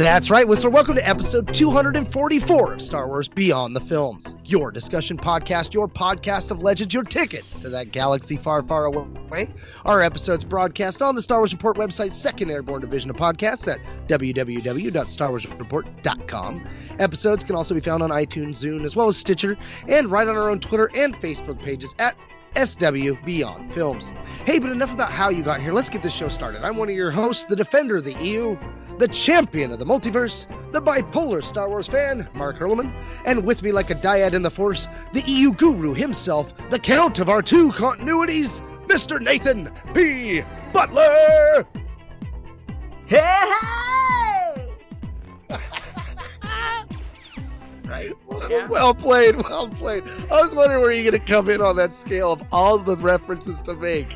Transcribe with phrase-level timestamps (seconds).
[0.00, 0.70] That's right, Whistler.
[0.70, 6.50] Welcome to episode 244 of Star Wars Beyond the Films, your discussion podcast, your podcast
[6.50, 9.52] of legends, your ticket to that galaxy far, far away.
[9.84, 13.78] Our episodes broadcast on the Star Wars Report website, second airborne division of podcasts at
[14.08, 16.68] www.starwarsreport.com.
[16.98, 20.34] Episodes can also be found on iTunes, Zune, as well as Stitcher, and right on
[20.34, 22.16] our own Twitter and Facebook pages at
[22.56, 24.12] SW Beyond Films.
[24.44, 25.72] Hey, but enough about how you got here.
[25.72, 26.64] Let's get this show started.
[26.64, 28.56] I'm one of your hosts, the defender of the EU,
[28.98, 32.92] the champion of the multiverse, the bipolar Star Wars fan, Mark Hurlman,
[33.24, 37.18] and with me like a dyad in the Force, the EU guru himself, the count
[37.18, 39.20] of our two continuities, Mr.
[39.20, 40.42] Nathan P.
[40.72, 41.66] Butler.
[43.06, 43.52] Hey!
[45.48, 45.58] Hey!
[47.90, 48.12] right?
[48.48, 48.66] Yeah.
[48.68, 50.04] Well played, well played.
[50.30, 52.96] I was wondering where you're going to come in on that scale of all the
[52.96, 54.12] references to make.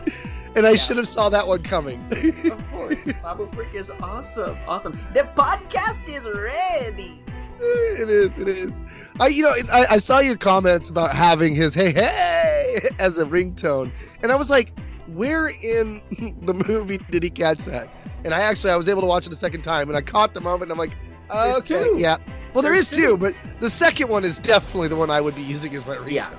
[0.57, 0.77] And I Yeah.
[0.77, 2.01] should have saw that one coming.
[2.51, 3.09] Of course.
[3.23, 4.57] Bible Freak is awesome.
[4.67, 4.93] Awesome.
[5.13, 7.23] The podcast is ready.
[7.61, 8.83] it is, it is.
[9.21, 13.25] I, you know, I, I saw your comments about having his "hey hey" as a
[13.25, 14.73] ringtone, and I was like,
[15.09, 16.03] where in
[16.43, 17.89] the movie did he catch that?
[18.25, 20.35] And I actually, I was able to watch it a second time, and I caught
[20.35, 20.71] the moment.
[20.71, 20.93] And I'm like,
[21.31, 22.17] okay, yeah.
[22.55, 25.75] Well, There's two, but the second one is definitely the one I would be using
[25.75, 26.31] as my Yeah.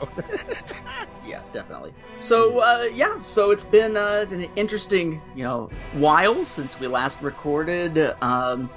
[1.27, 1.91] Yeah, definitely.
[2.19, 7.21] So, uh, yeah, so it's been uh, an interesting, you know, while since we last
[7.23, 7.97] recorded.
[8.21, 8.69] Um,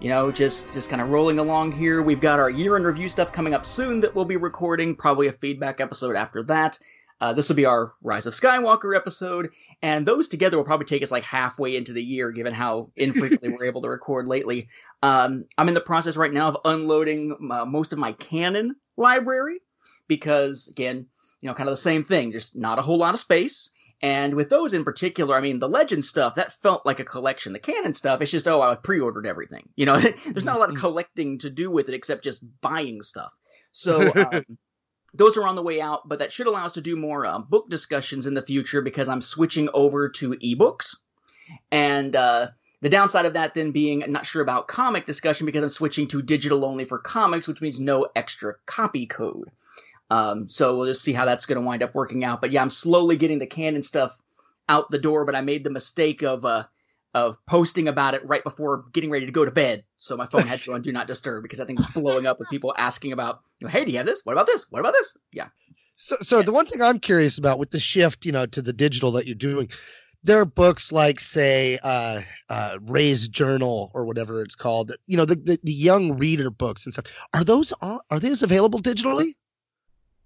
[0.00, 2.02] you know, just just kind of rolling along here.
[2.02, 4.94] We've got our year in review stuff coming up soon that we'll be recording.
[4.94, 6.78] Probably a feedback episode after that.
[7.20, 9.50] Uh, this will be our Rise of Skywalker episode,
[9.82, 13.50] and those together will probably take us like halfway into the year, given how infrequently
[13.50, 14.68] we're able to record lately.
[15.02, 19.58] Um, I'm in the process right now of unloading uh, most of my canon library
[20.06, 21.06] because, again,
[21.40, 23.70] you know, kind of the same thing, just not a whole lot of space.
[24.00, 27.52] And with those in particular, I mean, the legend stuff that felt like a collection.
[27.52, 29.68] The canon stuff, it's just oh, I pre-ordered everything.
[29.74, 33.02] You know, there's not a lot of collecting to do with it except just buying
[33.02, 33.34] stuff.
[33.72, 34.44] So um,
[35.18, 37.40] those are on the way out, but that should allow us to do more uh,
[37.40, 40.96] book discussions in the future because I'm switching over to ebooks.
[41.72, 42.48] And uh,
[42.80, 46.06] the downside of that then being I'm not sure about comic discussion because I'm switching
[46.08, 49.50] to digital only for comics, which means no extra copy code.
[50.08, 52.40] Um, so we'll just see how that's going to wind up working out.
[52.40, 54.16] But yeah, I'm slowly getting the canon stuff
[54.68, 56.64] out the door, but I made the mistake of uh,
[57.14, 59.84] of posting about it right before getting ready to go to bed.
[59.96, 62.38] So my phone had to on do not disturb because I think it's blowing up
[62.38, 64.24] with people asking about, you know, hey, do you have this?
[64.24, 64.66] What about this?
[64.70, 65.16] What about this?
[65.32, 65.48] Yeah.
[65.96, 68.72] So, so the one thing I'm curious about with the shift, you know, to the
[68.72, 69.70] digital that you're doing,
[70.22, 74.92] there are books like, say, uh, uh, Rey's Journal or whatever it's called.
[75.06, 77.06] You know, the, the, the young reader books and stuff.
[77.32, 79.34] Are those on, are those available digitally,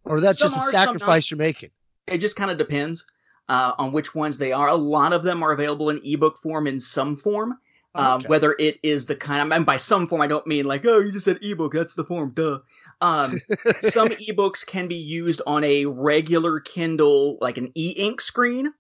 [0.05, 1.71] or that's Some just a are, sacrifice you're making?
[2.07, 3.07] It just kind of depends
[3.49, 4.69] uh, on which ones they are.
[4.69, 7.59] A lot of them are available in ebook form in some form.
[7.95, 8.29] Um, Okay.
[8.29, 11.01] Whether it is the kind, of, and by some form, I don't mean like, oh,
[11.01, 12.61] you just said ebook, that's the form, duh.
[13.03, 13.39] Um,
[13.81, 18.73] some ebooks can be used on a regular Kindle, like an e-ink screen.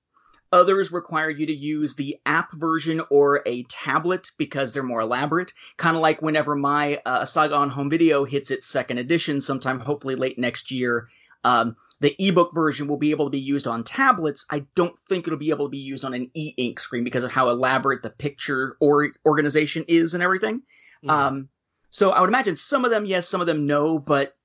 [0.52, 5.54] Others require you to use the app version or a tablet because they're more elaborate.
[5.78, 9.80] Kind of like whenever my uh, Saga on Home Video hits its second edition, sometime
[9.80, 11.08] hopefully late next year.
[11.42, 14.44] Um, the ebook version will be able to be used on tablets.
[14.50, 17.30] I don't think it'll be able to be used on an e-ink screen because of
[17.30, 20.62] how elaborate the picture or organization is and everything.
[21.04, 21.10] Mhm.
[21.10, 21.48] Um,
[21.90, 24.36] so I would imagine some of them yes, some of them no, but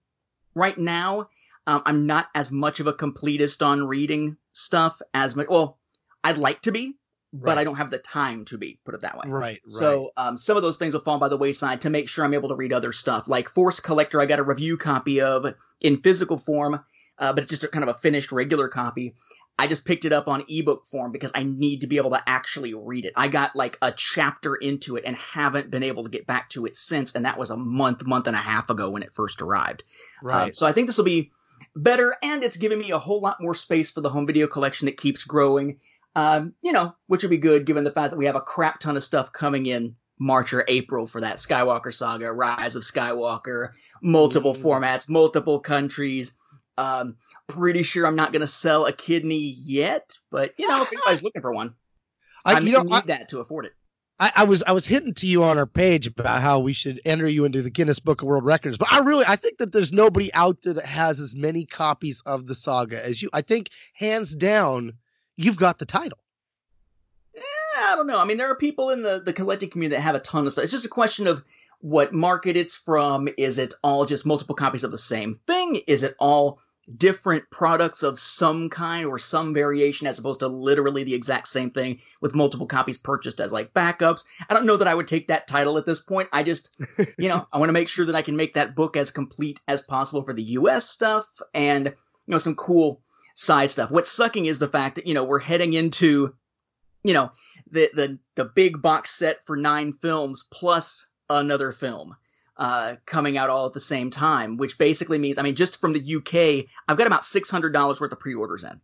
[0.54, 1.30] right now
[1.66, 5.48] um, I'm not as much of a completist on reading stuff as much.
[5.50, 5.80] Well,
[6.24, 6.94] I'd like to be,
[7.34, 7.58] but Right.
[7.58, 8.80] I don't have the time to be.
[8.86, 9.24] Put it that way.
[9.28, 9.62] right, right.
[9.68, 12.36] So um, some of those things will fall by the wayside to make sure I'm
[12.36, 13.28] able to read other stuff.
[13.28, 16.80] Like Force Collector, I got a review copy of in physical form,
[17.20, 19.16] uh, but it's just a kind of a finished regular copy.
[19.60, 22.22] I just picked it up on ebook form because I need to be able to
[22.28, 23.14] actually read it.
[23.16, 26.68] I got like a chapter into it and haven't been able to get back to
[26.68, 29.42] it since, and that was a month, month and a half ago when it first
[29.42, 29.84] arrived.
[30.22, 30.56] Um, right.
[30.56, 31.32] so I think this will be
[31.76, 34.86] better, and it's giving me a whole lot more space for the home video collection
[34.86, 35.80] that keeps growing.
[36.16, 38.80] Um, you know, which would be good given the fact that we have a crap
[38.80, 43.72] ton of stuff coming in March or April for that Skywalker saga, Rise of Skywalker,
[44.02, 44.62] multiple Mm.
[44.62, 46.32] formats, multiple countries.
[46.78, 50.94] Um, pretty sure I'm not going to sell a kidney yet, but you know, if
[50.94, 51.74] anybody's looking for one,
[52.46, 53.74] I, you know, need I, that to afford it.
[54.20, 57.00] I, I, was I was hitting to you on our page about how we should
[57.06, 59.72] enter you into the Guinness Book of World Records, but I really I think that
[59.72, 63.30] there's nobody out there that has as many copies of the saga as you.
[63.32, 64.94] I think hands down,
[65.36, 66.18] you've got the title.
[67.36, 67.42] Eh,
[67.80, 68.20] I don't know.
[68.20, 70.54] I mean, there are people in the the collecting community that have a ton of
[70.54, 70.64] stuff.
[70.64, 71.44] It's just a question of
[71.80, 73.30] what market it's from.
[73.38, 75.82] Is it all just multiple copies of the same thing?
[75.86, 76.60] Is it all
[76.96, 81.70] different products of some kind or some variation as opposed to literally the exact same
[81.70, 84.26] thing with multiple copies purchased as like backups.
[84.50, 86.30] I don't know that I would take that title at this point.
[86.32, 86.80] I just,
[87.18, 89.60] you know, I want to make sure that I can make that book as complete
[89.68, 91.94] as possible for the US stuff and, you
[92.28, 93.02] know, some cool
[93.34, 93.92] side stuff.
[93.92, 96.34] What's sucking is the fact that, you know, we're heading into,
[97.04, 97.32] you know,
[97.70, 102.16] the the the big box set for 9 films plus another film
[102.58, 105.94] uh, coming out all at the same time, which basically means, I mean, just from
[105.94, 108.82] the UK, I've got about $600 worth of pre-orders in.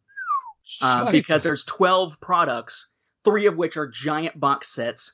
[0.81, 2.89] Uh, because there's 12 products,
[3.25, 5.13] three of which are giant box sets,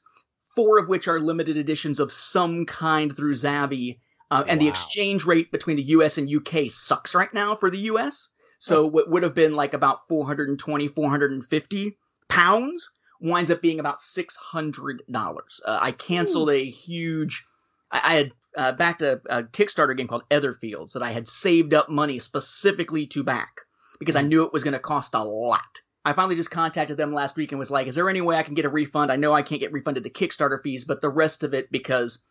[0.56, 4.66] four of which are limited editions of some kind through Zavvi, uh, and wow.
[4.66, 8.30] the exchange rate between the US and UK sucks right now for the US.
[8.60, 11.98] So what would have been like about 420, 450
[12.28, 12.90] pounds
[13.22, 15.60] winds up being about $600.
[15.66, 16.54] Uh, I canceled Ooh.
[16.54, 17.46] a huge
[17.92, 21.88] I, had uh, backed a, a, Kickstarter game called Etherfields that I had saved up
[21.88, 23.62] money specifically to back
[24.00, 24.30] because I mm-hmm.
[24.30, 25.82] knew it was going to cost a lot.
[26.04, 28.44] I finally just contacted them last week and was like, "Is there any way I
[28.44, 29.12] can get a refund?
[29.12, 32.26] I know I can't get refunded the Kickstarter fees, but the rest of it because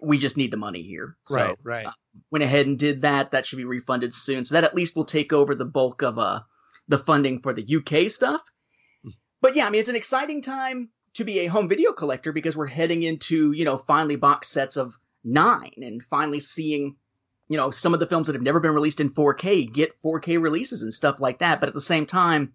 [0.00, 1.86] we just need the money here." So, right, right.
[1.86, 1.92] Uh,
[2.30, 3.32] went ahead and did that.
[3.32, 6.18] That should be refunded soon, so that at least will take over the bulk of
[6.18, 6.40] uh
[6.88, 8.42] the funding for the UK stuff.
[9.04, 9.12] Mm.
[9.42, 12.56] But yeah, I mean, it's an exciting time to be a home video collector because
[12.56, 16.96] we're heading into, you know, finally box sets of nine and finally seeing,
[17.48, 20.40] you know, some of the films that have never been released in 4K get 4K
[20.40, 21.60] releases and stuff like that.
[21.60, 22.52] But at the same time,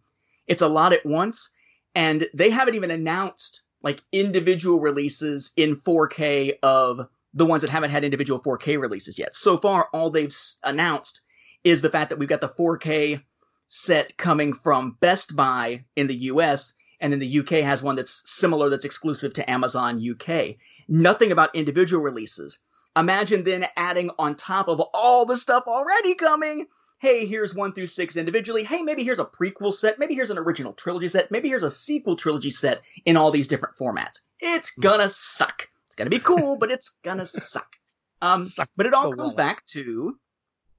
[0.47, 1.51] it's a lot at once.
[1.93, 7.91] And they haven't even announced like individual releases in 4K of the ones that haven't
[7.91, 9.35] had individual 4K releases yet.
[9.35, 11.21] So far, all they've announced
[11.63, 13.21] is the fact that we've got the 4K
[13.67, 18.21] set coming from Best Buy in the US and then the UK has one that's
[18.31, 20.57] similar that's exclusive to Amazon UK.
[20.91, 22.59] Nothing about individual releases.
[22.97, 26.67] Imagine then adding on top of all the stuff already coming.
[26.99, 28.65] Hey, here's one through six individually.
[28.65, 29.99] Hey, maybe here's a prequel set.
[29.99, 31.31] Maybe here's an original trilogy set.
[31.31, 34.19] Maybe here's a sequel trilogy set in all these different formats.
[34.41, 35.69] It's gonna suck.
[35.85, 37.77] It's gonna be cool, but it's gonna suck.
[38.21, 40.19] Um, suck but it all comes back to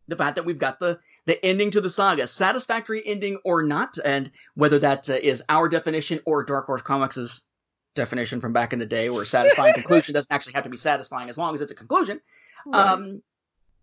[0.08, 3.97] the fact that we've got the the ending to the saga, satisfactory ending or not,
[4.05, 7.41] and whether that uh, is our definition or Dark Horse Comics'
[7.94, 11.29] definition from back in the day, where satisfying conclusion doesn't actually have to be satisfying
[11.29, 12.21] as long as it's a conclusion.
[12.73, 13.23] Um,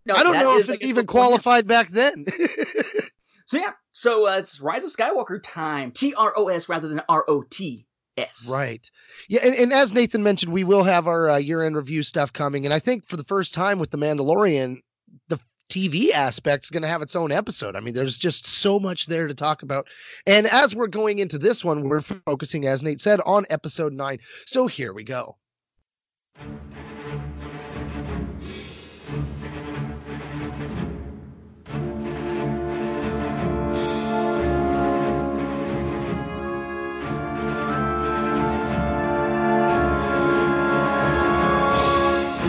[0.06, 2.26] no, I don't know if it even qualified back then.
[3.44, 7.02] so yeah, so uh, it's Rise of Skywalker time, T R O S rather than
[7.08, 7.86] R O T
[8.16, 8.48] S.
[8.50, 8.88] Right.
[9.28, 12.64] Yeah, and, and, as Nathan mentioned, we will have our uh, year-end review stuff coming,
[12.64, 14.82] and I think for the first time with the Mandalorian,
[15.28, 15.38] the
[15.70, 17.76] TV aspect is going to have its own episode.
[17.76, 19.86] I mean, there's just so much there to talk about.
[20.26, 24.18] And as we're going into this one, we're focusing, as Nate said, on episode nine.
[24.46, 25.36] So here we go.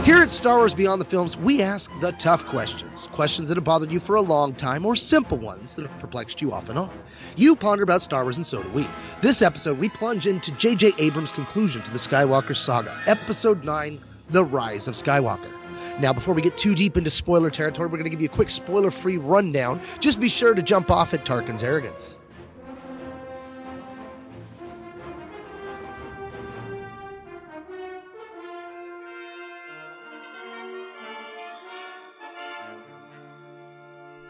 [0.03, 3.07] Here at Star Wars Beyond the Films, we ask the tough questions.
[3.11, 6.41] Questions that have bothered you for a long time, or simple ones that have perplexed
[6.41, 6.89] you off and on.
[7.35, 8.87] You ponder about Star Wars, and so do we.
[9.21, 10.93] This episode, we plunge into J.J.
[10.97, 15.51] Abrams' conclusion to the Skywalker saga, Episode 9 The Rise of Skywalker.
[15.99, 18.35] Now, before we get too deep into spoiler territory, we're going to give you a
[18.35, 19.79] quick spoiler free rundown.
[19.99, 22.17] Just be sure to jump off at Tarkin's arrogance.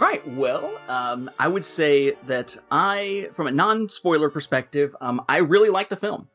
[0.01, 0.27] Right.
[0.27, 5.89] Well, um, I would say that I, from a non-spoiler perspective, um, I really like
[5.89, 6.27] the film.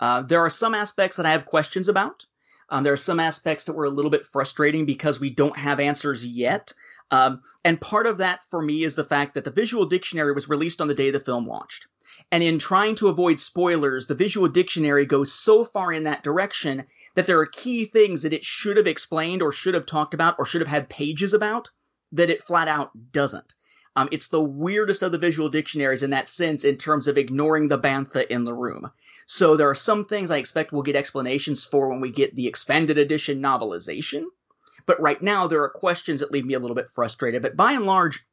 [0.00, 2.26] Uh, there are some aspects that I have questions about.
[2.68, 5.78] Um, there are some aspects that were a little bit frustrating because we don't have
[5.78, 6.72] answers yet.
[7.10, 10.48] Um, and part of that for me is the fact that the visual dictionary was
[10.48, 11.86] released on the day the film launched.
[12.30, 16.86] And in trying to avoid spoilers, the visual dictionary goes so far in that direction
[17.14, 20.36] that there are key things that it should have explained or should have talked about
[20.38, 21.70] or should have had pages about
[22.12, 23.54] that it flat out doesn't.
[23.94, 27.68] Um, it's the weirdest of the visual dictionaries in that sense in terms of ignoring
[27.68, 28.90] the bantha in the room.
[29.26, 32.46] So there are some things I expect we'll get explanations for when we get the
[32.46, 34.24] expanded edition novelization.
[34.86, 37.42] But right now there are questions that leave me a little bit frustrated.
[37.42, 38.24] But by and large,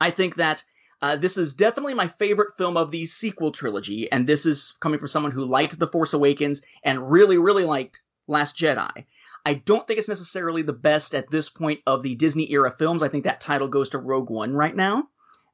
[0.00, 0.64] I think that
[1.02, 4.98] Uh, this is definitely my favorite film of the sequel trilogy, and this is coming
[4.98, 9.04] from someone who liked The Force Awakens and really, really liked Last Jedi.
[9.44, 13.02] I don't think it's necessarily the best at this point of the Disney era films.
[13.02, 15.04] I think that title goes to Rogue One right now.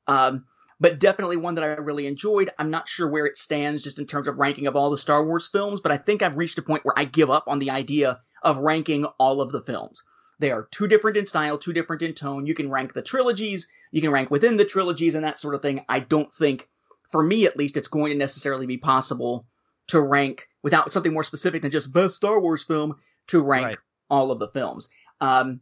[0.07, 0.45] Um,
[0.81, 2.51] but definitely one that I really enjoyed.
[2.59, 5.25] I'm not sure where it stands just in terms of ranking of all the Star
[5.25, 7.71] Wars films, but I think I've reached a point where I give up on the
[7.71, 10.05] idea of ranking all of the films.
[10.39, 12.47] They are too different in style, too different in tone.
[12.47, 15.61] You can rank the trilogies, you can rank within the trilogies and that sort of
[15.61, 15.85] thing.
[15.87, 16.67] I don't think,
[17.11, 19.45] for me at least, it's going to necessarily be possible
[19.89, 22.95] to rank without something more specific than just best Star Wars film
[23.31, 23.79] to rank right.
[24.09, 24.89] all of the films.
[25.21, 25.61] Um,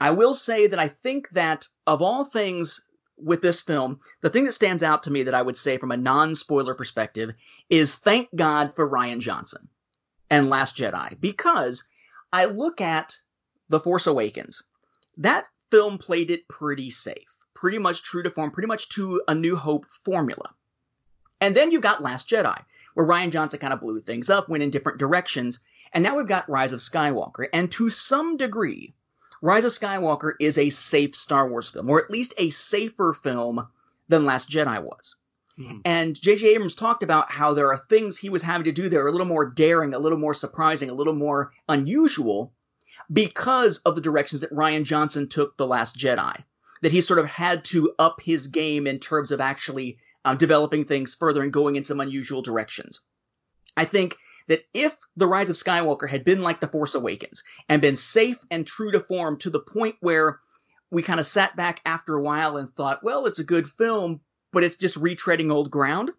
[0.00, 2.80] I will say that I think that of all things
[3.16, 5.92] with this film, the thing that stands out to me that I would say from
[5.92, 7.30] a non spoiler perspective
[7.70, 9.68] is thank God for Rian Johnson
[10.30, 11.84] and Last Jedi because
[12.32, 13.16] I look at
[13.68, 14.62] The Force Awakens.
[15.18, 19.34] That film played it pretty safe, pretty much true to form, pretty much to a
[19.34, 20.54] New Hope formula.
[21.40, 22.60] And then you got Last Jedi,
[22.94, 25.60] where Rian Johnson kind of blew things up, went in different directions,
[25.94, 27.46] and now we've got Rise of Skywalker.
[27.52, 28.94] And to some degree,
[29.40, 33.68] Rise of Skywalker is a safe Star Wars film, or at least a safer film
[34.08, 35.16] than Last Jedi was.
[35.58, 35.78] Mm-hmm.
[35.84, 36.48] And J.J.
[36.48, 39.12] Abrams talked about how there are things he was having to do that are a
[39.12, 42.52] little more daring, a little more surprising, a little more unusual
[43.12, 46.42] because of the directions that Rian Johnson took The Last Jedi.
[46.82, 50.84] That he sort of had to up his game in terms of actually um, developing
[50.84, 53.00] things further and going in some unusual directions.
[53.76, 54.16] I think
[54.48, 58.38] that if The Rise of Skywalker had been like The Force Awakens and been safe
[58.50, 60.40] and true to form to the point where
[60.90, 64.20] we kind of sat back after a while and thought, well, it's a good film,
[64.52, 66.10] but it's just retreading old ground,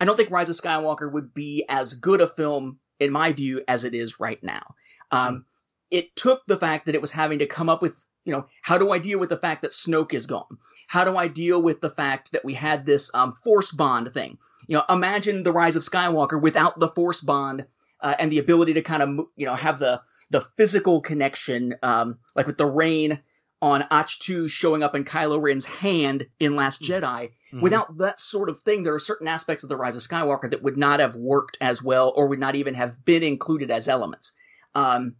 [0.00, 3.62] I don't think Rise of Skywalker would be as good a film, in my view,
[3.66, 4.74] as it is right now.
[5.10, 5.46] Um,
[5.90, 8.76] it took the fact that it was having to come up with, you know, how
[8.76, 10.58] do I deal with the fact that Snoke is gone?
[10.88, 14.36] How do I deal with the fact that we had this um, force bond thing?
[14.66, 17.66] You know, imagine the rise of Skywalker without the Force bond
[18.00, 22.18] uh, and the ability to kind of you know have the the physical connection, um,
[22.34, 23.20] like with the rain
[23.62, 27.04] on Ahch-To showing up in Kylo Ren's hand in Last mm-hmm.
[27.04, 27.28] Jedi.
[27.28, 27.60] Mm-hmm.
[27.60, 30.62] Without that sort of thing, there are certain aspects of the Rise of Skywalker that
[30.62, 34.32] would not have worked as well, or would not even have been included as elements.
[34.74, 35.14] Um,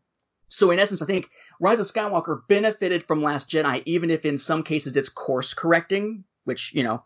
[0.49, 1.29] so in essence, I think
[1.61, 6.25] Rise of Skywalker benefited from Last Jedi, even if in some cases it's course correcting,
[6.45, 7.03] which you know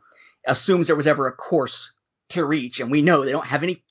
[0.47, 1.93] assumes there was ever a course
[2.31, 3.83] to reach, and we know they don't have any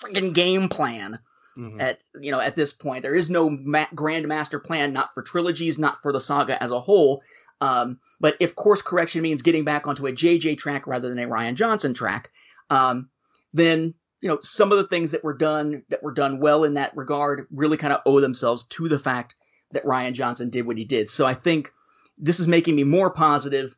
[0.00, 1.18] freaking game plan
[1.56, 1.80] mm-hmm.
[1.80, 3.02] at you know at this point.
[3.02, 6.70] There is no ma- grand master plan, not for trilogies, not for the saga as
[6.70, 7.22] a whole.
[7.60, 11.28] Um, but if course correction means getting back onto a JJ track rather than a
[11.28, 12.30] Rian Johnson track,
[12.70, 13.08] um,
[13.54, 16.74] then you know some of the things that were done that were done well in
[16.74, 19.34] that regard really kind of owe themselves to the fact
[19.72, 21.10] that Rian Johnson did what he did.
[21.10, 21.72] So I think
[22.16, 23.76] this is making me more positive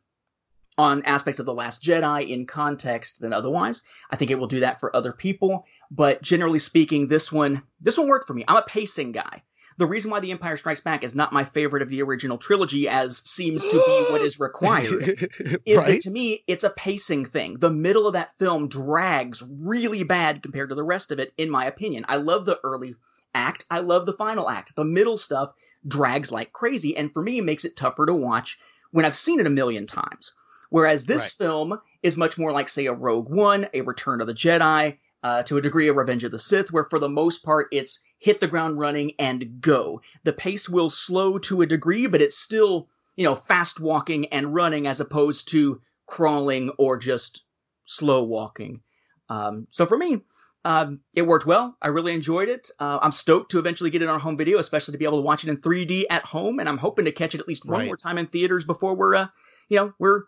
[0.77, 3.81] on aspects of The Last Jedi in context than otherwise.
[4.11, 7.97] I think it will do that for other people, but generally speaking, this one this
[7.97, 8.45] one worked for me.
[8.47, 9.41] I'm a pacing guy.
[9.77, 12.87] The reason why The Empire Strikes Back is not my favorite of the original trilogy,
[12.87, 15.29] as seems to be what is required,
[15.65, 15.87] is right?
[15.87, 17.55] that to me it's a pacing thing.
[17.59, 21.49] The middle of that film drags really bad compared to the rest of it, in
[21.49, 22.05] my opinion.
[22.07, 22.95] I love the early
[23.33, 23.65] act.
[23.69, 24.75] I love the final act.
[24.75, 25.53] The middle stuff
[25.85, 28.57] drags like crazy, and for me, it makes it tougher to watch
[28.91, 30.33] when I've seen it a million times.
[30.69, 31.47] Whereas this right.
[31.47, 35.41] film is much more like, say, a Rogue One, a Return of the Jedi, uh,
[35.41, 38.39] to a degree, a Revenge of the Sith, where for the most part it's hit
[38.39, 39.99] the ground running and go.
[40.23, 44.53] The pace will slow to a degree, but it's still, you know, fast walking and
[44.53, 47.43] running as opposed to crawling or just
[47.85, 48.81] slow walking.
[49.27, 50.21] Um, so for me,
[50.63, 51.75] um, it worked well.
[51.81, 52.69] I really enjoyed it.
[52.79, 55.25] Uh, I'm stoked to eventually get it on home video, especially to be able to
[55.25, 56.59] watch it in 3D at home.
[56.59, 57.87] And I'm hoping to catch it at least one right.
[57.87, 59.27] more time in theaters before we're, uh,
[59.69, 60.25] you know, we're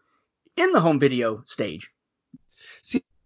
[0.56, 1.92] in the home video stage.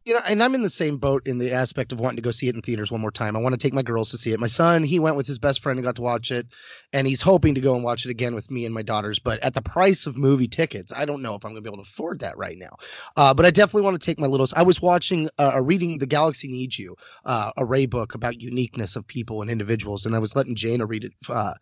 [0.03, 2.31] You know, and I'm in the same boat in the aspect of wanting to go
[2.31, 3.35] see it in theaters one more time.
[3.35, 4.39] I want to take my girls to see it.
[4.39, 6.47] My son, he went with his best friend and got to watch it,
[6.91, 9.19] and he's hoping to go and watch it again with me and my daughters.
[9.19, 11.71] But at the price of movie tickets, I don't know if I'm going to be
[11.71, 12.77] able to afford that right now.
[13.15, 14.53] Uh, but I definitely want to take my littles.
[14.53, 18.95] I was watching, uh, reading The Galaxy Needs You, uh, a Rey book about uniqueness
[18.95, 21.53] of people and individuals, and I was letting Jaina read it uh,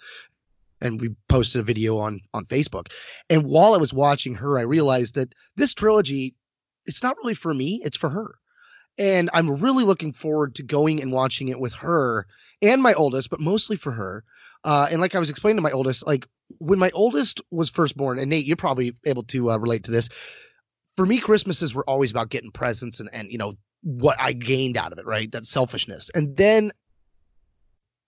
[0.79, 2.87] and we posted a video on on Facebook.
[3.29, 6.35] And while I was watching her, I realized that this trilogy
[6.89, 8.35] it's not really for me, it's for her.
[8.97, 12.25] And I'm really looking forward to going and watching it with her
[12.61, 14.23] and my oldest, but mostly for her.
[14.63, 16.27] Uh, and like I was explaining to my oldest, like
[16.57, 19.91] when my oldest was first born, and Nate, you're probably able to uh, relate to
[19.91, 20.09] this.
[20.97, 23.53] For me, Christmases were always about getting presents and and you know
[23.83, 25.31] what I gained out of it, right?
[25.31, 26.09] That selfishness.
[26.13, 26.71] And then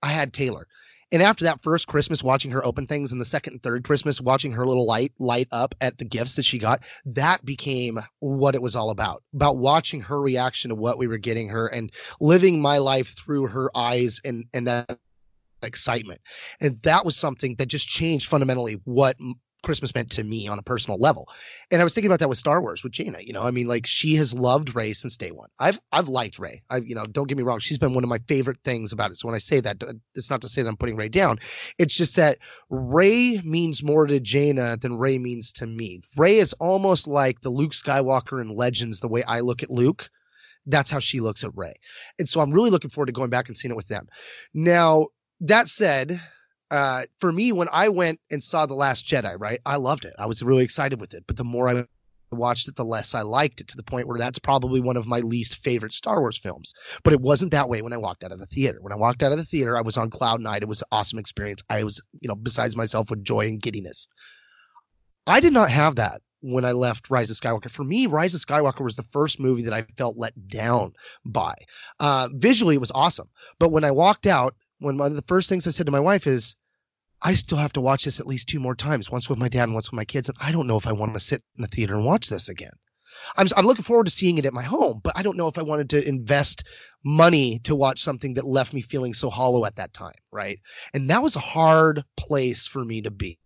[0.01, 0.67] I had Taylor,
[1.11, 4.21] And after that first Christmas, watching her open things, and the second and third Christmas,
[4.21, 8.55] watching her little light light up at the gifts that she got, that became what
[8.55, 9.23] it was all about.
[9.33, 13.47] About watching her reaction to what we were getting her and living my life through
[13.47, 14.99] her eyes and and that
[15.61, 16.21] excitement.
[16.59, 19.17] And that was something that just changed fundamentally what
[19.63, 21.29] Christmas meant to me on a personal level.
[21.69, 23.19] And I was thinking about that with Star Wars with Jaina.
[23.21, 25.49] You know, I mean, like she has loved Rey since day one.
[25.59, 26.63] I've I've liked Rey.
[26.69, 29.11] I you know, don't get me wrong, she's been one of my favorite things about
[29.11, 29.17] it.
[29.17, 29.81] So when I say that,
[30.15, 31.39] it's not to say that I'm putting Rey down.
[31.77, 32.39] It's just that
[32.69, 36.01] Rey means more to Jaina than Rey means to me.
[36.17, 40.09] Rey is almost like the Luke Skywalker in Legends, the way I look at Luke.
[40.65, 41.73] That's how she looks at Rey.
[42.19, 44.07] And so I'm really looking forward to going back and seeing it with them.
[44.53, 45.07] Now,
[45.41, 46.21] that said,
[46.71, 50.13] uh, for me, when I went and saw The Last Jedi, right, I loved it.
[50.17, 51.25] I was really excited with it.
[51.27, 51.85] But the more I
[52.31, 55.05] watched it, the less I liked it to the point where that's probably one of
[55.05, 56.73] my least favorite Star Wars films.
[57.03, 58.77] But it wasn't that way when I walked out of the theater.
[58.79, 60.61] When I walked out of the theater, I was on cloud nine.
[60.61, 61.61] It was an awesome experience.
[61.69, 64.07] I was, you know, besides myself with joy and giddiness.
[65.27, 67.69] I did not have that when I left Rise of Skywalker.
[67.69, 70.93] For me, Rise of Skywalker was the first movie that I felt let down
[71.25, 71.55] by.
[71.99, 73.27] Uh, visually, it was awesome.
[73.59, 75.99] But when I walked out, when one of the first things I said to my
[75.99, 76.55] wife is,
[77.21, 79.63] I still have to watch this at least two more times, once with my dad
[79.63, 80.29] and once with my kids.
[80.29, 82.49] And I don't know if I want to sit in the theater and watch this
[82.49, 82.71] again.
[83.35, 85.57] I'm, I'm looking forward to seeing it at my home, but I don't know if
[85.57, 86.63] I wanted to invest
[87.03, 90.15] money to watch something that left me feeling so hollow at that time.
[90.31, 90.59] Right.
[90.93, 93.37] And that was a hard place for me to be.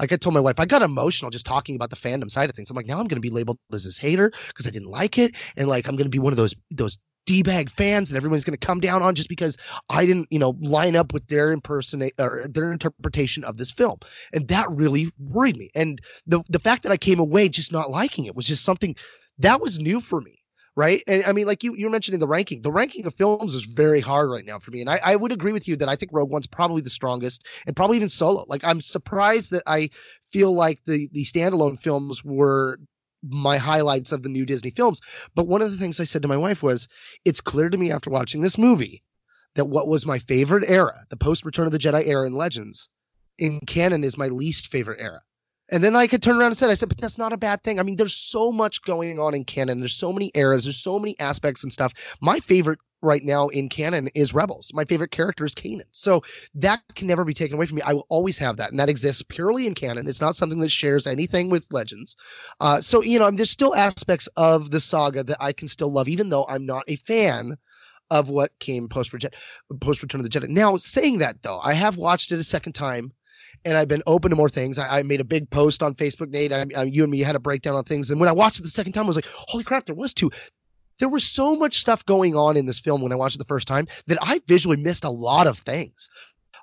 [0.00, 2.56] Like I told my wife, I got emotional just talking about the fandom side of
[2.56, 2.70] things.
[2.70, 5.16] I'm like, now I'm going to be labeled as this hater because I didn't like
[5.16, 8.44] it, and like I'm going to be one of those those d-bag fans and everyone's
[8.44, 9.56] going to come down on just because
[9.88, 13.98] I didn't, you know, line up with their impersonate or their interpretation of this film.
[14.32, 15.70] And that really worried me.
[15.74, 18.96] And the the fact that I came away just not liking it was just something
[19.38, 20.40] that was new for me.
[20.76, 21.04] Right.
[21.06, 22.60] And I mean, like you, you were mentioning the ranking.
[22.60, 24.80] The ranking of films is very hard right now for me.
[24.80, 27.46] And I, I would agree with you that I think Rogue One's probably the strongest
[27.64, 28.44] and probably even solo.
[28.48, 29.90] Like I'm surprised that I
[30.32, 32.80] feel like the the standalone films were
[33.28, 35.00] my highlights of the new Disney films.
[35.34, 36.88] But one of the things I said to my wife was,
[37.24, 39.02] it's clear to me after watching this movie
[39.54, 42.88] that what was my favorite era, the post Return of the Jedi era in Legends,
[43.38, 45.22] in canon is my least favorite era.
[45.74, 47.64] And then I could turn around and said, I said, but that's not a bad
[47.64, 47.80] thing.
[47.80, 49.80] I mean, there's so much going on in canon.
[49.80, 50.62] There's so many eras.
[50.62, 51.92] There's so many aspects and stuff.
[52.20, 54.70] My favorite right now in canon is Rebels.
[54.72, 55.82] My favorite character is Kanan.
[55.90, 56.22] So
[56.54, 57.82] that can never be taken away from me.
[57.82, 60.06] I will always have that, and that exists purely in canon.
[60.06, 62.14] It's not something that shares anything with Legends.
[62.60, 66.06] Uh, so you know, there's still aspects of the saga that I can still love,
[66.06, 67.58] even though I'm not a fan
[68.10, 69.30] of what came post Return
[69.70, 70.48] of the Jedi.
[70.48, 73.12] Now, saying that though, I have watched it a second time.
[73.64, 74.78] And I've been open to more things.
[74.78, 76.52] I, I made a big post on Facebook, Nate.
[76.52, 78.10] I, I, you and me had a breakdown on things.
[78.10, 79.86] And when I watched it the second time, I was like, "Holy crap!
[79.86, 80.30] There was two
[80.98, 83.44] there was so much stuff going on in this film when I watched it the
[83.44, 86.08] first time that I visually missed a lot of things.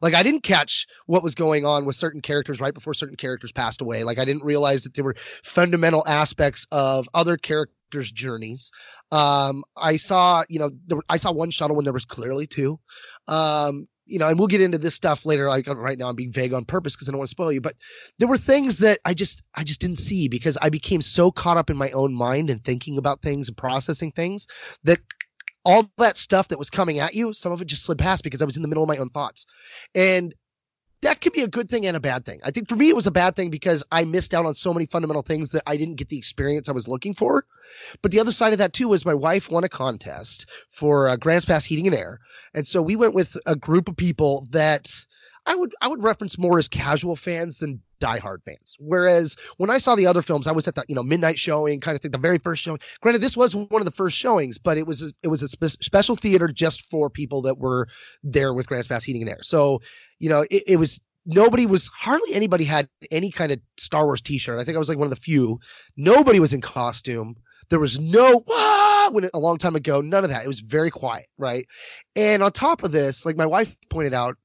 [0.01, 3.51] Like I didn't catch what was going on with certain characters right before certain characters
[3.51, 4.03] passed away.
[4.03, 8.71] Like I didn't realize that there were fundamental aspects of other characters' journeys.
[9.11, 12.79] Um, I saw, you know, there, I saw one shuttle when there was clearly two.
[13.27, 15.47] Um, you know, and we'll get into this stuff later.
[15.47, 17.51] Like uh, right now, I'm being vague on purpose because I don't want to spoil
[17.51, 17.61] you.
[17.61, 17.75] But
[18.19, 21.57] there were things that I just, I just didn't see because I became so caught
[21.57, 24.47] up in my own mind and thinking about things and processing things
[24.83, 24.99] that
[25.63, 28.41] all that stuff that was coming at you, some of it just slid past because
[28.41, 29.45] I was in the middle of my own thoughts.
[29.95, 30.33] And
[31.01, 32.39] that could be a good thing and a bad thing.
[32.43, 34.73] I think for me it was a bad thing because I missed out on so
[34.73, 37.45] many fundamental things that I didn't get the experience I was looking for.
[38.01, 41.15] But the other side of that too was my wife won a contest for uh,
[41.15, 42.19] Grants Pass Heating and Air,
[42.53, 44.89] and so we went with a group of people that
[45.45, 48.75] I would I would reference more as casual fans than diehard fans.
[48.79, 51.79] Whereas when I saw the other films, I was at the you know midnight showing
[51.79, 52.79] kind of thing, the very first showing.
[52.99, 55.47] Granted, this was one of the first showings, but it was a, it was a
[55.47, 57.87] spe- special theater just for people that were
[58.23, 59.43] there with Grants Pass Heating and Air.
[59.43, 59.81] So
[60.19, 64.21] you know it, it was nobody was hardly anybody had any kind of Star Wars
[64.21, 64.59] T-shirt.
[64.59, 65.59] I think I was like one of the few.
[65.95, 67.35] Nobody was in costume.
[67.69, 70.01] There was no ah, when a long time ago.
[70.01, 70.43] None of that.
[70.43, 71.67] It was very quiet, right?
[72.15, 74.37] And on top of this, like my wife pointed out,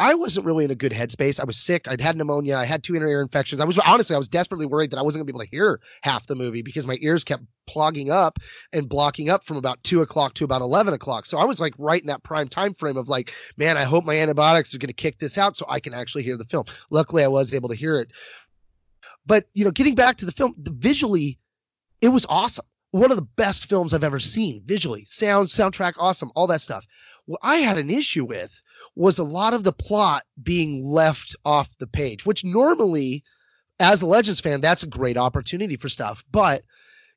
[0.00, 1.40] I wasn't really in a good headspace.
[1.40, 1.88] I was sick.
[1.88, 2.56] I'd had pneumonia.
[2.56, 3.60] I had two inner ear infections.
[3.60, 5.80] I was honestly, I was desperately worried that I wasn't gonna be able to hear
[6.02, 8.38] half the movie because my ears kept plugging up
[8.72, 11.26] and blocking up from about two o'clock to about eleven o'clock.
[11.26, 14.04] So I was like right in that prime time frame of like, man, I hope
[14.04, 16.66] my antibiotics are gonna kick this out so I can actually hear the film.
[16.90, 18.12] Luckily, I was able to hear it.
[19.26, 21.40] But you know, getting back to the film, the visually,
[22.00, 22.66] it was awesome.
[22.92, 26.86] One of the best films I've ever seen visually, sound, soundtrack, awesome, all that stuff.
[27.28, 28.62] What I had an issue with
[28.96, 33.22] was a lot of the plot being left off the page, which normally,
[33.78, 36.24] as a Legends fan, that's a great opportunity for stuff.
[36.32, 36.64] But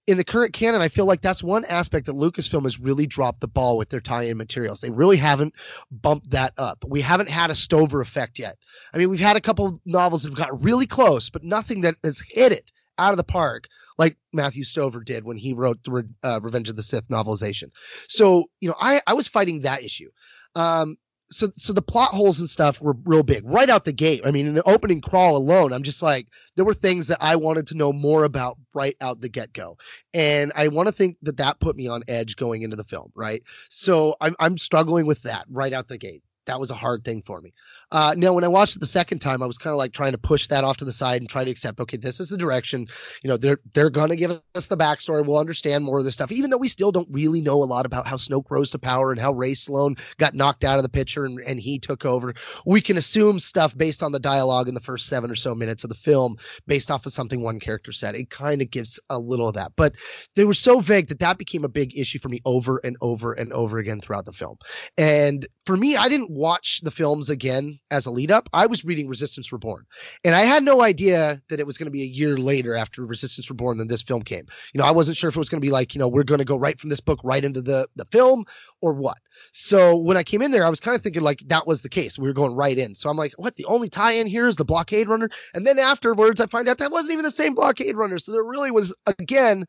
[0.08, 3.40] in the current canon, I feel like that's one aspect that Lucasfilm has really dropped
[3.40, 4.82] the ball with their tie-in materials.
[4.82, 5.56] They really haven't
[5.90, 6.84] bumped that up.
[6.86, 8.58] We haven't had a Stover effect yet.
[8.94, 11.96] I mean, we've had a couple novels that have got really close, but nothing that
[12.04, 12.70] has hit it
[13.02, 16.76] out of the park like Matthew Stover did when he wrote the uh, Revenge of
[16.76, 17.70] the Sith novelization.
[18.08, 20.10] So, you know, I, I was fighting that issue.
[20.56, 20.98] Um,
[21.32, 24.22] so so the plot holes and stuff were real big right out the gate.
[24.26, 27.38] I mean, in the opening crawl alone, I'm just like there were things that I
[27.38, 29.78] wanted to know more about right out the get go,
[30.14, 33.12] and I want to think that that put me on edge going into the film.
[33.16, 36.24] Right, so I'm I'm struggling with that right out the gate.
[36.48, 37.54] That was a hard thing for me.
[37.92, 40.14] Uh, now, when I watched it the second time, I was kind of like trying
[40.14, 42.38] to push that off to the side and try to accept, okay, this is the
[42.38, 42.88] direction.
[43.22, 45.26] You know, they're they're gonna give us the backstory.
[45.26, 47.86] We'll understand more of this stuff, even though we still don't really know a lot
[47.86, 50.90] about how Snoke rose to power and how Rae Sloane got knocked out of the
[50.90, 52.34] picture and, and he took over.
[52.66, 55.84] We can assume stuff based on the dialogue in the first seven or so minutes
[55.84, 58.16] of the film, based off of something one character said.
[58.16, 59.94] It kind of gives a little of that, but
[60.36, 63.34] they were so vague that that became a big issue for me over and over
[63.34, 64.58] and over again throughout the film.
[64.98, 68.86] And for me, I didn't watch the films again as a lead up, I was
[68.86, 69.86] reading Resistance Reborn,
[70.24, 73.06] and I had no idea that it was going to be a year later after
[73.06, 74.46] Resistance Reborn than this film came.
[74.74, 76.24] You know, I wasn't sure if it was going to be like, you know, we're
[76.24, 78.46] going to go right from this book right into the the film
[78.82, 79.18] or what.
[79.52, 81.90] So when I came in there, I was kind of thinking like that was the
[81.90, 82.18] case.
[82.18, 82.96] We were going right in.
[82.96, 83.56] So I'm like, what?
[83.56, 86.92] The only tie-in here is the blockade runner, and then afterwards, I find out that
[86.92, 88.20] wasn't even the same blockade runner.
[88.20, 89.66] So there really was again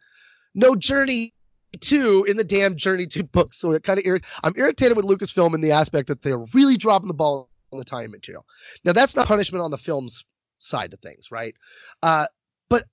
[0.55, 1.33] no journey
[1.81, 3.55] two in the damn Journey Two book.
[3.55, 6.77] So it kind of irrit- I'm irritated with Lucasfilm in the aspect that they're really
[6.77, 8.45] dropping the ball the time material.
[8.85, 10.25] Now that's not punishment on the film's
[10.59, 11.55] side of things, right?
[12.03, 12.27] Uh,
[12.69, 12.87] but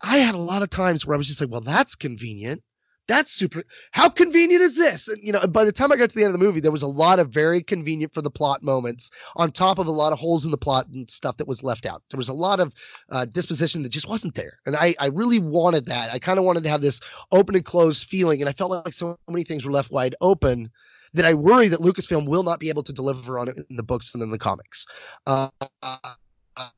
[0.00, 2.62] I had a lot of times where I was just like, well, that's convenient.
[3.06, 3.64] That's super.
[3.90, 5.08] How convenient is this?
[5.08, 6.72] And you know, by the time I got to the end of the movie, there
[6.72, 10.14] was a lot of very convenient for the plot moments, on top of a lot
[10.14, 12.02] of holes in the plot and stuff that was left out.
[12.10, 12.72] There was a lot of
[13.10, 16.14] uh, disposition that just wasn't there, and I, I really wanted that.
[16.14, 18.94] I kind of wanted to have this open and closed feeling, and I felt like
[18.94, 20.70] so many things were left wide open
[21.14, 23.82] that I worry that Lucasfilm will not be able to deliver on it in the
[23.82, 24.86] books and in the comics.
[25.26, 25.48] Uh,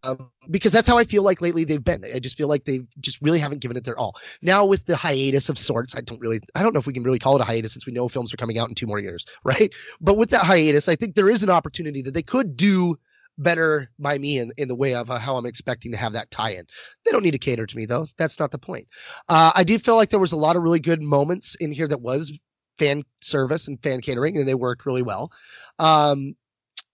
[0.03, 2.05] um, because that's how I feel like lately they've been.
[2.15, 4.17] I just feel like they just really haven't given it their all.
[4.43, 7.03] Now with the hiatus of sorts, I don't really, I don't know if we can
[7.03, 8.99] really call it a hiatus since we know films are coming out in two more
[8.99, 9.73] years, right?
[10.01, 12.99] But with that hiatus, I think there is an opportunity that they could do
[13.39, 16.31] better by me in, in the way of uh, how I'm expecting to have that
[16.31, 16.67] tie-in.
[17.05, 18.07] They don't need to cater to me though.
[18.17, 18.89] That's not the point.
[19.29, 21.89] Uh, I do feel like there was a lot of really good moments in here
[21.89, 22.33] that was
[22.79, 25.33] fan service and fan catering, and they worked really well.
[25.79, 26.37] Um,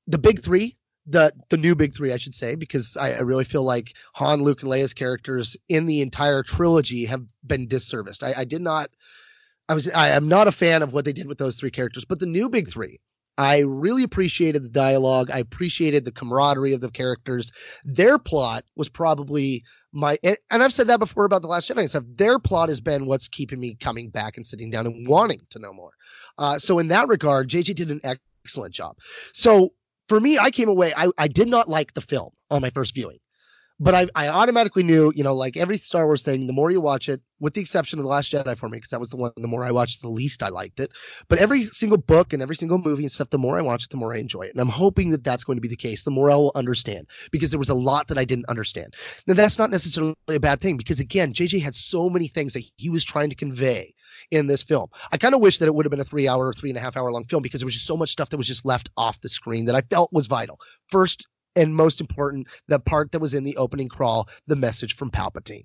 [0.06, 3.44] the big three, the the new big three, I should say, because I, I, really
[3.44, 8.22] feel like Han, Luke, and Leia's characters in the entire trilogy have been disserviced.
[8.22, 8.90] I, I did not.
[9.68, 12.04] I was I am not a fan of what they did with those three characters,
[12.04, 13.00] but the new big three,
[13.38, 15.30] I really appreciated the dialogue.
[15.30, 17.50] I appreciated the camaraderie of the characters.
[17.84, 21.90] Their plot was probably my and, I've said that before about the Last Jedi and
[21.90, 22.04] stuff.
[22.14, 25.58] Their plot has been what's keeping me coming back and sitting down and wanting to
[25.58, 25.92] know more.
[26.38, 28.00] Uh, so in that regard, JJ did an
[28.44, 28.96] excellent job.
[29.32, 29.72] So
[30.08, 30.92] for me, I came away.
[30.96, 33.18] I, I did not like the film on my first viewing
[33.82, 36.80] but I, I automatically knew, you know, like every Star Wars thing, the more you
[36.80, 39.16] watch it, with the exception of The Last Jedi for me, because that was the
[39.16, 40.92] one, the more I watched, the least I liked it.
[41.26, 43.90] But every single book and every single movie and stuff, the more I watch it,
[43.90, 44.52] the more I enjoy it.
[44.52, 47.08] And I'm hoping that that's going to be the case, the more I will understand,
[47.32, 48.94] because there was a lot that I didn't understand.
[49.26, 52.62] Now, that's not necessarily a bad thing, because again, JJ had so many things that
[52.76, 53.94] he was trying to convey
[54.30, 54.88] in this film.
[55.10, 56.78] I kind of wish that it would have been a three hour or three and
[56.78, 58.64] a half hour long film because there was just so much stuff that was just
[58.64, 60.60] left off the screen that I felt was vital.
[60.88, 65.10] First, and most important, the part that was in the opening crawl, the message from
[65.10, 65.64] Palpatine.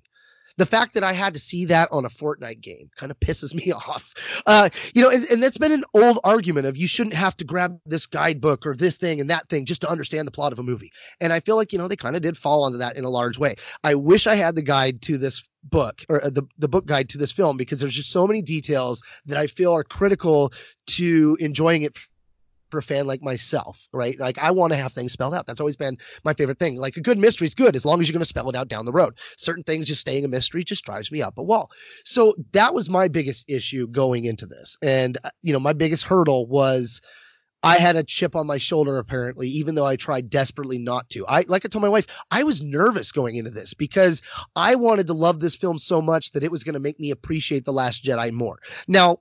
[0.58, 3.54] The fact that I had to see that on a Fortnite game kind of pisses
[3.66, 4.12] me off.
[4.44, 7.44] Uh, you know, and, and that's been an old argument of you shouldn't have to
[7.44, 10.58] grab this guidebook or this thing and that thing just to understand the plot of
[10.58, 10.90] a movie.
[11.20, 13.10] And I feel like, you know, they kind of did fall onto that in a
[13.10, 13.54] large way.
[13.84, 17.10] I wish I had the guide to this book or uh, the, the book guide
[17.10, 20.52] to this film because there's just so many details that I feel are critical
[20.88, 21.96] to enjoying it
[22.76, 24.20] a fan like myself, right?
[24.20, 25.46] Like I want to have things spelled out.
[25.46, 26.76] That's always been my favorite thing.
[26.76, 28.68] Like a good mystery is good as long as you're going to spell it out
[28.68, 29.14] down the road.
[29.38, 31.70] Certain things just staying a mystery just drives me up a wall.
[32.04, 34.76] So that was my biggest issue going into this.
[34.82, 37.00] And uh, you know, my biggest hurdle was
[37.62, 41.26] I had a chip on my shoulder apparently, even though I tried desperately not to.
[41.26, 44.22] I like I told my wife, I was nervous going into this because
[44.54, 47.10] I wanted to love this film so much that it was going to make me
[47.10, 48.60] appreciate The Last Jedi more.
[48.86, 49.18] Now,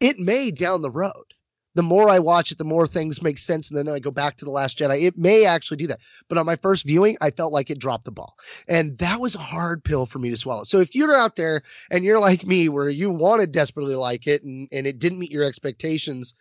[0.00, 1.33] it may down the road
[1.74, 3.68] the more I watch it, the more things make sense.
[3.68, 5.02] And then I go back to The Last Jedi.
[5.02, 6.00] It may actually do that.
[6.28, 8.36] But on my first viewing, I felt like it dropped the ball.
[8.68, 10.64] And that was a hard pill for me to swallow.
[10.64, 14.44] So if you're out there and you're like me, where you wanted desperately like it
[14.44, 16.34] and, and it didn't meet your expectations,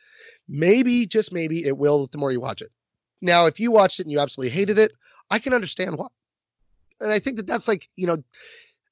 [0.47, 2.71] maybe, just maybe, it will the more you watch it.
[3.21, 4.91] Now, if you watched it and you absolutely hated it,
[5.29, 6.07] I can understand why.
[6.99, 8.17] And I think that that's like, you know,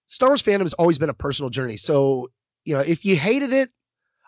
[0.08, 1.78] Star Wars fandom has always been a personal journey.
[1.78, 2.32] So,
[2.66, 3.72] you know, if you hated it,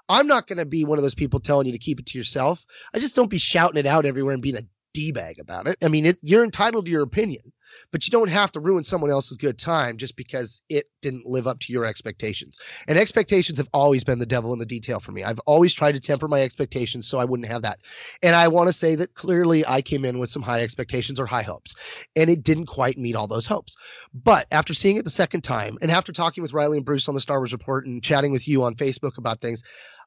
[0.09, 2.17] I'm not going to be one of those people telling you to keep it to
[2.17, 2.65] yourself.
[2.93, 5.77] I just don't be shouting it out everywhere and being a d bag about it.
[5.83, 7.53] I mean, it, you're entitled to your opinion
[7.91, 11.47] but you don't have to ruin someone else's good time just because it didn't live
[11.47, 12.57] up to your expectations.
[12.87, 15.23] And expectations have always been the devil in the detail for me.
[15.23, 17.79] I've always tried to temper my expectations so I wouldn't have that.
[18.21, 21.25] And I want to say that clearly I came in with some high expectations or
[21.25, 21.75] high hopes,
[22.15, 23.77] and it didn't quite meet all those hopes.
[24.13, 27.15] But after seeing it the second time, and after talking with Riley and Bruce on
[27.15, 29.63] the Star Wars Report and chatting with you on Facebook about things,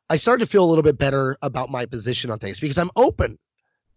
[0.09, 2.91] I started to feel a little bit better about my position on things because I'm
[2.97, 3.39] open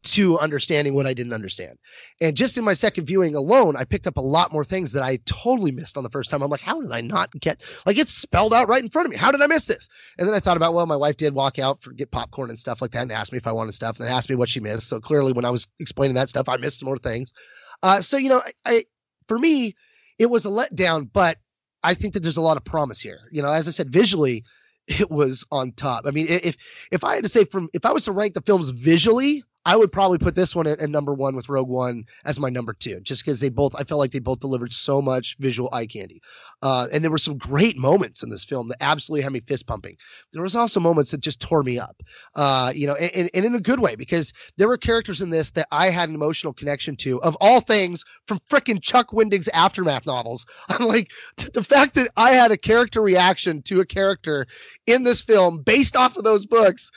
[0.01, 1.77] to understanding what I didn't understand.
[2.21, 5.03] And just in my second viewing alone, I picked up a lot more things that
[5.03, 6.41] I totally missed on the first time.
[6.41, 9.11] I'm like, how did I not get like it's spelled out right in front of
[9.11, 9.17] me?
[9.17, 9.89] How did I miss this?
[10.17, 12.57] And then I thought about, well, my wife did walk out for get popcorn and
[12.57, 14.49] stuff like that and asked me if I wanted stuff and then asked me what
[14.49, 14.87] she missed.
[14.87, 17.33] So clearly when I was explaining that stuff, I missed some more things.
[17.83, 18.83] Uh, so you know, I, I
[19.27, 19.75] for me,
[20.17, 21.37] it was a letdown, but
[21.83, 23.19] I think that there's a lot of promise here.
[23.31, 24.45] You know, as I said, visually,
[24.89, 26.05] it was on top.
[26.05, 26.57] I mean, if
[26.91, 29.75] if I had to say from if I was to rank the films visually, I
[29.75, 32.73] would probably put this one at, at, number one with Rogue One as my number
[32.73, 35.85] two, just because they both I felt like they both delivered so much visual eye
[35.85, 36.21] candy.
[36.61, 39.67] Uh, and there were some great moments in this film that absolutely had me fist
[39.67, 39.97] pumping.
[40.33, 42.01] There was also moments that just tore me up,
[42.35, 45.51] uh, you know, and, and in a good way because there were characters in this
[45.51, 50.05] that I had an emotional connection to, of all things, from fricking Chuck Wendig's aftermath
[50.05, 50.45] novels.
[50.69, 51.11] I'm like
[51.53, 54.47] the fact that I had a character reaction to a character
[54.87, 56.91] in this film based off of those books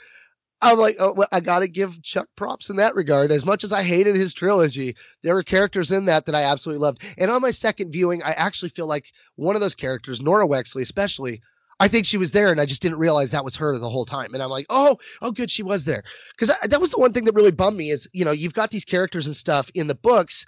[0.63, 3.31] I'm like, oh, well, I got to give Chuck props in that regard.
[3.31, 6.81] As much as I hated his trilogy, there were characters in that that I absolutely
[6.81, 7.03] loved.
[7.17, 10.81] And on my second viewing, I actually feel like one of those characters, Norra Wexley,
[10.81, 11.41] especially,
[11.79, 14.05] I think she was there, and I just didn't realize that was her the whole
[14.05, 14.33] time.
[14.33, 16.03] And I'm like, oh, oh, good, she was there.
[16.31, 18.71] Because that was the one thing that really bummed me is, you know, you've got
[18.71, 20.45] these characters and stuff in the books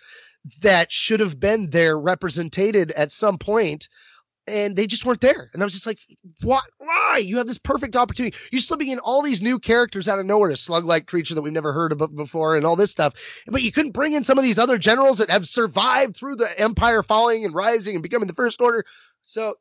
[0.62, 3.90] that should have been there represented at some point
[4.48, 5.50] and they just weren't there.
[5.54, 6.00] And I was just like,
[6.42, 6.64] what?
[6.78, 7.22] Why?
[7.24, 8.38] You have this perfect opportunity.
[8.52, 11.54] You're slipping in all these new characters out of nowhere, a slug-like creature that we've
[11.54, 13.14] never heard of before, and all this stuff.
[13.48, 16.60] But you couldn't bring in some of these other generals that have survived through the
[16.60, 18.86] Empire falling and rising and becoming the First Order.
[19.24, 19.56] So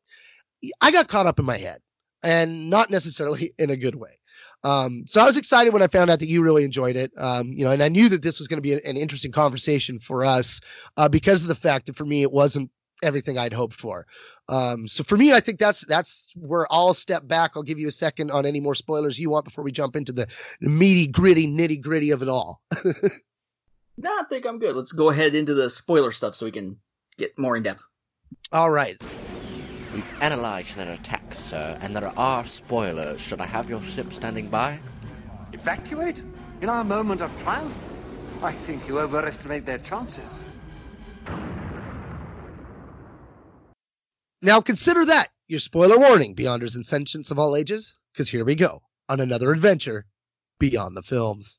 [0.81, 1.81] I got caught up in my head,
[2.23, 4.19] and not necessarily in a good way.
[4.63, 7.13] Um, so I was excited when I found out that you really enjoyed it.
[7.19, 9.31] Um, you know, and I knew that this was going to be an, an, interesting
[9.31, 10.63] conversation for us
[10.97, 12.71] uh, because of the fact that for me it wasn't
[13.03, 14.07] everything I'd hoped for.
[14.49, 17.53] Um, so for me, I think that's that's where I'll step back.
[17.55, 20.13] I'll give you a second on any more spoilers you want before we jump into
[20.13, 20.27] the,
[20.61, 22.61] the meaty, gritty, nitty gritty of it all.
[22.85, 24.77] no, I think I'm good.
[24.77, 26.79] Let's go ahead into the spoiler stuff so we can
[27.19, 27.87] get more in depth.
[28.53, 29.01] All right.
[29.95, 33.21] We've analyzed their attack, sir, and there are spoilers.
[33.21, 34.81] Should I have your ship standing by?
[35.53, 36.21] Evacuate?
[36.61, 37.77] In our moment of triumph?
[38.43, 40.35] I think you overestimate their chances.
[44.45, 48.55] Now consider that your spoiler warning, Beyonders and Sentients of all ages, because here we
[48.55, 50.05] go on another adventure
[50.59, 51.59] beyond the films.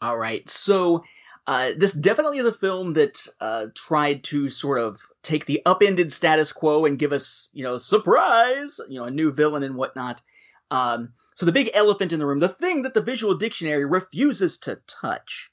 [0.00, 1.04] All right, so
[1.46, 6.14] uh, this definitely is a film that uh, tried to sort of take the upended
[6.14, 10.22] status quo and give us, you know, surprise, you know, a new villain and whatnot.
[10.70, 14.56] Um, so the big elephant in the room, the thing that the visual dictionary refuses
[14.60, 15.50] to touch,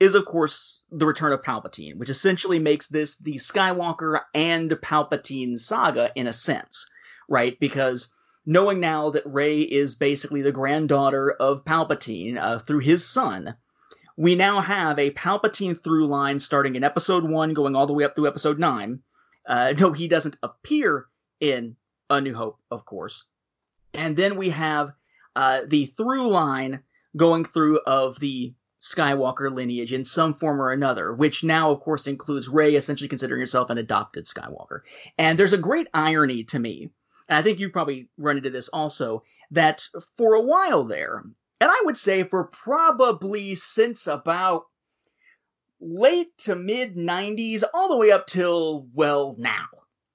[0.00, 5.58] is of course the return of Palpatine, which essentially makes this the Skywalker and Palpatine
[5.58, 6.88] saga in a sense,
[7.28, 7.58] right?
[7.58, 8.14] Because
[8.46, 13.56] knowing now that Rey is basically the granddaughter of Palpatine uh, through his son,
[14.16, 18.04] we now have a Palpatine through line starting in Episode One, going all the way
[18.04, 19.00] up through Episode Nine.
[19.46, 21.06] Uh, though he doesn't appear
[21.40, 21.76] in
[22.10, 23.24] A New Hope, of course,
[23.94, 24.92] and then we have
[25.36, 26.82] uh, the through line
[27.16, 32.06] going through of the Skywalker lineage in some form or another, which now, of course,
[32.06, 34.80] includes Rey essentially considering herself an adopted Skywalker.
[35.16, 36.90] And there's a great irony to me,
[37.28, 39.86] and I think you've probably run into this also, that
[40.16, 41.24] for a while there,
[41.60, 44.66] and I would say for probably since about
[45.80, 49.66] late to mid 90s, all the way up till, well, now.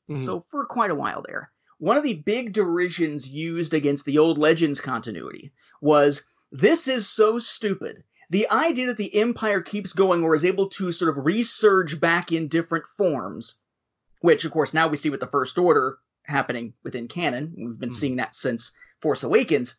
[0.09, 0.21] Mm-hmm.
[0.21, 1.51] So for quite a while there.
[1.79, 7.39] One of the big derisions used against the old Legends continuity was this is so
[7.39, 11.99] stupid the idea that the Empire keeps going or is able to sort of resurge
[11.99, 13.59] back in different forms,
[14.21, 17.53] which of course now we see with the First Order happening within canon.
[17.55, 17.93] We've been mm.
[17.93, 19.75] seeing that since Force Awakens.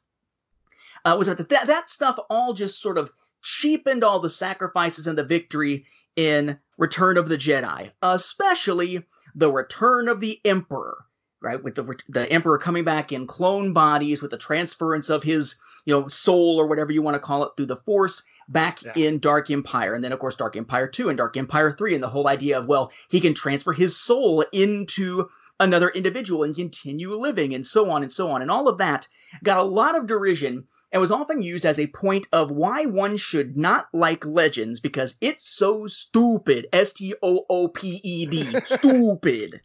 [1.05, 3.11] Uh, was that, that that stuff all just sort of
[3.43, 10.07] cheapened all the sacrifices and the victory in Return of the Jedi, especially the Return
[10.07, 11.05] of the Emperor,
[11.45, 11.63] right?
[11.63, 15.95] With the the Emperor coming back in clone bodies, with the transference of his you
[15.95, 18.93] know soul or whatever you want to call it through the Force, back yeah.
[18.97, 19.95] in Dark Empire.
[19.95, 22.59] And then, of course, Dark Empire 2 and Dark Empire 3, and the whole idea
[22.59, 25.29] of, well, he can transfer his soul into
[25.61, 28.43] another individual and continue living and so on and so on.
[28.43, 29.07] And all of that
[29.43, 33.17] got a lot of derision and was often used as a point of why one
[33.17, 36.69] should not like Legends because it's so stupid.
[36.73, 38.49] S T O O P E D.
[38.65, 39.61] Stupid.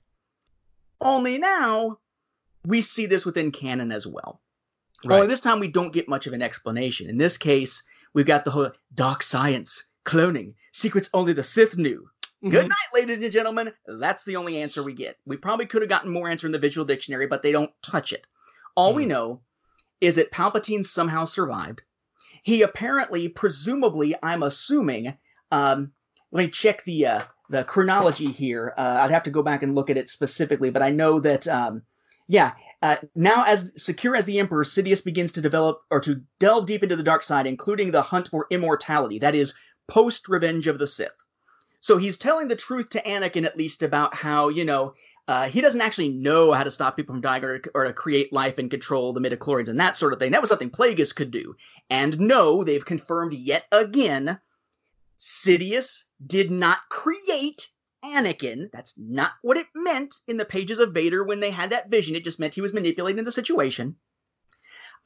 [1.02, 2.00] Only now
[2.66, 4.42] we see this within canon as well.
[5.06, 5.16] Right.
[5.16, 7.10] Only this time we don't get much of an explanation.
[7.10, 7.84] In this case,
[8.14, 12.10] we've got the whole dark science, cloning, secrets only the Sith knew.
[12.44, 12.52] Mhm.
[12.52, 13.74] Good night, ladies and gentlemen.
[13.86, 15.18] That's the only answer we get.
[15.26, 18.14] We probably could have gotten more answer in the visual dictionary, but they don't touch
[18.14, 18.28] it.
[18.76, 19.42] All we know
[20.00, 21.84] is that Palpatine somehow survived.
[22.44, 25.18] He apparently, presumably, I'm assuming.
[25.52, 25.92] Um,
[26.32, 28.74] let me check the uh, the chronology here.
[28.78, 31.48] Uh, I'd have to go back and look at it specifically, but I know that.
[31.48, 31.84] Um,
[32.32, 32.52] yeah,
[32.84, 36.84] uh, now as secure as the Emperor, Sidious begins to develop or to delve deep
[36.84, 39.18] into the dark side, including the hunt for immortality.
[39.18, 39.56] That is
[39.88, 41.10] post Revenge of the Sith.
[41.82, 44.94] So he's telling the truth to Anakin at least about how you know
[45.30, 48.34] uh, he doesn't actually know how to stop people from dying or, or to create
[48.34, 50.32] life and control the midichlorians and that sort of thing.
[50.32, 51.56] That was something Plagueis could do.
[51.90, 54.40] And no, they've confirmed yet again,
[55.20, 57.68] Sidious did not create
[58.04, 58.72] Anakin.
[58.72, 62.16] That's not what it meant in the pages of Vader when they had that vision.
[62.16, 63.98] It just meant he was manipulating the situation.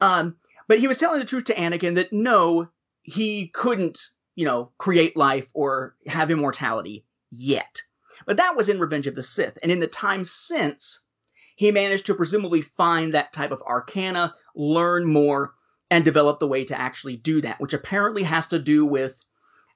[0.00, 0.36] Um,
[0.68, 2.70] but he was telling the truth to Anakin that no,
[3.02, 7.82] he couldn't, you know, create life or have immortality yet.
[8.26, 9.58] But that was in Revenge of the Sith.
[9.62, 11.00] And in the time since,
[11.56, 15.54] he managed to presumably find that type of arcana, learn more,
[15.90, 19.20] and develop the way to actually do that, which apparently has to do with,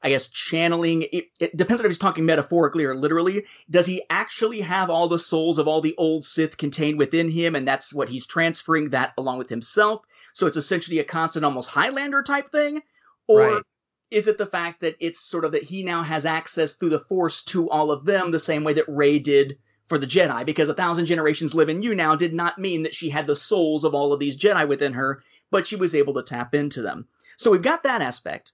[0.02, 1.02] I guess, channeling.
[1.12, 3.46] It, it depends on if he's talking metaphorically or literally.
[3.68, 7.56] Does he actually have all the souls of all the old Sith contained within him,
[7.56, 10.00] and that's what he's transferring that along with himself?
[10.34, 12.82] So it's essentially a constant, almost Highlander type thing?
[13.26, 13.62] Or Right.
[14.10, 17.00] is it the fact that it's sort of that he now has access through the
[17.00, 20.46] Force to all of them the same way that Rey did for the Jedi?
[20.46, 23.34] Because a thousand generations live in you now did not mean that she had the
[23.34, 26.82] souls of all of these Jedi within her, but she was able to tap into
[26.82, 27.08] them.
[27.36, 28.52] So we've got that aspect.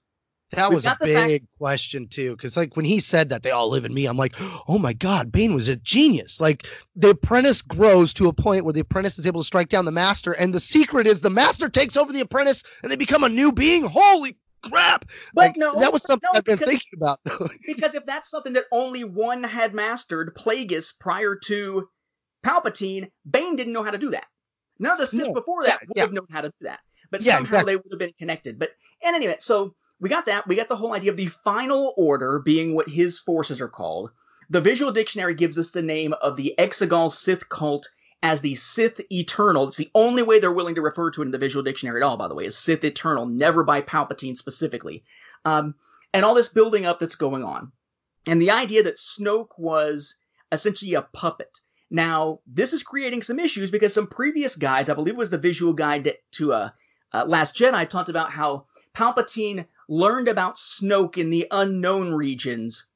[0.54, 3.42] That We've was a the fact- big question too, because like when he said that
[3.42, 4.34] they all live in me, I'm like,
[4.68, 6.40] oh my god, Bane was a genius.
[6.40, 9.84] Like the apprentice grows to a point where the apprentice is able to strike down
[9.84, 13.24] the master, and the secret is the master takes over the apprentice, and they become
[13.24, 13.84] a new being.
[13.84, 15.04] Holy crap!
[15.34, 17.18] But Like, no, that was something no, I've been because- thinking about.
[17.66, 21.88] Because if that's something that only one had mastered, Plagueis prior to
[22.44, 24.26] Palpatine, Bane didn't know how to do that.
[24.78, 25.32] None of the Sith No.
[25.34, 26.02] before that Yeah, would yeah.
[26.02, 26.80] have known how to do that.
[27.10, 27.72] But Yeah, somehow exactly.
[27.72, 28.58] they would have been connected.
[28.58, 28.70] But
[29.02, 30.46] and anyway, so we got that.
[30.46, 34.11] We got the whole idea of the final order being what his forces are called.
[34.50, 37.88] The visual dictionary gives us the name of the Exegol Sith cult
[38.22, 39.68] as the Sith Eternal.
[39.68, 42.07] It's the only way they're willing to refer to it in the visual dictionary at
[42.07, 45.04] all, by the way, is Sith Eternal, never by Palpatine specifically.
[45.44, 45.74] Um,
[46.12, 47.72] and all this building up that's going on.
[48.26, 50.16] And the idea that Snoke was
[50.52, 51.59] essentially a puppet.
[51.90, 55.38] Now, this is creating some issues because some previous guides, I believe it was the
[55.38, 56.70] visual guide to, to uh,
[57.12, 62.87] uh, Last Jedi, talked about how Palpatine learned about Snoke in the unknown regions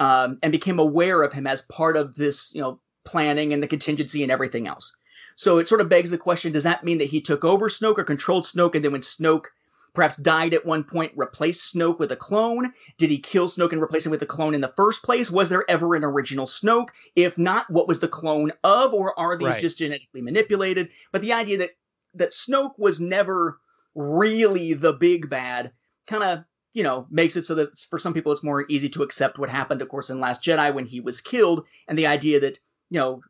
[0.00, 3.68] um, and became aware of him as part of this, you know, planning and the
[3.68, 4.94] contingency and everything else.
[5.36, 7.98] So it sort of begs the question: Does that mean that he took over Snoke
[7.98, 9.46] or controlled Snoke, and then when Snoke
[9.94, 12.72] perhaps died at one point, replaced Snoke with a clone?
[12.98, 15.30] Did he kill Snoke and replace him with a clone in the first place?
[15.30, 16.88] Was there ever an original Snoke?
[17.14, 19.60] If not, what was the clone of, or are these Right.
[19.60, 20.90] just genetically manipulated?
[21.12, 21.70] But the idea that
[22.14, 23.58] that Snoke was never
[23.94, 25.72] really the big bad
[26.06, 29.02] kind of you know makes it so that for some people it's more easy to
[29.02, 32.40] accept what happened of course in last jedi when he was killed and the idea
[32.40, 32.58] that
[32.90, 33.20] you know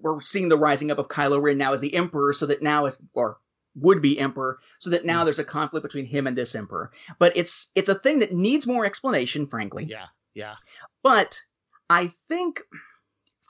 [0.00, 2.86] we're seeing the rising up of kylo ren now as the emperor so that now
[2.86, 3.38] is or
[3.76, 6.92] would be emperor so that now there's a conflict between him and this emperor.
[7.18, 9.84] But it's it's a thing that needs more explanation frankly.
[9.84, 10.54] Yeah, yeah,
[11.02, 11.40] but
[11.90, 12.60] I think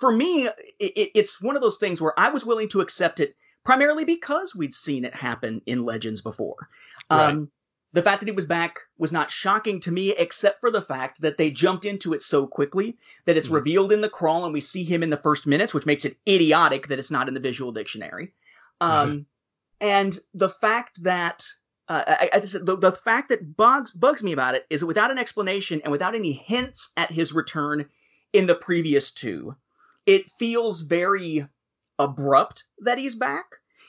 [0.00, 3.20] for me, it, it- it's one of those things where I was willing to accept
[3.20, 6.68] it primarily because we'd seen it happen in Legends before.
[7.10, 7.50] Um,
[7.94, 11.22] the fact that he was back was not shocking to me, except for the fact
[11.22, 13.54] that they jumped into it so quickly that it's Mhm.
[13.54, 16.18] revealed in the crawl and we see him in the first minutes, which makes it
[16.28, 18.34] idiotic that it's not in the visual dictionary.
[18.80, 19.26] Um,
[19.80, 21.46] and the fact that
[21.86, 25.10] uh, I, I the, the fact that bugs bugs me about it is that without
[25.10, 27.88] an explanation and without any hints at his return
[28.32, 29.54] in the previous two,
[30.06, 31.46] it feels very
[31.98, 33.44] abrupt that he's back.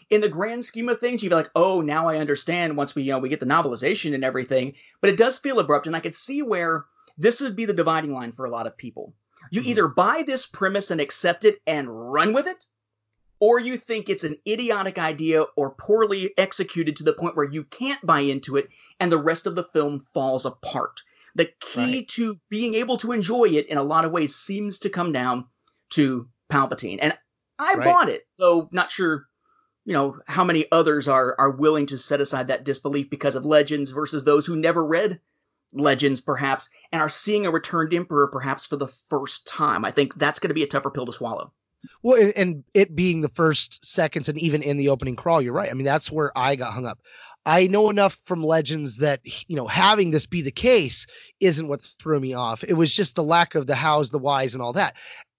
[0.10, 3.04] In the grand scheme of things, you'd be like, "Oh, now I understand." Once we,
[3.04, 6.00] you know, we get the novelization and everything, but it does feel abrupt, and I
[6.00, 6.86] could see where
[7.18, 9.14] this would be the dividing line for a lot of people.
[9.52, 9.66] You Mhm.
[9.66, 12.66] either buy this premise and accept it and run with it,
[13.40, 17.64] or you think it's an idiotic idea or poorly executed to the point where you
[17.64, 21.02] can't buy into it and the rest of the film falls apart.
[21.36, 22.08] The key Right.
[22.10, 25.48] to being able to enjoy it in a lot of ways seems to come down
[25.92, 27.00] to Palpatine.
[27.02, 27.18] And
[27.60, 27.86] I right?
[27.86, 29.28] bought it, though not sure,
[29.86, 33.46] you know, how many others are are willing to set aside that disbelief because of
[33.46, 35.20] Legends versus those who never read
[35.72, 39.86] Legends, perhaps, and are seeing a returned Emperor perhaps for the first time.
[39.86, 41.54] I think that's going to be a tougher pill to swallow.
[42.02, 45.70] Well, and, it being the first seconds and even in the opening crawl, you're right.
[45.70, 47.00] I mean, that's where I got hung up.
[47.46, 51.06] I know enough from Legends that you know having this be the case
[51.40, 52.64] isn't what threw me off.
[52.64, 54.96] It was just the lack of the hows, the whys, and all that.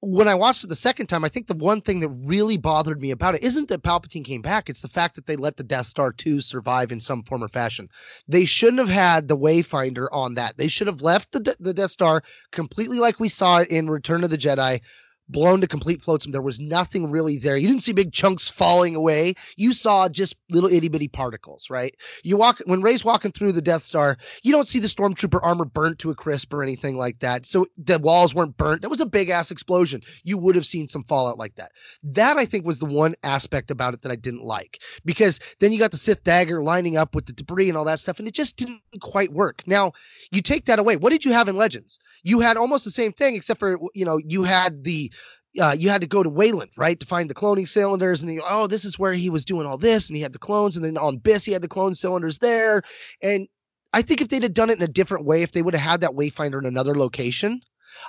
[0.08, 3.00] When I watched it the second time, I think the one thing that really bothered
[3.00, 5.64] me about it isn't that Palpatine came back; it's the fact that they let the
[5.64, 7.88] Death Star 2 survive in some form or fashion.
[8.28, 10.56] They shouldn't have had the Wayfinder on that.
[10.56, 14.22] They should have left the the Death Star completely like we saw it in Return
[14.22, 14.80] of the Jedi
[15.28, 16.32] blown to complete flotsam.
[16.32, 17.56] There was nothing really there.
[17.56, 19.34] You didn't see big chunks falling away.
[19.56, 21.94] You saw just little itty bitty particles, right?
[22.22, 25.64] You walk when Rey's walking through the Death Star, you don't see the stormtrooper armor
[25.64, 27.46] burnt to a crisp or anything like that.
[27.46, 28.82] So the walls weren't burnt.
[28.82, 30.02] That was a big ass explosion.
[30.22, 31.72] You would have seen some fallout like that.
[32.02, 35.72] That I think was the one aspect about it that I didn't like because then
[35.72, 38.28] you got the Sith dagger lining up with the debris and all that stuff, and
[38.28, 39.62] it just didn't quite work.
[39.66, 39.92] Now
[40.30, 40.96] you take that away.
[40.96, 41.98] What did you have in Legends?
[42.22, 45.12] You had almost the same thing, except for you know you had the
[45.58, 48.22] uh, you had to go to Wayland, right, to find the cloning cylinders.
[48.22, 50.76] And oh, this is where he was doing all this, and he had the clones.
[50.76, 52.82] And then on Byss, he had the clone cylinders there.
[53.22, 53.48] And
[53.92, 55.90] I think if they'd have done it in a different way, if they would have
[55.90, 57.60] had that Wayfinder in another location,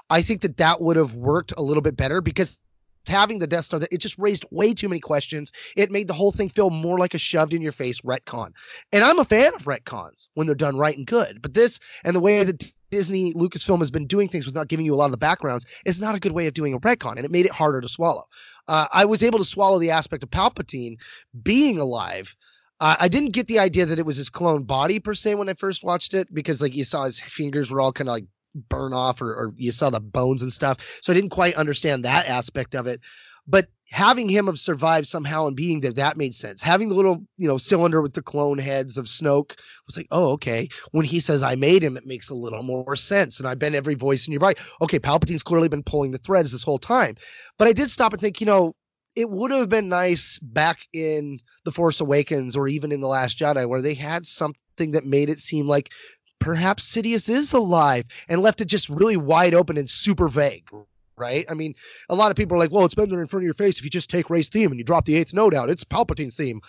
[0.09, 2.59] I think that that would have worked a little bit better because
[3.07, 5.51] having the Death Star, it just raised way too many questions.
[5.75, 8.51] It made the whole thing feel more like a shoved in your face retcon.
[8.91, 11.41] And I'm a fan of retcons when they're done right and good.
[11.41, 14.85] But this and the way that Disney Lucasfilm has been doing things with not giving
[14.85, 17.17] you a lot of the backgrounds is not a good way of doing a retcon,
[17.17, 18.27] and it made it harder to swallow.
[18.67, 20.97] Uh, I was able to swallow the aspect of Palpatine
[21.43, 22.35] being alive.
[22.79, 25.49] Uh, I didn't get the idea that it was his clone body per se when
[25.49, 28.25] I first watched it because like you saw his fingers were all kind of like
[28.69, 30.77] burn off or, or you saw the bones and stuff.
[31.01, 33.01] So I didn't quite understand that aspect of it.
[33.47, 36.61] But having him have survived somehow and being there, that made sense.
[36.61, 40.31] Having the little, you know, cylinder with the clone heads of Snoke was like, oh,
[40.31, 40.69] okay.
[40.91, 43.39] When he says I made him, it makes a little more sense.
[43.39, 44.59] And I've been every voice in your body.
[44.81, 47.15] Okay, Palpatine's clearly been pulling the threads this whole time.
[47.57, 48.75] But I did stop and think, you know,
[49.15, 53.39] it would have been nice back in The Force Awakens or even in The Last
[53.39, 55.91] Jedi where they had something that made it seem like
[56.39, 60.69] perhaps Sidious is alive and left it just really wide open and super vague,
[61.17, 61.45] right?
[61.49, 61.75] I mean,
[62.09, 63.77] a lot of people are like, well, it's been there in front of your face.
[63.77, 66.35] If you just take Rey's theme and you drop the eighth note out, it's Palpatine's
[66.35, 66.61] theme.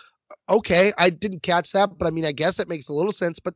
[0.48, 3.40] Okay, I didn't catch that, but I mean, I guess that makes a little sense.
[3.40, 3.54] But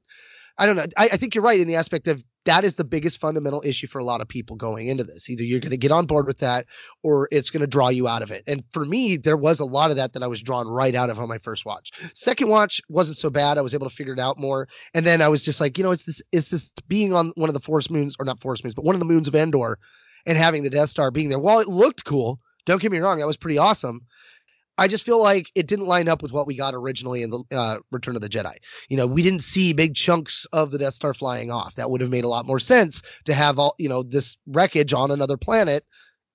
[0.58, 0.86] I don't know.
[0.96, 3.86] I, I think you're right in the aspect of that is the biggest fundamental issue
[3.86, 5.30] for a lot of people going into this.
[5.30, 6.66] Either you're going to get on board with that
[7.02, 8.42] or it's going to draw you out of it.
[8.46, 11.08] And for me, there was a lot of that that I was drawn right out
[11.08, 11.92] of on my first watch.
[12.14, 13.58] Second watch wasn't so bad.
[13.58, 14.68] I was able to figure it out more.
[14.92, 17.48] And then I was just like, you know, it's this, it's this being on one
[17.48, 19.78] of the force moons or not force moons, but one of the moons of Endor
[20.26, 21.38] and having the Death Star being there.
[21.38, 24.02] While it looked cool, don't get me wrong, that was pretty awesome.
[24.78, 27.44] I just feel like it didn't line up with what we got originally in the
[27.50, 28.54] uh, Return of the Jedi.
[28.88, 31.74] You know, we didn't see big chunks of the Death Star flying off.
[31.74, 34.94] That would have made a lot more sense to have all, you know, this wreckage
[34.94, 35.84] on another planet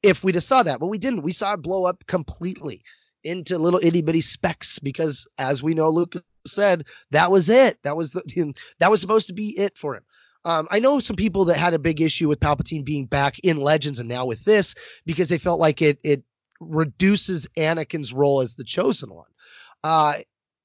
[0.04, 0.80] if we just saw that.
[0.80, 1.24] But we didn't.
[1.24, 2.84] We saw it blow up completely
[3.24, 7.80] into little itty bitty specks because, as we know, Lucas said that was it.
[7.84, 10.04] That was the that was supposed to be it for him.
[10.48, 13.58] Um, I know some people that had a big issue with Palpatine being back in
[13.58, 14.76] Legends and now with this
[15.06, 16.24] because they felt like it it
[16.62, 19.28] reduces Anakin's role as the chosen one.
[19.84, 20.20] Uh,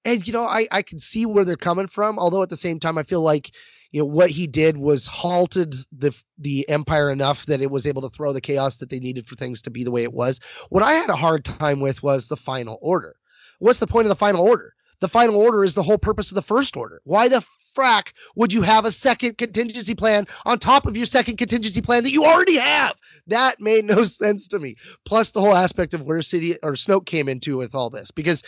[0.04, 2.78] and you know, I I can see where they're coming from, although at the same
[2.78, 3.50] time, I feel like
[3.90, 8.02] you know what he did was halted the the empire enough that it was able
[8.02, 10.38] to throw the chaos that they needed for things to be the way it was.
[10.68, 13.16] What I had a hard time with was the final order.
[13.58, 14.74] What's the point of the final order?
[15.02, 17.00] The final order is the whole purpose of the first order.
[17.02, 17.44] Why the
[17.76, 22.04] frack would you have a second contingency plan on top of your second contingency plan
[22.04, 22.94] that you already have?
[23.26, 24.76] That made no sense to me.
[25.04, 28.44] Plus the whole aspect of where City or Snoke came into with all this because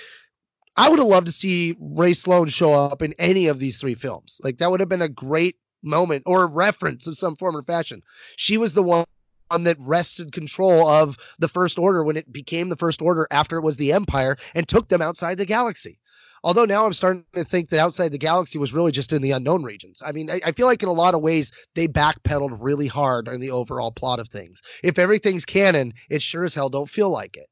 [0.77, 3.97] I would have loved to see Rae Sloane show up in any of these three
[3.97, 4.41] films.
[4.45, 8.03] Like that would have been a great moment or reference of some form or fashion.
[8.37, 9.07] She was the one
[9.51, 13.65] that wrested control of the First Order when it became the First Order after it
[13.65, 15.99] was the Empire and took them outside the galaxy.
[16.45, 19.30] Although now I'm starting to think that outside the galaxy was really just in the
[19.30, 20.03] unknown regions.
[20.05, 23.28] I mean, I, I feel like in a lot of ways they backpedaled really hard
[23.28, 24.61] on the overall plot of things.
[24.82, 27.47] If everything's canon, it sure as hell don't feel like it.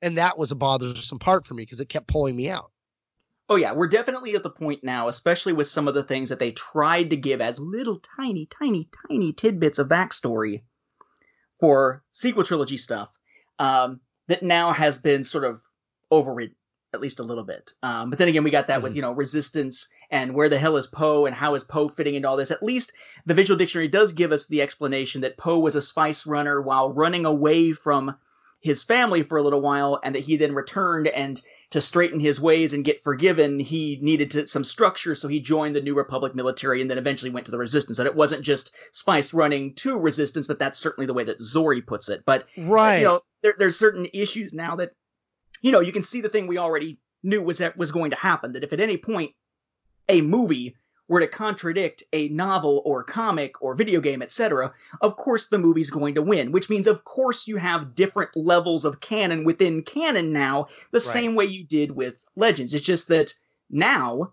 [0.00, 2.70] And that was a bothersome part for me because it kept pulling me out.
[3.50, 6.38] Oh yeah, we're definitely at the point now, especially with some of the things that
[6.38, 10.62] they tried to give as little tiny, tiny, tiny tidbits of backstory
[11.60, 13.10] for sequel trilogy stuff,
[13.58, 15.60] um, that now has been sort of
[16.10, 16.54] overridden
[16.94, 17.72] at least a little bit.
[17.82, 18.82] Um, but then again, we got that mm-hmm.
[18.84, 22.14] with you know resistance and where the hell is Poe and how is Poe fitting
[22.14, 22.50] into all this.
[22.50, 22.92] At least
[23.26, 26.92] the visual dictionary does give us the explanation that Poe was a spice runner while
[26.92, 28.16] running away from
[28.60, 32.40] his family for a little while, and that he then returned and to straighten his
[32.40, 36.34] ways and get forgiven, he needed to, some structure, so he joined the New Republic
[36.34, 37.98] military and then eventually went to the Resistance.
[37.98, 41.86] And it wasn't just Spice running to Resistance, but that's certainly the way that Zorii
[41.86, 42.22] puts it.
[42.24, 42.98] But Right.
[42.98, 44.92] you know, there, there's certain issues now that,
[45.62, 48.16] you know, you can see the thing we already knew was that was going to
[48.16, 48.52] happen.
[48.52, 49.32] That if at any point
[50.08, 50.76] a movie
[51.08, 55.90] were to contradict a novel or comic or video game, etc., of course the movie's
[55.90, 60.32] going to win, which means of course you have different levels of canon within canon
[60.32, 62.74] now, the same way you did with Legends.
[62.74, 63.34] It's just that
[63.70, 64.32] now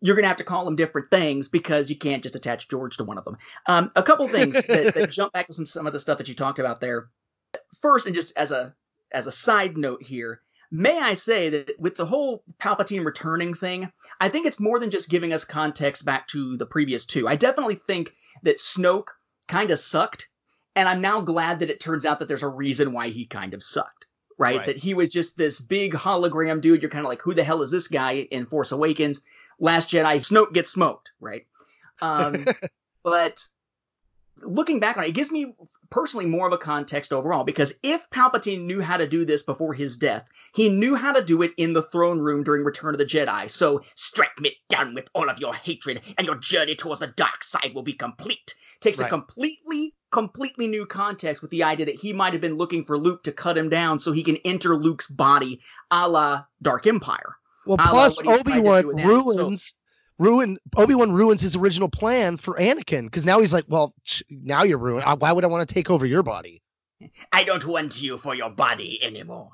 [0.00, 2.98] you're going to have to call them different things because you can't just attach George
[2.98, 3.38] to one of them.
[3.66, 6.28] Um, a couple things that, that jump back to some, some of the stuff that
[6.28, 7.08] you talked about there.
[7.80, 8.74] First, and just as a
[9.12, 13.90] as a side note here, may I say that with the whole Palpatine returning thing,
[14.20, 17.28] I think it's more than just giving us context back to the previous two.
[17.28, 19.08] I definitely think that Snoke
[19.48, 20.28] kind of sucked,
[20.74, 23.54] and I'm now glad that it turns out that there's a reason why he kind
[23.54, 24.06] of sucked.
[24.38, 24.58] Right?
[24.58, 24.66] Right.
[24.66, 26.82] That he was just this big hologram dude.
[26.82, 29.22] You're kind of like, who the hell is this guy in Force Awakens?
[29.58, 31.46] Last Jedi, Snoke gets smoked, right?
[32.02, 32.46] Um,
[33.02, 33.46] but
[34.42, 35.54] looking back on it, it gives me
[35.90, 39.72] personally more of a context overall because if Palpatine knew how to do this before
[39.74, 42.98] his death, he knew how to do it in the throne room during Return of
[42.98, 43.50] the Jedi.
[43.50, 47.42] So strike me down with all of your hatred, and your journey towards the dark
[47.42, 48.54] side will be complete.
[48.80, 49.06] Takes Right.
[49.06, 52.98] a completely, completely new context with the idea that he might have been looking for
[52.98, 55.60] Luke to cut him down so he can enter Luke's body,
[55.90, 57.36] a la Dark Empire.
[57.66, 59.74] Well, plus what he tried to Obi Wan Anakin, so- ruins
[60.18, 64.22] ruin Obi Wan ruins his original plan for Anakin because now he's like, well, ch-
[64.30, 65.04] now you're ruined.
[65.06, 66.62] Uh, Why would I want to take over your body?
[67.32, 69.50] I don't want you for your body anymore.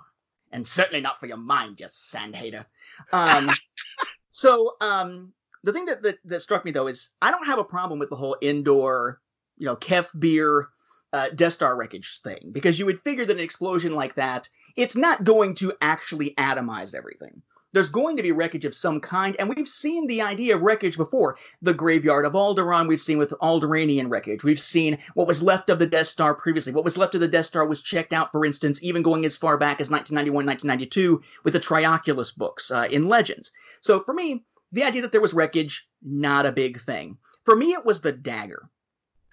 [0.53, 2.67] And certainly not for your mind, you sand hater.
[3.13, 3.49] Um,
[4.31, 5.33] so, um,
[5.65, 8.11] the thing that, that, that struck me, though, is I don't have a problem with
[8.11, 9.21] the whole Endor,
[9.57, 10.69] you know, Kef Bir,
[11.13, 14.97] uh, Death Star wreckage thing, because you would figure that an explosion like that, it's
[14.97, 17.43] not going to actually atomize everything.
[17.73, 20.97] There's going to be wreckage of some kind, and we've seen the idea of wreckage
[20.97, 21.39] before.
[21.63, 24.45] The graveyard of Alderaan, we've seen with Alderaanian wreckage.
[24.45, 26.73] We've seen what was left of the Death Star previously.
[26.75, 29.39] What was left of the Death Star was checked out, for instance, even going as
[29.39, 33.53] far back as 1991, 1992 with the Trioculus books uh, in Legends.
[33.81, 37.19] So for me, the idea that there was wreckage, not a big thing.
[37.45, 38.69] For me, it was the dagger.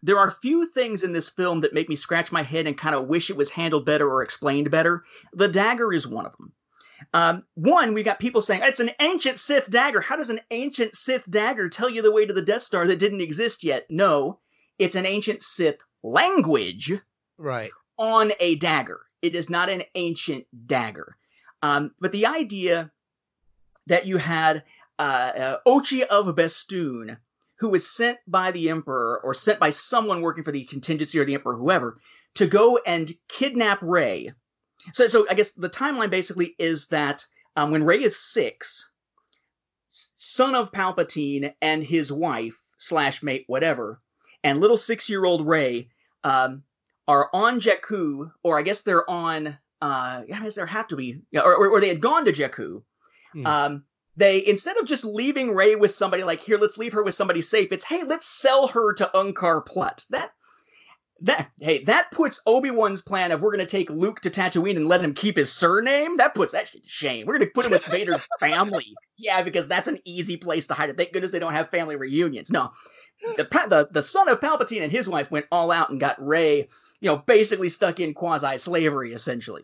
[0.02, 2.96] There are few things in this film that make me scratch my head and kind
[2.96, 5.04] of wish it was handled better or explained better.
[5.34, 6.54] The dagger is one of them.
[7.14, 10.02] Um, one, we got people saying it's an ancient Sith dagger.
[10.02, 13.00] How does an ancient Sith dagger tell you the way to the Death Star that
[13.00, 13.86] didn't exist yet?
[13.90, 14.40] No,
[14.78, 16.92] it's an ancient Sith language
[17.38, 17.72] Right.
[17.98, 19.02] on a dagger.
[19.22, 21.18] It is not an ancient dagger.
[21.62, 22.92] Um, but the idea
[23.88, 24.64] that you had
[24.98, 27.18] uh, uh, Ochi of Bestoon,
[27.58, 31.26] who was sent by the Emperor or sent by someone working for the contingency or
[31.26, 31.98] the Emperor, whoever,
[32.36, 34.32] to go and kidnap Rey.
[34.94, 37.26] So, so I guess the timeline basically is that
[37.56, 38.92] um, when Rey is six,
[39.90, 44.00] son of Palpatine and his wife slash mate, whatever,
[44.44, 45.90] and little six-year-old Rey
[46.24, 46.64] um,
[47.08, 49.58] are on Jakku, or I guess they're on.
[49.82, 52.84] Uh, I guess there have to be, or, or, or they had gone to Jakku.
[53.32, 53.46] Hmm.
[53.46, 53.84] Um,
[54.18, 57.42] they instead of just leaving Rey with somebody like here, let's leave her with somebody
[57.42, 57.72] safe.
[57.72, 60.06] It's hey, let's sell her to Unkar Plutt.
[60.10, 60.32] That
[61.22, 64.88] that hey, that puts Obi Wan's plan of we're gonna take Luke to Tatooine and
[64.88, 66.18] let him keep his surname.
[66.18, 67.26] That puts that shit to shame.
[67.26, 68.94] We're gonna put him with Vader's family.
[69.18, 70.98] Yeah, because that's an easy place to hide it.
[70.98, 72.52] Thank goodness they don't have family reunions.
[72.52, 72.72] No,
[73.38, 76.68] the the the son of Palpatine and his wife went all out and got Rey,
[77.00, 79.64] you know, basically stuck in quasi slavery essentially.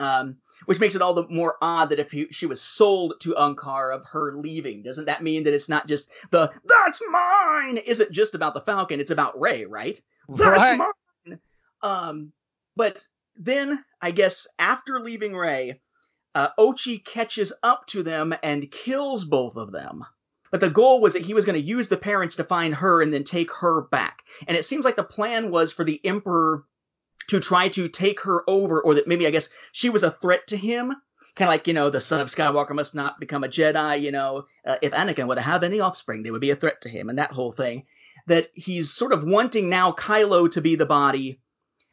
[0.00, 3.34] Um, which makes it all the more odd that if he, she was sold to
[3.34, 7.76] Unkar of her leaving, doesn't that mean that it's not just the "that's mine"?
[7.76, 8.98] Isn't just about the Falcon?
[8.98, 10.00] It's about Rey, right?
[10.28, 10.78] That's Right.
[10.78, 11.40] mine.
[11.82, 12.32] Um,
[12.76, 13.06] but
[13.36, 15.80] then I guess after leaving Rey,
[16.34, 20.04] uh, Ochi catches up to them and kills both of them.
[20.50, 23.00] But the goal was that he was going to use the parents to find her
[23.02, 24.22] and then take her back.
[24.46, 26.64] And it seems like the plan was for the Emperor
[27.28, 30.48] to try to take her over, or that maybe I guess she was a threat
[30.48, 30.94] to him.
[31.34, 34.12] Kind of like, you know, the son of Skywalker must not become a Jedi, you
[34.12, 36.90] know, uh, if Anakin were to have any offspring, they would be a threat to
[36.90, 37.86] him, and that whole thing.
[38.26, 41.40] That he's sort of wanting now Kylo to be the body,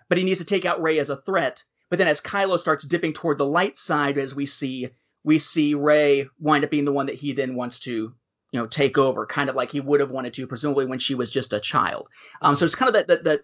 [0.08, 1.64] but he needs to take out Rey as a threat.
[1.90, 4.90] But then as Kylo starts dipping toward the light side, as we see,
[5.24, 8.68] we see Rey wind up being the one that he then wants to, you know,
[8.68, 11.54] take over, kind of like he would have wanted to, presumably when she was just
[11.54, 12.10] a child.
[12.42, 13.42] Um, so it's kind of that, that, that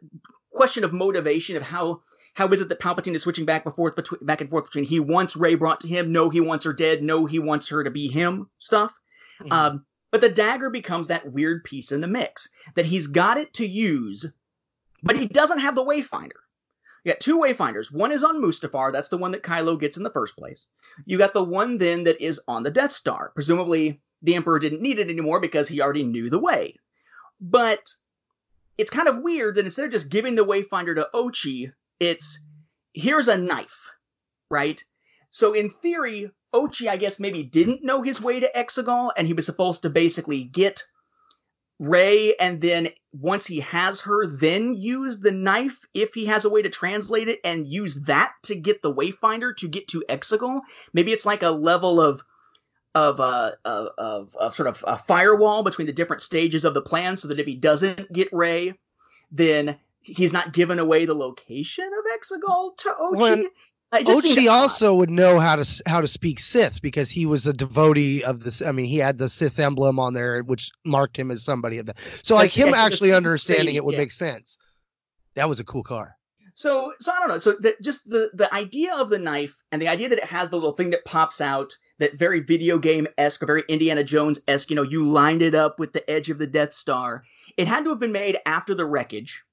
[0.51, 2.01] question of motivation of how
[2.35, 4.83] how is it that Palpatine is switching back and forth between back and forth between
[4.83, 7.83] he wants Rey brought to him, no, he wants her dead, no, he wants her
[7.83, 8.93] to be him stuff.
[9.41, 9.51] Mhm.
[9.51, 13.55] Um, but the dagger becomes that weird piece in the mix that he's got it
[13.55, 14.25] to use,
[15.03, 16.39] but he doesn't have the Wayfinder.
[17.03, 17.93] You got two wayfinders.
[17.93, 18.93] One is on Mustafar.
[18.93, 20.67] That's the one that Kylo gets in the first place.
[21.05, 23.33] You got the one then that is on the Death Star.
[23.35, 26.77] Presumably, the Emperor didn't need it anymore because he already knew the way.
[27.41, 27.93] But
[28.77, 32.39] it's kind of weird that instead of just giving the wayfinder to Ochi, it's
[32.93, 33.91] here's a knife,
[34.49, 34.81] right?
[35.29, 39.33] So in theory, Ochi, I guess, maybe didn't know his way to Exegol, and he
[39.33, 40.83] was supposed to basically get
[41.77, 46.49] Rey, and then once he has her, then use the knife if he has a
[46.49, 50.61] way to translate it, and use that to get the Wayfinder to get to Exegol.
[50.93, 52.23] Maybe it's like a level of
[52.95, 57.17] of uh, of, of, sort of a firewall between the different stages of the plan,
[57.17, 58.79] so that if he doesn't get Rey,
[59.31, 63.45] then he's not giving away the location of Exegol to Ochi.
[64.03, 68.23] Ochi also would know how to how to speak Sith because he was a devotee
[68.23, 68.61] of this.
[68.61, 71.87] I mean, he had the Sith emblem on there, which marked him as somebody of
[71.87, 71.97] that.
[72.23, 73.99] So, like him actually understanding saved, it would yeah.
[73.99, 74.57] make sense.
[75.35, 76.15] That was a cool car.
[76.57, 77.37] So, so I don't know.
[77.37, 80.49] So, the, just the the idea of the knife and the idea that it has
[80.49, 84.69] the little thing that pops out, that very video game esque, very Indiana Jones esque.
[84.69, 87.23] You know, you lined it up with the edge of the Death Star.
[87.57, 89.43] It had to have been made after the wreckage,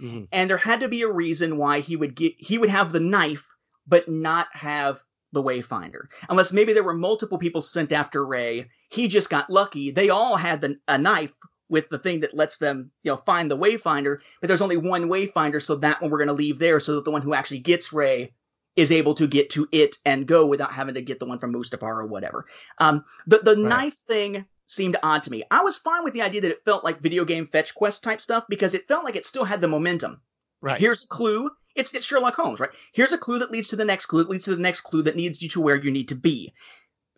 [0.00, 0.28] Mhm.
[0.30, 3.00] and there had to be a reason why he would get he would have the
[3.00, 3.55] knife,
[3.86, 6.06] but not have the Wayfinder.
[6.28, 8.68] Unless maybe there were multiple people sent after Rey.
[8.90, 9.90] He just got lucky.
[9.90, 11.34] They all had the, a knife
[11.68, 15.08] with the thing that lets them, you know, find the Wayfinder, but there's only one
[15.08, 17.58] Wayfinder, so that one we're going to leave there so that the one who actually
[17.58, 18.32] gets Rey
[18.76, 21.52] is able to get to it and go without having to get the one from
[21.52, 22.46] Mustafar or whatever.
[22.78, 23.68] Um, the the Right.
[23.68, 25.44] knife thing seemed odd to me.
[25.50, 28.20] I was fine with the idea that it felt like video game fetch quest type
[28.20, 30.20] stuff because it felt like it still had the momentum.
[30.60, 30.78] Right.
[30.78, 31.50] Here's a clue.
[31.76, 32.70] It's, it's Sherlock Holmes, right?
[32.92, 35.02] Here's a clue that leads to the next clue that leads to the next clue
[35.02, 36.52] that leads you to where you need to be.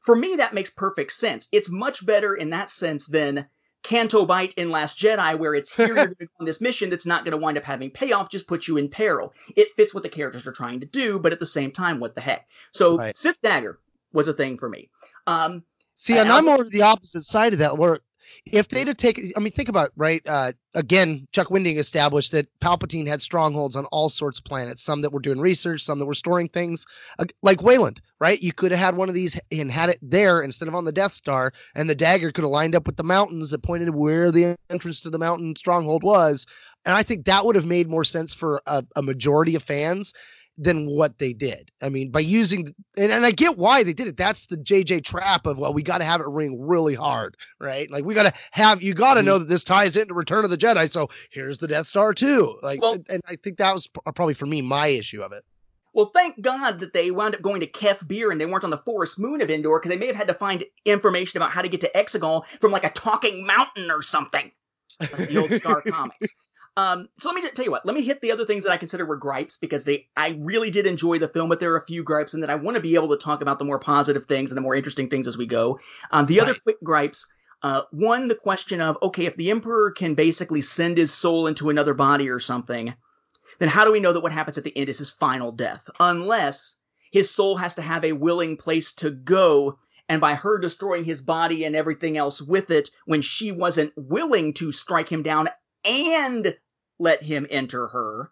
[0.03, 1.49] For me, that makes perfect sense.
[1.53, 3.47] It's much better in that sense than
[3.83, 6.91] Canto Bight in Last Jedi, where it's here you're going to go on this mission
[6.91, 9.33] that's not going to wind up having payoff, just put you in peril.
[9.57, 12.15] It fits what the characters are trying to do, but at the same time, what
[12.15, 12.49] the heck?
[12.73, 13.17] So Right.
[13.17, 13.79] Sith Dagger
[14.13, 14.91] was a thing for me.
[15.27, 15.63] Um,
[15.95, 17.77] See, and I- I'm more the opposite side of that.
[17.77, 18.01] Where
[18.47, 20.23] if they'd have taken, I mean, think about it, right.
[20.27, 24.83] Uh, again, Chuck Wendig established that Palpatine had strongholds on all sorts of planets.
[24.83, 26.87] Some that were doing research, some that were storing things,
[27.19, 28.41] uh, like Wayland, right?
[28.41, 30.93] You could have had one of these and had it there instead of on the
[30.93, 34.31] Death Star, and the dagger could have lined up with the mountains that pointed where
[34.31, 36.47] the entrance to the mountain stronghold was.
[36.85, 40.15] And I think that would have made more sense for a, a majority of fans
[40.59, 41.71] than what they did.
[41.81, 44.17] I mean, by using and, and I get why they did it.
[44.17, 47.89] That's the JJ trap of well, we got to have it ring really hard, right?
[47.91, 49.27] Like we got to have you got to mm-hmm.
[49.27, 50.91] know that this ties into Return of the Jedi.
[50.91, 52.59] So here's the Death Star too.
[52.63, 55.45] Like, Well- and, I think that was uh, probably for me my issue of it.
[55.93, 58.71] Well, thank God that they wound up going to Kef Bir and they weren't on
[58.71, 61.63] the forest moon of Endor because they may have had to find information about how
[61.63, 64.53] to get to Exegol from like a talking mountain or something,
[65.01, 66.29] like the old Star comics.
[66.79, 67.85] Um, so let me tell you what.
[67.85, 70.71] Let me hit the other things that I consider were gripes because they, I really
[70.71, 72.81] did enjoy the film, but there are a few gripes, and that I want to
[72.81, 75.37] be able to talk about the more positive things and the more interesting things as
[75.37, 75.81] we go.
[76.13, 77.27] Um, the other quick gripes.
[77.65, 81.69] Uh, one, the question of okay, if the Emperor can basically send his soul into
[81.69, 82.95] another body or something,
[83.59, 85.91] then how do we know that what happens at the end is his final death?
[85.99, 86.77] Unless
[87.11, 91.21] his soul has to have a willing place to go, and by her destroying his
[91.21, 95.49] body and everything else with it, when she wasn't willing to strike him down
[95.85, 96.55] and
[96.99, 98.31] let him enter her,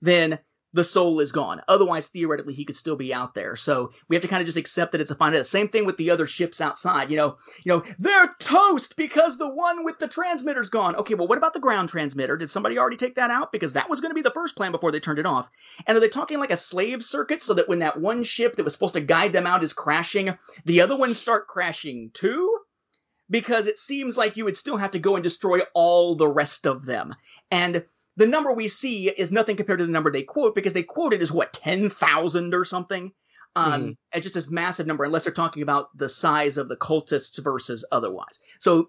[0.00, 0.38] then
[0.74, 1.62] the soul is gone.
[1.68, 3.54] Otherwise, theoretically, he could still be out there.
[3.54, 5.46] So we have to kind of just accept that it's a death.
[5.46, 7.10] Same thing with the other ships outside.
[7.12, 10.96] You know, you know, they're toast because the one with the transmitter's gone.
[10.96, 12.36] Okay, well, what about the ground transmitter?
[12.36, 13.52] Did somebody already take that out?
[13.52, 15.48] Because that was going to be the first plan before they turned it off.
[15.86, 18.64] And are they talking like a slave circuit so that when that one ship that
[18.64, 22.58] was supposed to guide them out is crashing, the other ones start crashing too?
[23.30, 26.66] Because it seems like you would still have to go and destroy all the rest
[26.66, 27.14] of them.
[27.50, 27.84] And
[28.16, 31.14] the number we see is nothing compared to the number they quote because they quote
[31.14, 33.12] it as what, 10,000 or something?
[33.56, 33.72] Um,
[34.12, 37.84] It's just this massive number, unless they're talking about the size of the cultists versus
[37.90, 38.40] otherwise.
[38.58, 38.86] So, a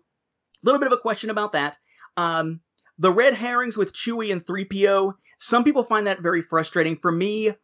[0.63, 1.77] little bit of a question about that.
[2.17, 2.61] Um,
[2.97, 6.97] the red herrings with Chewie and 3PO, some people find that very frustrating.
[6.97, 7.55] For me, I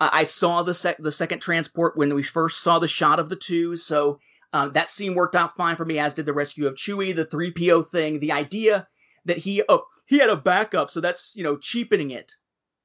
[0.00, 3.36] I saw the sec- the second transport when we first saw the shot of the
[3.36, 4.18] two, so
[4.52, 5.98] uh, that scene worked out fine for me.
[5.98, 8.86] As did the rescue of Chewie, the 3PO thing, the idea
[9.24, 12.32] that he oh he had a backup, so that's you know cheapening it.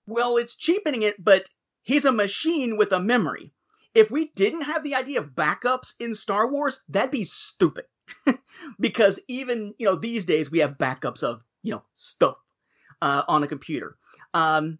[0.05, 1.49] Well, it's cheapening it, but
[1.81, 3.53] he's a machine with a memory.
[3.93, 7.85] If we didn't have the idea of backups in Star Wars, that'd be stupid.
[8.79, 12.37] because even you know these days we have backups of you know stuff
[13.01, 13.95] uh, on a computer.
[14.33, 14.79] Um,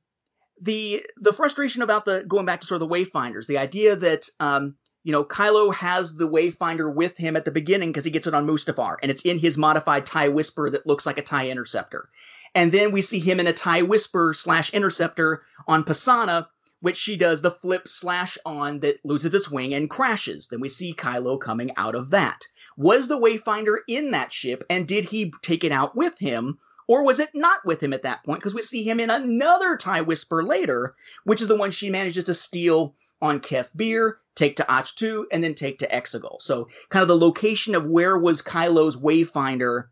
[0.62, 4.30] the the frustration about the going back to sort of the wayfinders, the idea that
[4.40, 8.28] um, you know, Kylo has the Wayfinder with him at the beginning because he gets
[8.28, 11.50] it on Mustafar, and it's in his modified TIE Whisper that looks like a TIE
[11.50, 12.10] Interceptor.
[12.56, 16.48] And then we see him in a TIE Whisper slash Interceptor on Pasaana,
[16.80, 20.48] which she does the flip slash on that loses its wing and crashes.
[20.48, 22.48] Then we see Kylo coming out of that.
[22.78, 26.60] Was the Wayfinder in that ship, and did he take it out with him?
[26.88, 28.40] Or was it not with him at that point?
[28.40, 30.94] Because we see him in another TIE Whisper later,
[31.24, 35.44] which is the one she manages to steal on Kef Bir, take to Ahch-To, and
[35.44, 36.42] then take to Exegol.
[36.42, 39.86] So, kind of the location of where was Kylo's Wayfinder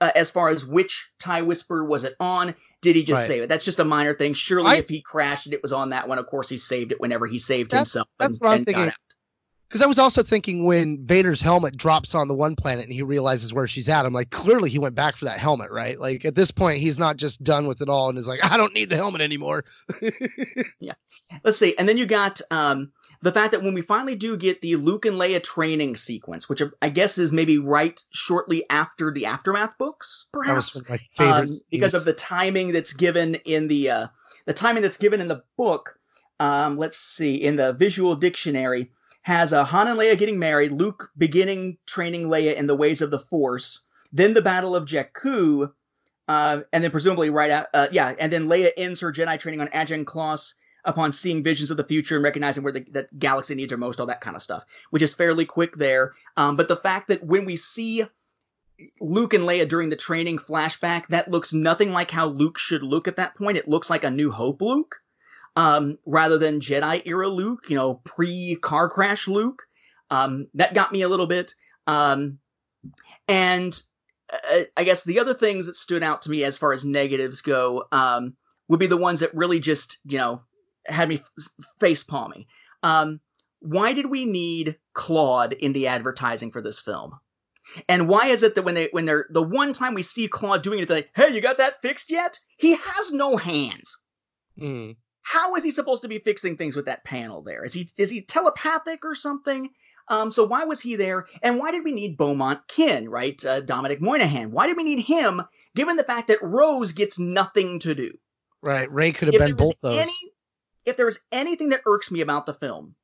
[0.00, 2.54] uh, as far as which TIE Whisper was it on?
[2.82, 3.26] Did he just Right.
[3.26, 3.48] save it?
[3.48, 4.34] That's just a minor thing.
[4.34, 7.00] Surely, I- if he crashed it was on that one, of course he saved it
[7.00, 8.08] whenever he saved That's- himself.
[8.18, 8.92] that's and- what I'm thinking.
[9.68, 13.02] Because I was also thinking when Vader's helmet drops on the one planet and he
[13.02, 16.00] realizes where she's at, I'm like, clearly he went back for that helmet, right?
[16.00, 18.56] Like at this point, he's not just done with it all and is like, I
[18.56, 19.66] don't need the helmet anymore.
[20.80, 20.94] Yeah
[21.44, 21.76] let's see.
[21.76, 25.04] And then you got um, the fact that when we finally do get the Luke
[25.04, 30.26] and Leia training sequence, which I guess is maybe right shortly after the Aftermath books,
[30.32, 30.74] perhaps.
[30.74, 34.06] was one of um, because of the timing that's given in the uh,
[34.46, 35.98] the timing that's given in the book.
[36.40, 38.92] Um, let's see, in the visual dictionary,
[39.22, 43.10] has uh, Han and Leia getting married, Luke beginning training Leia in the ways of
[43.10, 43.80] the Force,
[44.12, 45.72] then the Battle of Jakku,
[46.28, 49.60] uh, and then presumably right out, uh, yeah, and then Leia ends her Jedi training
[49.60, 50.54] on Ajan Kloss
[50.88, 54.00] upon seeing visions of the future and recognizing where the that galaxy needs are most,
[54.00, 56.14] all that kind of stuff, which is fairly quick there.
[56.36, 58.04] Um, but the fact that when we see
[59.00, 63.06] Luke and Leia during the training flashback, that looks nothing like how Luke should look
[63.06, 63.58] at that point.
[63.58, 64.96] It looks like a New Hope Luke,
[65.56, 69.62] um, rather than Jedi era Luke, you know, pre car crash Luke.
[70.10, 71.54] Um, that got me a little bit.
[71.86, 72.38] Um,
[73.26, 73.78] and
[74.32, 77.42] uh, I guess the other things that stood out to me as far as negatives
[77.42, 78.36] go um,
[78.68, 80.42] would be the ones that really just, you know,
[80.88, 82.46] had me f- face palming.
[82.82, 83.20] Um,
[83.60, 87.18] why did we need Klaud in the advertising for this film?
[87.88, 90.62] And why is it that when they when they're the one time we see Klaud
[90.62, 94.00] doing it, they're like, "Hey, you got that fixed yet?" He has no hands.
[94.58, 94.96] Mm.
[95.22, 97.64] How is he supposed to be fixing things with that panel there?
[97.64, 99.70] Is he is he telepathic or something?
[100.08, 101.26] Um, so why was he there?
[101.42, 103.42] And why did we need Beaumont Kin, right?
[103.44, 104.50] Uh, Dominic Monaghan.
[104.52, 105.42] Why did we need him,
[105.76, 108.16] given the fact that Rose gets nothing to do?
[108.62, 108.90] Right.
[108.90, 109.98] Rey could have if been both those.
[109.98, 110.16] any
[110.88, 112.94] if there was anything that irks me about the film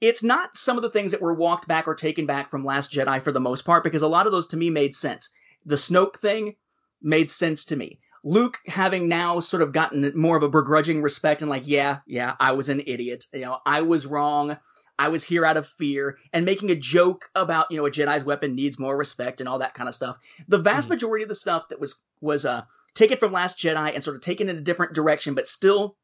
[0.00, 2.92] it's not some of the things that were walked back or taken back from last
[2.92, 5.30] jedi for the most part because a lot of those to me made sense.
[5.66, 6.54] The snoke thing
[7.02, 7.98] made sense to me.
[8.22, 12.34] Luke having now sort of gotten more of a begrudging respect and like yeah yeah
[12.38, 13.26] i was an idiot.
[13.32, 14.56] You know i was wrong.
[15.00, 16.16] I was here out of fear.
[16.32, 19.58] And making a joke about you know a jedi's weapon needs more respect and all
[19.58, 20.16] that kind of stuff.
[20.46, 20.90] The vast Mhm.
[20.90, 22.62] majority of the stuff that was was uh
[22.94, 25.96] taken from last jedi and sort of taken in a different direction but still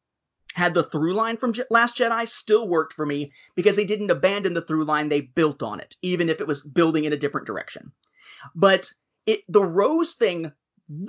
[0.53, 4.11] had the through line from Je- Last Jedi still worked for me because they didn't
[4.11, 7.17] abandon the through line, they built on it, even if it was building in a
[7.17, 7.93] different direction.
[8.55, 8.91] But
[9.27, 10.53] it the Rose thing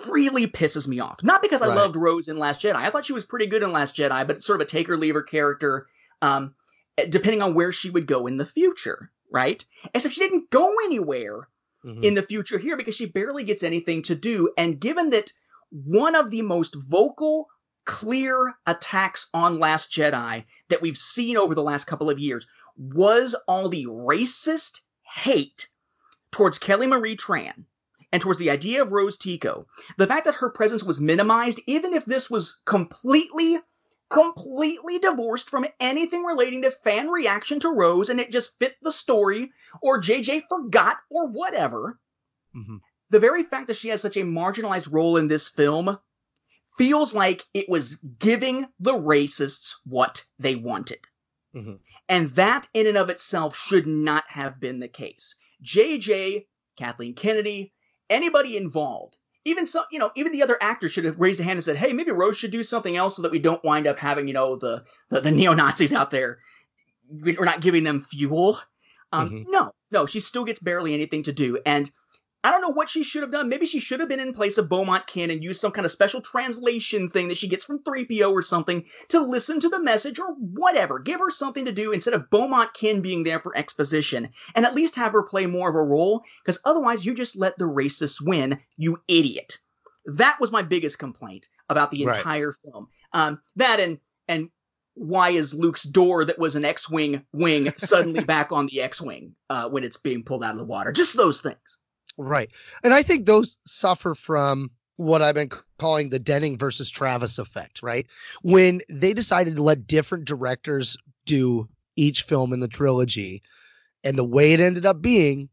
[0.08, 1.22] really pisses me off.
[1.24, 1.76] Not because I Right.
[1.76, 2.76] loved Rose in Last Jedi.
[2.76, 4.90] I thought she was pretty good in Last Jedi, but it's sort of a take
[4.90, 5.88] or leave her character,
[6.22, 6.56] um,
[7.10, 9.64] depending on where she would go in the future, right?
[9.94, 11.50] Except she didn't go anywhere
[11.84, 12.04] Mhm.
[12.04, 14.50] in the future here because she barely gets anything to do.
[14.58, 15.34] And given that
[15.72, 17.48] one of the most vocal,
[17.86, 23.36] clear attacks on Last Jedi that we've seen over the last couple of years was
[23.48, 25.68] all the racist hate
[26.32, 27.66] towards Kelly Marie Tran
[28.12, 29.68] and towards the idea of Rose Tico,
[29.98, 33.58] the fact that her presence was minimized, even if this was completely,
[34.10, 38.92] completely divorced from anything relating to fan reaction to Rose and it just fit the
[38.92, 42.00] story, or JJ forgot, or whatever,
[42.56, 42.80] Mhm.
[43.10, 45.98] the very fact that she has such a marginalized role in this film
[46.78, 51.00] feels like it was giving the racists what they wanted.
[51.56, 51.80] Mhm.
[52.10, 55.36] And that in and of itself should not have been the case.
[55.64, 56.48] JJ,
[56.78, 57.72] Kathleen Kennedy,
[58.10, 61.58] anybody involved, even some, you know, even the other actors should have raised a hand
[61.58, 63.98] and said, "Hey, maybe Rose should do something else so that we don't wind up
[64.00, 66.40] having, you know, the the, the neo Nazis out there.
[67.08, 68.60] We're not giving them fuel."
[69.14, 69.46] Um, Mhm.
[69.48, 71.90] No, no, she still gets barely anything to do, and
[72.46, 73.50] I don't know what she should have done.
[73.50, 75.92] Maybe she should have been in place of Beaumont Kin and used some kind of
[75.92, 80.20] special translation thing that she gets from 3PO or something to listen to the message
[80.20, 81.00] or whatever.
[81.00, 84.76] Give her something to do instead of Beaumont Kin being there for exposition and at
[84.76, 88.22] least have her play more of a role because otherwise you just let the racists
[88.24, 89.58] win, you idiot.
[90.06, 92.18] That was my biggest complaint about the Right.
[92.18, 92.90] entire film.
[93.12, 94.52] Um, that and and
[94.94, 99.68] why is Luke's door that was an X-wing wing suddenly back on the X-wing uh,
[99.68, 100.92] when it's being pulled out of the water?
[100.92, 101.80] Just those things.
[102.18, 102.50] Right.
[102.84, 107.82] And I think those suffer from what I've been calling the Denning versus Traviss effect,
[107.84, 108.08] right?
[108.42, 110.96] When they decided to let different directors
[111.26, 113.42] do each film in the trilogy.
[114.04, 115.50] And the way it ended up being,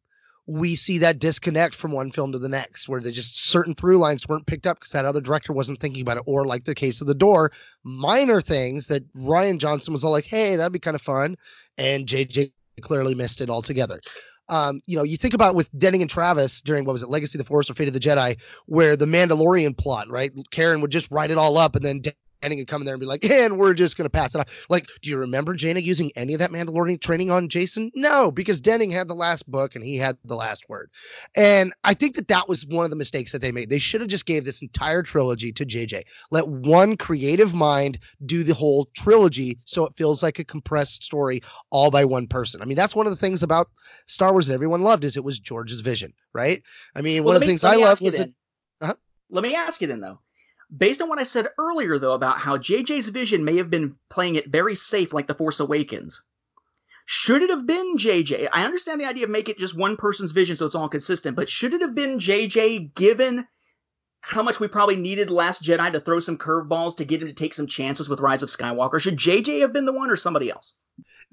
[0.46, 3.98] we see that disconnect from one film to the next, where they just certain through
[3.98, 6.74] lines weren't picked up because that other director wasn't thinking about it, or like the
[6.74, 7.52] case of the door,
[7.84, 11.36] minor things that Rian Johnson was all like, "Hey, that'd be kind of fun,"
[11.78, 14.00] and JJ clearly missed it altogether.
[14.52, 17.38] Um, you know, you think about with Denning and Traviss during what was it, Legacy
[17.38, 18.36] of the Force or Fate of the Jedi,
[18.66, 20.30] where the Mandalorian plot, right?
[20.50, 22.02] Karen would just write it all up, and then
[22.42, 24.38] Denning would come in there and be like, and we're just going to pass it
[24.38, 24.48] off.
[24.68, 27.90] Like, do you remember Jaina using any of that Mandalorian training on Jacen?
[27.94, 30.90] No, because Denning had the last book and he had the last word.
[31.36, 33.70] And I think that that was one of the mistakes that they made.
[33.70, 36.02] They should have just gave this entire trilogy to JJ.
[36.30, 41.42] Let one creative mind do the whole trilogy so it feels like a compressed story
[41.70, 42.60] all by one person.
[42.60, 43.70] I mean, that's one of the things about
[44.06, 46.62] Star Wars that everyone loved is it was George's vision, right?
[46.94, 48.30] I mean, Well, one of the things I me loved was that
[48.80, 48.94] Uh-huh.
[49.30, 50.18] Let me ask you then, though.
[50.74, 54.36] Based on what I said earlier, though, about how JJ's vision may have been playing
[54.36, 56.22] it very safe, like The Force Awakens,
[57.04, 58.48] should it have been JJ?
[58.52, 61.36] I understand the idea of make it just one person's vision so it's all consistent,
[61.36, 63.46] but should it have been JJ given
[64.20, 67.34] how much we probably needed Last Jedi to throw some curveballs to get him to
[67.34, 69.00] take some chances with Rise of Skywalker?
[69.00, 70.76] Should JJ have been the one or somebody else?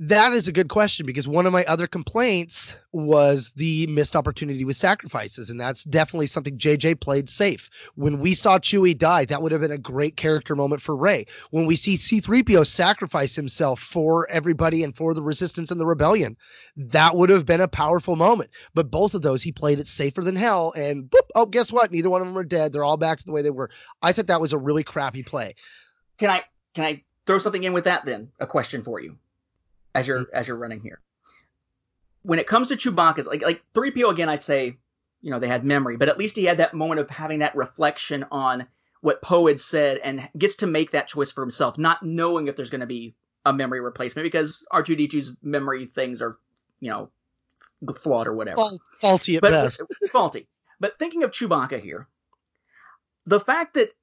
[0.01, 4.63] That is a good question because one of my other complaints was the missed opportunity
[4.63, 7.69] with sacrifices, and that's definitely something JJ played safe.
[7.95, 11.25] When we saw Chewie die, that would have been a great character moment for Rey.
[11.51, 16.37] When we see C3PO sacrifice himself for everybody and for the resistance and the rebellion,
[16.77, 18.51] that would have been a powerful moment.
[18.73, 21.91] But both of those, he played it safer than hell, and boop, oh, guess what?
[21.91, 22.71] Neither one of them are dead.
[22.71, 23.69] They're all back to the way they were.
[24.01, 25.55] I thought that was a really crappy play.
[26.17, 26.43] Can I
[26.73, 28.31] can I throw something in with that then?
[28.39, 29.17] A question for you,
[29.95, 30.33] as you're hmm.
[30.33, 30.99] as you're running here.
[32.23, 34.77] When it comes to Chewbacca's, like like three PO again, I'd say,
[35.21, 37.55] you know, they had memory, but at least he had that moment of having that
[37.55, 38.67] reflection on
[39.01, 42.55] what Poe had said and gets to make that choice for himself, not knowing if
[42.55, 43.15] there's going to be
[43.45, 46.35] a memory replacement because R2D2's memory things are,
[46.81, 47.09] you know,
[47.95, 48.61] flawed or whatever
[48.99, 49.81] faulty at but best.
[50.11, 50.47] faulty.
[50.81, 52.07] But thinking of Chewbacca here,
[53.25, 53.93] the fact that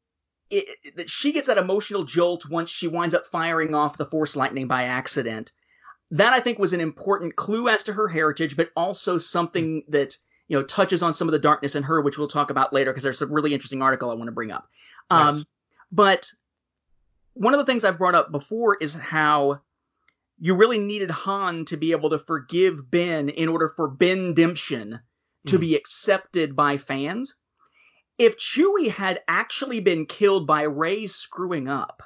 [0.51, 4.37] it, that she gets that emotional jolt once she winds up firing off the Force
[4.37, 5.53] lightning by accident,
[6.13, 10.17] that I think was an important clue as to her heritage, but also something that
[10.49, 12.93] you know touches on some of the darkness in her, which we'll talk about later
[12.93, 14.69] because there's a really interesting article I want to bring up.
[15.11, 15.45] Um,
[15.93, 16.31] But
[17.35, 19.61] one of the things I've brought up before is how
[20.39, 25.01] you really needed Han to be able to forgive Ben in order for Bendemption
[25.47, 25.61] to Mhm.
[25.61, 27.37] be accepted by fans.
[28.19, 32.03] If Chewie had actually been killed by Rey screwing up,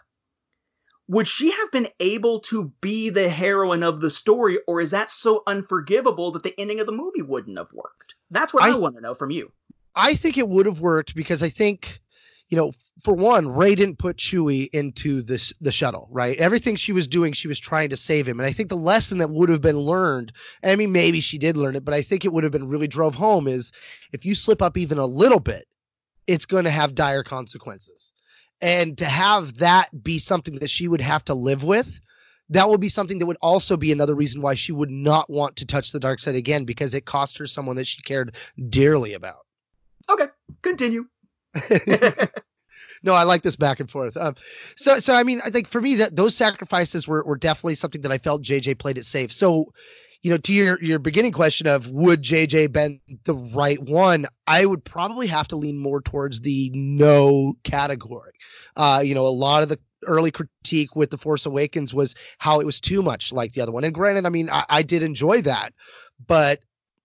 [1.11, 5.11] would she have been able to be the heroine of the story, or is that
[5.11, 8.15] so unforgivable that the ending of the movie wouldn't have worked?
[8.31, 9.51] That's what I, I- want to know from you.
[9.97, 12.01] I think it would have worked because I think,
[12.49, 12.71] you know,
[13.03, 16.39] for one, Rey didn't put Chewie into this the shuttle, right?
[16.39, 18.39] Everything she was doing, she was trying to save him.
[18.39, 20.33] And I think the lesson that would have been learned,
[20.63, 22.87] I mean, maybe she did learn it, but I think it would have been really
[22.87, 23.73] drove home is
[24.13, 25.67] if you slip up even a little bit,
[26.29, 28.13] it's going to have dire consequences.
[28.63, 32.01] And to have that be something that she would have to live with,
[32.51, 35.57] that would be something that would also be another reason why she would not want
[35.57, 38.35] to touch the dark side again because it cost her someone that she cared
[38.69, 39.47] dearly about.
[40.09, 40.27] Okay,
[40.63, 41.07] continue.
[43.03, 44.17] no, I like this back and forth.
[44.17, 44.35] Um,
[44.77, 48.03] so, so I mean, I think for me that those sacrifices were, were definitely something
[48.03, 49.33] that I felt JJ played it safe.
[49.33, 49.73] So,
[50.23, 54.65] you know, to your your beginning question of would JJ been the right one, I
[54.65, 58.33] would probably have to lean more towards the no category.
[58.77, 62.61] Uh, you know, a lot of the early critique with the Force Awakens was how
[62.61, 63.85] it was too much like the other one.
[63.85, 65.73] And granted, I mean, I, I did enjoy that,
[66.27, 66.61] but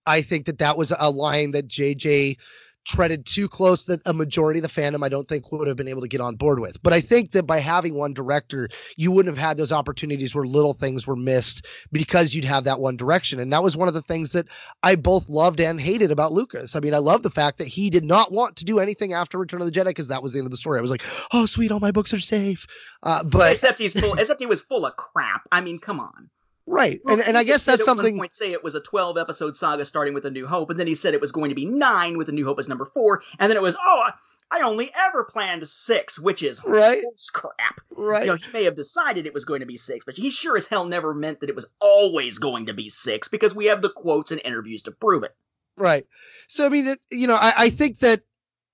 [0.06, 2.38] I think that that was a line that JJ
[2.86, 5.88] treaded too close that a majority of the fandom I don't think would have been
[5.88, 6.82] able to get on board with.
[6.82, 10.46] But I think that by having one director, you wouldn't have had those opportunities where
[10.46, 13.40] little things were missed because you'd have that one direction.
[13.40, 14.48] And that was one of the things that
[14.84, 16.76] I both loved and hated about Lucas.
[16.76, 19.38] I mean, I love the fact that he did not want to do anything after
[19.38, 20.78] Return of the Jedi because that was the end of the story.
[20.78, 22.68] I was like, oh, sweet, all my books are safe.
[23.02, 24.14] Uh, but except he's full.
[24.14, 25.42] except he was full of crap.
[25.52, 26.30] I mean, come on.
[26.66, 28.18] Right, and and I guess that's something.
[28.18, 30.88] point say it was a 12 episode saga starting with A New Hope, and then
[30.88, 33.22] he said it was going to be nine with A New Hope as number four,
[33.40, 34.10] and then it was oh
[34.52, 37.04] I only ever planned six, which is Right.
[37.34, 37.82] crap.
[37.96, 38.22] Right.
[38.24, 40.56] You know, he may have decided it was going to be six, but he sure
[40.56, 43.82] as hell never meant that it was always going to be six because we have
[43.82, 45.36] the quotes and interviews to prove it.
[45.78, 46.06] Right.
[46.48, 48.22] So I mean, it, you know, I, I think that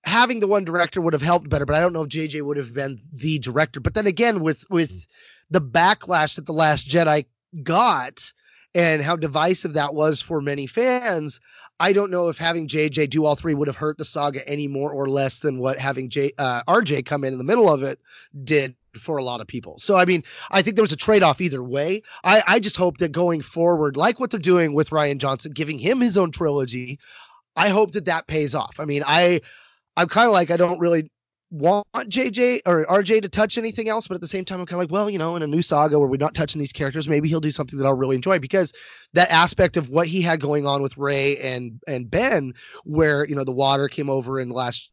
[0.03, 2.57] having the one director would have helped better, but I don't know if JJ would
[2.57, 3.79] have been the director.
[3.79, 5.05] But then again, with with
[5.49, 7.25] the backlash that the Last Jedi
[7.63, 8.31] got
[8.73, 11.39] and how divisive that was for many fans,
[11.79, 14.67] I don't know if having JJ do all three would have hurt the saga any
[14.67, 17.83] more or less than what having J uh, RJ come in in the middle of
[17.83, 17.99] it
[18.43, 19.79] did for a lot of people.
[19.79, 22.03] So I mean, I think there was a trade-off either way.
[22.23, 25.79] I, I just hope that going forward, like what they're doing with Rian Johnson, giving
[25.79, 26.99] him his own trilogy,
[27.55, 28.79] I hope that that pays off.
[28.79, 29.41] I mean, I
[29.97, 31.09] I'm kind of like I don't really
[31.51, 34.81] want JJ or RJ to touch anything else, but at the same time, I'm kind
[34.81, 37.09] of like, well, you know, in a new saga where we're not touching these characters,
[37.09, 38.39] maybe he'll do something that I'll really enjoy.
[38.39, 38.73] Because
[39.13, 43.35] that aspect of what he had going on with Rey and and Ben, where you
[43.35, 44.89] know the water came over in last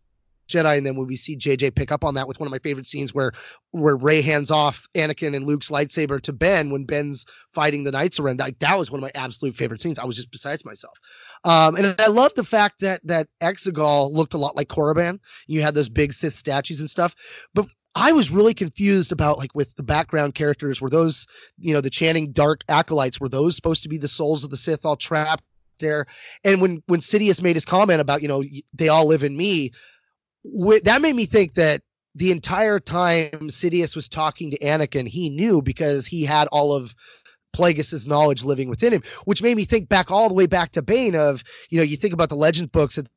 [0.49, 2.59] Jedi, and then when we see JJ pick up on that with one of my
[2.59, 3.33] favorite scenes where
[3.71, 8.19] where Rey hands off Anakin and Luke's lightsaber to Ben when Ben's fighting the Knights
[8.19, 9.99] around, like that was one of my absolute favorite scenes.
[9.99, 10.95] I was just besides myself.
[11.45, 15.21] Um, and I love the fact that that Exegol looked a lot like Korriban.
[15.47, 17.15] You had those big Sith statues and stuff,
[17.55, 20.81] but I was really confused about like with the background characters.
[20.81, 21.27] Were those,
[21.59, 23.21] you know, the chanting dark acolytes?
[23.21, 25.43] Were those supposed to be the souls of the Sith all trapped
[25.81, 26.07] there?
[26.45, 29.73] And when when Sidious made his comment about, you know, they all live in me,
[30.45, 31.83] wh- that made me think that
[32.15, 36.95] the entire time Sidious was talking to Anakin, he knew because he had all of
[37.55, 40.83] Plagueis's knowledge living within him, which made me think back all the way back to
[40.83, 43.09] Bane of, you know, you think about the legend books that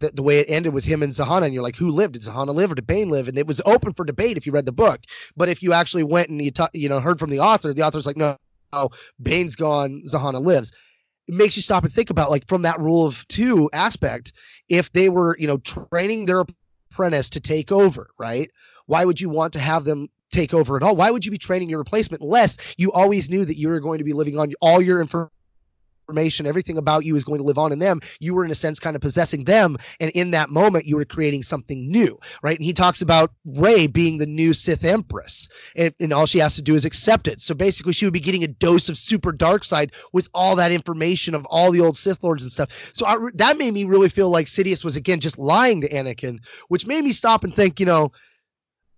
[0.00, 2.14] the, the way it ended with him and Zannah, and you're like, who lived?
[2.14, 3.28] Did Zannah live or did Bane live?
[3.28, 5.00] And it was open for debate if you read the book.
[5.36, 7.82] But if you actually went and you ta- you know heard from the author, the
[7.82, 8.36] author's like, no,
[8.72, 8.90] no,
[9.20, 10.72] Bane's gone, Zannah lives.
[11.28, 14.32] It makes you stop and think about like from that rule of two aspect,
[14.68, 16.44] if they were you know training their
[16.92, 18.50] apprentice to take over, right?
[18.86, 20.96] Why would you want to have them take over at all?
[20.96, 23.98] Why would you be training your replacement unless you always knew that you were going
[23.98, 25.30] to be living on all your information?
[26.08, 28.00] Information, everything about you is going to live on in them.
[28.20, 29.76] You were, in a sense, kind of possessing them.
[29.98, 32.56] And in that moment, you were creating something new, right?
[32.56, 36.54] And he talks about Rey being the new Sith Empress, and, and all she has
[36.56, 37.40] to do is accept it.
[37.40, 40.72] So basically, she would be getting a dose of super dark side with all that
[40.72, 42.68] information of all the old Sith Lords and stuff.
[42.92, 46.38] So I, that made me really feel like Sidious was, again, just lying to Anakin,
[46.68, 48.12] which made me stop and think, you know,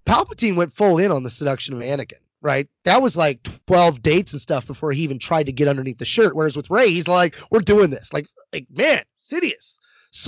[0.07, 2.69] Palpatine went full in on the seduction of Anakin right?
[2.85, 6.05] That was like 12 dates and stuff before he even tried to get underneath the
[6.05, 6.35] shirt.
[6.35, 8.13] Whereas with Rey, he's like, we're doing this.
[8.13, 9.79] Like, like man, Sidious,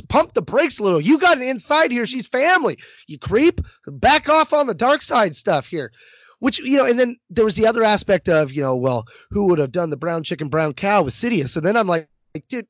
[0.09, 1.01] pump the brakes a little.
[1.01, 2.07] You got an inside here.
[2.07, 2.79] She's family.
[3.07, 3.61] You creep.
[3.87, 5.93] Back off on the dark side stuff here.
[6.39, 9.47] Which, you know, and then there was the other aspect of, you know, well, who
[9.47, 11.57] would have done the brown chicken, brown cow with Sidious?
[11.57, 12.09] And then I'm like,
[12.49, 12.67] dude,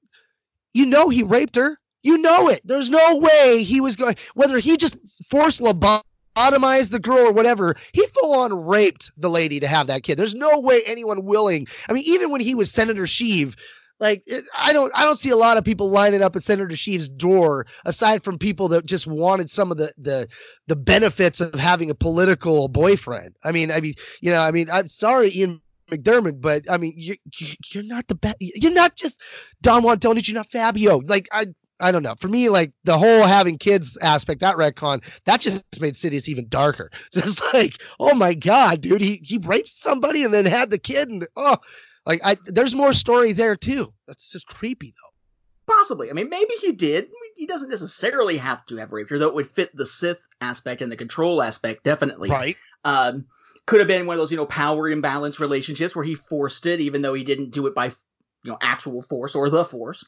[0.74, 1.78] you know he raped her.
[2.02, 2.62] You know it.
[2.64, 4.96] There's no way he was going, whether he just
[5.28, 6.02] forced LeBon
[6.36, 7.74] sodomized the girl or whatever.
[7.92, 10.18] He full on raped the lady to have that kid.
[10.18, 11.66] There's no way anyone willing.
[11.88, 13.56] I mean, even when he was Senator Sheev,
[14.00, 16.74] like it, I don't I don't see a lot of people lining up at Senator
[16.74, 20.26] Sheev's door aside from people that just wanted some of the the
[20.66, 23.36] the benefits of having a political boyfriend.
[23.44, 25.60] I mean, I mean, you know, I mean, I'm sorry, Ian
[25.90, 28.36] McDiarmid, but I mean, you, you are not the best.
[28.40, 29.20] You're not just
[29.60, 30.26] Don Juan Donis.
[30.26, 31.02] You're not Fabio.
[31.04, 31.48] Like I
[31.80, 32.14] I don't know.
[32.18, 36.48] For me, like the whole having kids aspect, that retcon, that just made Sidious even
[36.48, 36.90] darker.
[37.12, 41.08] Just like, oh my god, dude, he he raped somebody and then had the kid,
[41.08, 41.58] and oh,
[42.06, 43.92] like I there's more story there too.
[44.06, 45.74] That's just creepy though.
[45.74, 46.10] Possibly.
[46.10, 47.08] I mean, maybe he did.
[47.36, 50.82] He doesn't necessarily have to have raped her, though it would fit the Sith aspect
[50.82, 52.28] and the control aspect definitely.
[52.28, 52.56] Right.
[52.84, 53.26] Um,
[53.66, 56.80] could have been one of those, you know, power imbalance relationships where he forced it,
[56.80, 60.04] even though he didn't do it by, you know, actual force or the force.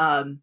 [0.00, 0.40] Um,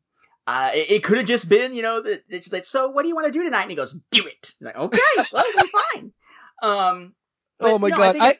[0.47, 3.07] uh, it, it could have just been, you know, that it's like, so what do
[3.07, 3.61] you want to do tonight?
[3.61, 4.53] And he goes, do it.
[4.59, 4.99] I'm like, okay,
[5.33, 5.45] well,
[5.93, 6.13] fine.
[6.61, 7.15] Um,
[7.59, 8.33] oh my no, god, I, I,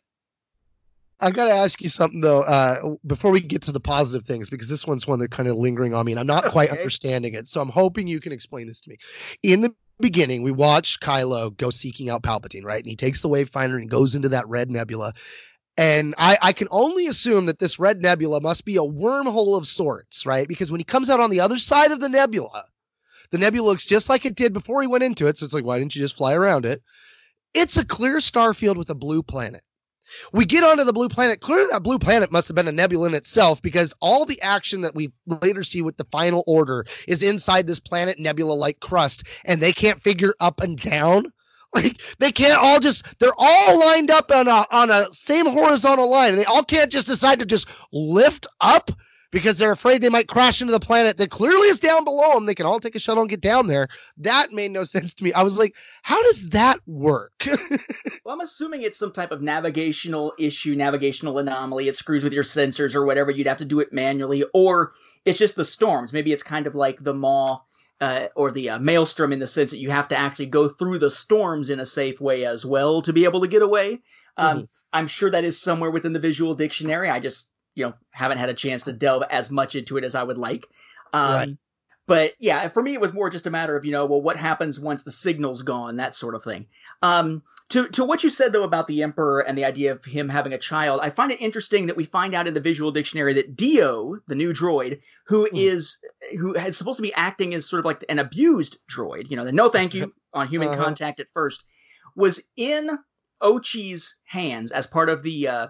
[1.20, 4.68] I gotta ask you something though, uh, before we get to the positive things, because
[4.68, 7.47] this one's one that kind of lingering on me, and I'm not quite understanding it.
[7.47, 8.97] So I'm hoping you can explain this to me.
[9.43, 12.84] In the beginning, we watch Kylo go seeking out Palpatine, right?
[12.84, 15.14] And he takes the Wayfinder and goes into that red nebula.
[15.78, 19.65] And I, I can only assume that this red nebula must be a wormhole of
[19.65, 20.47] sorts, right?
[20.47, 22.65] Because when he comes out on the other side of the nebula,
[23.32, 25.38] the nebula looks just like it did before he went into it.
[25.38, 26.82] So it's like, why didn't you just fly around it?
[27.53, 29.63] It's a clear star field with a blue planet.
[30.34, 31.39] We get onto the blue planet.
[31.39, 34.82] Clearly, that blue planet must have been a nebula in itself because all the action
[34.82, 39.24] that we later see with the final order is inside this planet nebula like crust,
[39.45, 41.32] and they can't figure up and down
[41.76, 46.09] like they can't all just they're all lined up on a on a same horizontal
[46.09, 48.91] line and they all can't just decide to just lift up
[49.32, 52.45] because they're afraid they might crash into the planet that clearly is down below them.
[52.45, 53.88] They can all take a shuttle and get down there.
[54.17, 55.34] That made no sense to me.
[55.34, 57.32] I was like, how does that work?
[57.47, 61.88] well, I'm assuming it's some type of navigational issue, navigational anomaly.
[61.88, 63.32] It screws with your sensors or whatever.
[63.32, 64.91] You'd have to do it manually, or
[65.26, 66.13] it's just the storms.
[66.13, 67.61] Maybe it's kind of like the Maw
[68.02, 70.99] uh, or the uh, maelstrom in the sense that you have to actually go through
[70.99, 73.99] the storms in a safe way as well to be able to get away.
[74.36, 74.66] Um, mm-hmm.
[74.91, 77.10] I'm sure that is somewhere within the visual dictionary.
[77.10, 80.16] I just you know haven't had a chance to delve as much into it as
[80.16, 80.66] I would like.
[81.14, 81.58] Um, right.
[82.12, 84.36] But yeah, for me, it was more just a matter of you know, well, what
[84.36, 86.66] happens once the signal's gone, that sort of thing.
[87.01, 90.28] Um, to to what you said though about the emperor and the idea of him
[90.28, 93.34] having a child, I find it interesting that we find out in the visual dictionary
[93.36, 95.55] that D-O, the new droid, who Hmm.
[95.55, 96.03] is
[96.38, 99.45] who is supposed to be acting as sort of like an abused droid, you know,
[99.45, 100.84] the no thank you on human Uh-huh.
[100.84, 101.64] contact at first,
[102.18, 102.89] was in
[103.41, 105.68] Ochi's hands as part of the uh,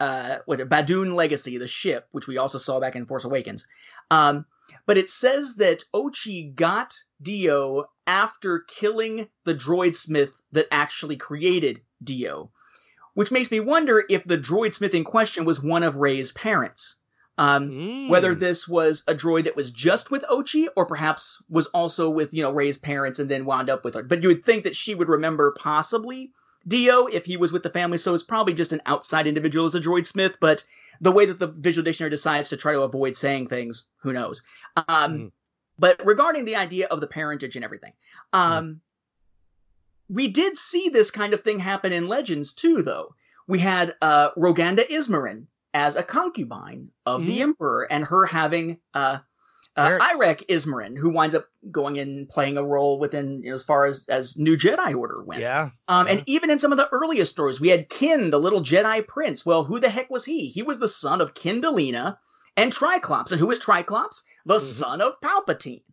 [0.00, 3.66] uh, what Badoon Legacy, the ship, which we also saw back in Force Awakens.
[4.10, 4.46] Um,
[4.86, 11.80] but it says that Ochi got D-O after killing the droid smith that actually created
[12.02, 12.50] D-O,
[13.14, 16.96] which makes me wonder if the droid smith in question was one of Rey's parents.
[17.40, 18.08] Um, Mm.
[18.08, 22.34] whether this was a droid that was just with Ochi or perhaps was also with,
[22.34, 24.02] you know, Rey's parents and then wound up with her.
[24.02, 26.32] But you would think that she would remember possibly
[26.66, 29.74] D-O if he was with the family, so it's probably just an outside individual as
[29.74, 30.64] a droid smith, but
[31.00, 34.42] the way that the visual dictionary decides to try to avoid saying things, who knows.
[34.76, 34.84] Um,
[35.18, 35.32] Mhm.
[35.80, 37.92] But regarding the idea of the parentage and everything,
[38.32, 38.80] um,
[40.08, 43.14] we did see this kind of thing happen in Legends too, though.
[43.46, 47.42] We had uh, Roganda Ismarin as a concubine of the Mhm.
[47.42, 49.18] Emperor, and her having uh,
[49.78, 53.62] uh, Irek Ismarin, who winds up going and playing a role within you know, as
[53.62, 55.42] far as as New Jedi Order went.
[55.42, 55.70] Yeah.
[55.86, 56.12] Um, Yeah.
[56.14, 59.46] And even in some of the earliest stories, we had Ken, the little Jedi prince.
[59.46, 60.48] Well, who the heck was he?
[60.48, 62.16] He was the son of Kendalina
[62.56, 63.30] and Triclops.
[63.32, 64.22] And who is Triclops?
[64.44, 64.60] The Mhm.
[64.60, 65.84] son of Palpatine.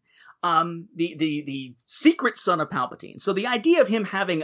[0.43, 3.19] Um, the, the, the secret son of Palpatine.
[3.21, 4.43] So the idea of him having,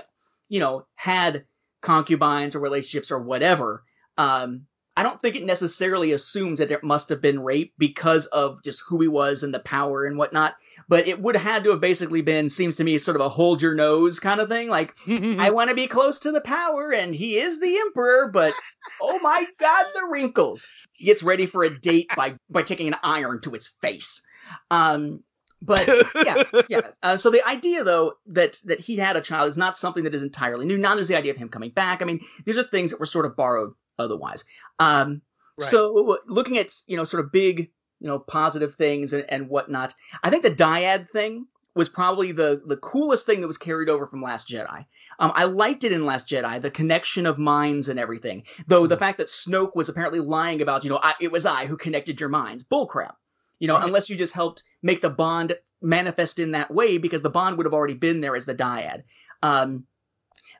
[0.49, 1.45] you know, had
[1.81, 3.83] concubines or relationships or whatever,
[4.17, 4.65] um,
[4.95, 8.83] I don't think it necessarily assumes that it must have been rape because of just
[8.87, 10.55] who he was and the power and whatnot.
[10.89, 13.29] But it would have had to have basically been, seems to me, sort of a
[13.29, 14.67] hold your nose kind of thing.
[14.67, 18.53] Like, I want to be close to the power, and he is the emperor, but
[19.01, 20.67] oh my god, the wrinkles.
[20.91, 24.21] He gets ready for a date by by taking an iron to his face.
[24.69, 25.23] Um,
[25.61, 26.81] but yeah, yeah.
[27.03, 30.13] Uh, so the idea, though, that that he had a child is not something that
[30.13, 30.77] is entirely new.
[30.77, 32.01] Now there's the idea of him coming back.
[32.01, 34.43] I mean, these are things that were sort of borrowed otherwise.
[34.79, 35.21] Um,
[35.59, 35.69] Right.
[35.69, 39.93] So looking at you know sort of big you know positive things and, and whatnot,
[40.23, 41.45] I think the dyad thing
[41.75, 44.85] was probably the the coolest thing that was carried over from Last Jedi.
[45.19, 48.45] Um, I liked it in Last Jedi, the connection of minds and everything.
[48.67, 51.65] Though the fact that Snoke was apparently lying about, you know, I, it was I
[51.65, 53.15] who connected your minds, bullcrap.
[53.59, 53.85] You know, Right.
[53.85, 57.65] unless you just helped make the bond manifest in that way, because the bond would
[57.67, 59.03] have already been there as the dyad.
[59.43, 59.85] Um,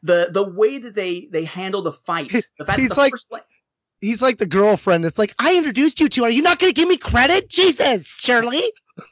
[0.04, 3.12] the the way that they they handle the fight, the fact He's that the like-
[3.12, 3.28] first
[4.00, 6.24] He's like the girlfriend It's like, I introduced you to.
[6.24, 7.48] Are you not going to give me credit?
[7.48, 8.64] Jesus, Shirley.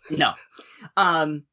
[0.09, 0.33] No.
[0.97, 1.43] Um,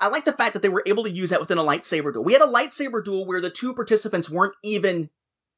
[0.00, 2.24] I like the fact that they were able to use that within a lightsaber duel.
[2.24, 5.08] We had a lightsaber duel where the two participants weren't even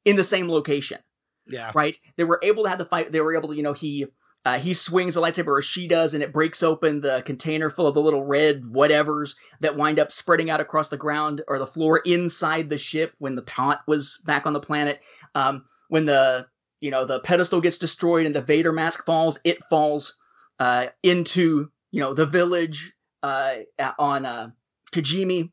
[0.05, 0.99] in the same location,
[1.47, 1.71] Yeah.
[1.73, 1.97] right?
[2.17, 3.11] They were able to have the fight.
[3.11, 4.05] They were able to, you know, he
[4.45, 7.87] uh, he swings the lightsaber or she does, and it breaks open the container full
[7.87, 11.67] of the little red whatevers that wind up spreading out across the ground or the
[11.67, 15.01] floor inside the ship when the pot was back on the planet.
[15.33, 16.47] Um, when the
[16.81, 20.17] you know the pedestal gets destroyed and the Vader mask falls, it falls
[20.59, 23.55] uh, into you know the village uh,
[23.97, 24.49] on uh,
[24.91, 25.51] Kijimi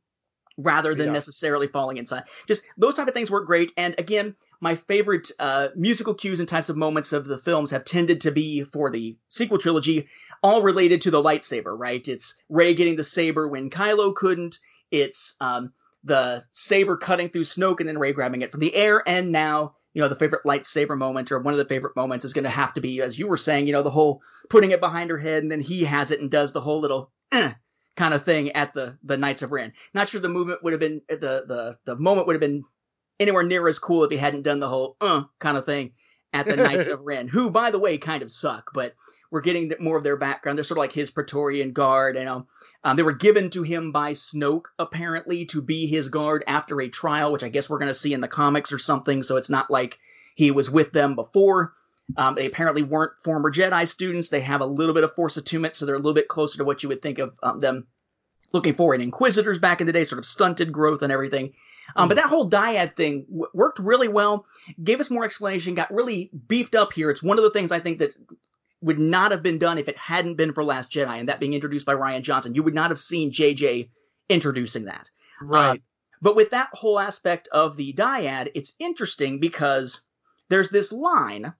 [0.62, 1.12] rather than Yeah.
[1.12, 2.24] necessarily falling inside.
[2.46, 3.72] Just those type of things work great.
[3.76, 7.84] And again, my favorite uh, musical cues and types of moments of the films have
[7.84, 10.08] tended to be for the sequel trilogy,
[10.42, 11.76] all related to the lightsaber.
[11.78, 12.06] Right?
[12.06, 14.58] It's Rey getting the saber when Kylo couldn't.
[14.90, 15.72] It's um,
[16.04, 19.02] the saber cutting through Snoke and then Rey grabbing it from the air.
[19.06, 22.32] And now, you know, the favorite lightsaber moment or one of the favorite moments is
[22.32, 24.80] going to have to be, as you were saying, you know, the whole putting it
[24.80, 27.52] behind her head and then he has it and does the whole little eh,
[27.96, 29.72] kind of thing at the the Knights of Ren.
[29.94, 32.64] Not sure the movement would have been the the the moment would have been
[33.18, 35.92] anywhere near as cool if he hadn't done the whole uh kind of thing
[36.32, 38.94] at the Knights of Ren, who by the way kind of suck, but
[39.30, 40.58] we're getting more of their background.
[40.58, 42.46] They're sort of like his Praetorian guard, and um,
[42.82, 46.88] um, they were given to him by Snoke apparently to be his guard after a
[46.88, 49.22] trial, which I guess we're going to see in the comics or something.
[49.22, 49.98] So it's not like
[50.34, 51.72] he was with them before.
[52.16, 54.28] Um, they apparently weren't former Jedi students.
[54.28, 56.64] They have a little bit of Force attunement, so they're a little bit closer to
[56.64, 57.86] what you would think of um, them
[58.52, 61.52] looking for in Inquisitors back in the day, sort of stunted growth and everything.
[61.96, 64.46] Um, but that whole dyad thing w- worked really well,
[64.82, 67.10] gave us more explanation, got really beefed up here.
[67.10, 68.14] It's one of the things I think that
[68.80, 71.54] would not have been done if it hadn't been for Last Jedi and that being
[71.54, 72.54] introduced by Rian Johnson.
[72.54, 73.88] You would not have seen JJ
[74.28, 75.10] introducing that.
[75.40, 75.82] Right.
[76.22, 80.02] But with that whole aspect of the dyad, it's interesting because
[80.48, 81.52] there's this line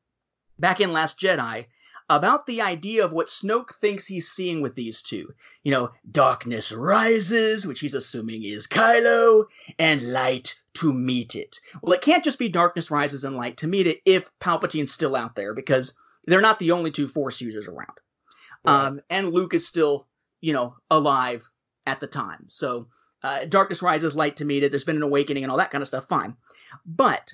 [0.61, 1.67] back in Last Jedi
[2.09, 5.33] about the idea of what Snoke thinks he's seeing with these two.
[5.63, 9.45] You know, darkness rises, which he's assuming is Kylo,
[9.79, 11.59] and light to meet it.
[11.83, 15.15] Well, it can't just be darkness rises and light to meet it if Palpatine's still
[15.15, 15.97] out there because
[16.27, 17.99] they're not the only two Force users around.
[18.65, 18.87] Right.
[18.87, 20.07] Um, and Luke is still
[20.41, 21.49] you know, alive
[21.87, 22.47] at the time.
[22.49, 22.89] So
[23.23, 24.71] uh, darkness rises, light to meet it.
[24.71, 26.09] There's been an awakening and all that kind of stuff.
[26.09, 26.37] Fine,
[26.87, 27.31] but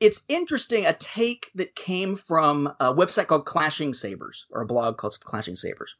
[0.00, 0.86] it's interesting.
[0.86, 5.56] A take that came from a website called Clashing Sabers, or a blog called Clashing
[5.56, 5.96] Sabers,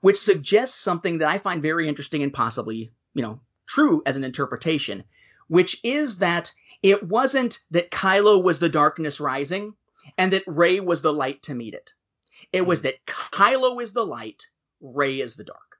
[0.00, 4.24] which suggests something that I find very interesting and possibly, you know, true as an
[4.24, 5.04] interpretation,
[5.48, 6.52] which is that
[6.82, 9.74] it wasn't that Kylo was the darkness rising
[10.16, 11.94] and that Rey was the light to meet it.
[12.52, 12.84] It was hmm.
[12.84, 14.46] that Kylo is the light,
[14.80, 15.78] Rey is the dark.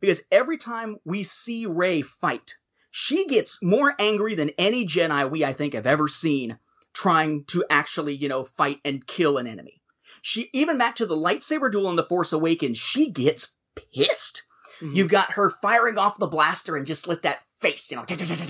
[0.00, 2.56] Because every time we see Rey fight,
[2.90, 6.58] she gets more angry than any Jedi we, I think, have ever seen
[6.96, 9.82] trying to actually, you know, fight and kill an enemy.
[10.22, 13.54] She, even back to the lightsaber duel in The Force Awakens, she gets
[13.94, 14.44] pissed.
[14.80, 14.96] Mm-hmm.
[14.96, 18.06] You've got her firing off the blaster and just let that face, you know,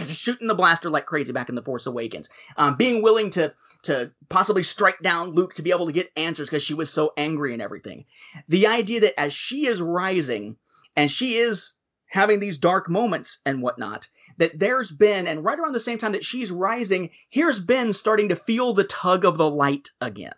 [0.07, 2.29] shooting the blaster like crazy back in The Force Awakens.
[2.57, 3.53] Um, being willing to
[3.83, 7.13] to possibly strike down Luke to be able to get answers because she was so
[7.17, 8.05] angry and everything.
[8.49, 10.57] The idea that as she is rising
[10.95, 11.73] and she is
[12.09, 14.09] having these dark moments and whatnot,
[14.39, 18.29] that there's been, and right around the same time that she's rising, here's Ben starting
[18.29, 20.33] to feel the tug of the light again.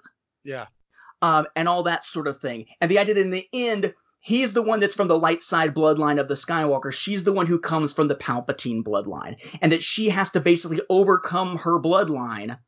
[0.45, 0.66] Yeah.
[1.20, 2.66] Um, and all that sort of thing.
[2.81, 5.74] And the idea that in the end, he's the one that's from the light side
[5.74, 6.93] bloodline of the Skywalker.
[6.93, 9.36] She's the one who comes from the Palpatine bloodline.
[9.61, 12.59] And that she has to basically overcome her bloodline.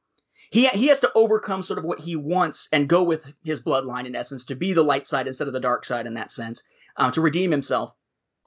[0.51, 4.07] He, he has to overcome sort of what he wants and go with his bloodline,
[4.07, 6.65] in essence, to be the light side instead of the dark side in that sense,
[6.97, 7.95] uh, to redeem himself.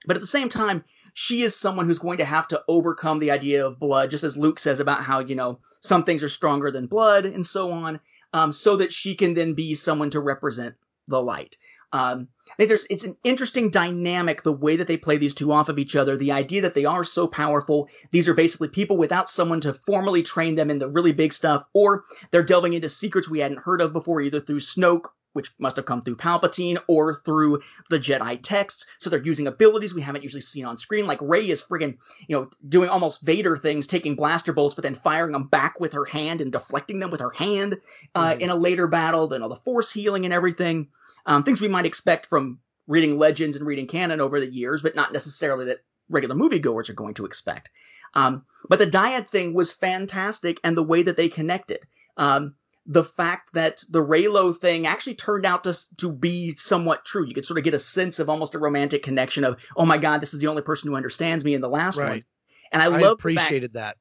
[0.06, 3.32] But at the same time, she is someone who's going to have to overcome the
[3.32, 6.72] idea of blood, just as Luke says about how, you know, some things are stronger
[6.72, 8.00] than blood and so on,
[8.34, 10.76] um, so that she can then be someone to represent
[11.08, 11.58] the light.
[11.92, 15.52] Um, I think there's it's an interesting dynamic the way that they play these two
[15.52, 16.18] off of each other.
[16.18, 17.88] The idea that they are so powerful.
[18.10, 21.64] These are basically people without someone to formally train them in the really big stuff,
[21.74, 25.76] or they're delving into secrets we hadn't heard of before, either through Snoke which must
[25.76, 28.86] have come through Palpatine or through the Jedi texts.
[29.00, 31.06] So they're using abilities we haven't usually seen on screen.
[31.06, 31.98] Like Rey is friggin',
[32.28, 35.94] you know, doing almost Vader things, taking blaster bolts, but then firing them back with
[35.94, 37.80] her hand and deflecting them with her hand
[38.16, 38.42] uh, mm-hmm.
[38.42, 39.28] in a later battle.
[39.28, 40.88] Then all the Force healing and everything.
[41.26, 44.96] Um, things we might expect from reading legends and reading canon over the years, but
[44.96, 47.70] not necessarily that regular moviegoers are going to expect.
[48.14, 51.80] Um, but the dyad thing was fantastic, and the way that they connected.
[52.18, 52.56] Um,
[52.86, 57.26] the fact that the Reylo thing actually turned out to, to be somewhat true.
[57.26, 59.98] You could sort of get a sense of almost a romantic connection of, oh my
[59.98, 62.10] God, this is the only person who understands me in the last right.
[62.10, 62.24] one.
[62.72, 63.98] And I, I love appreciated that.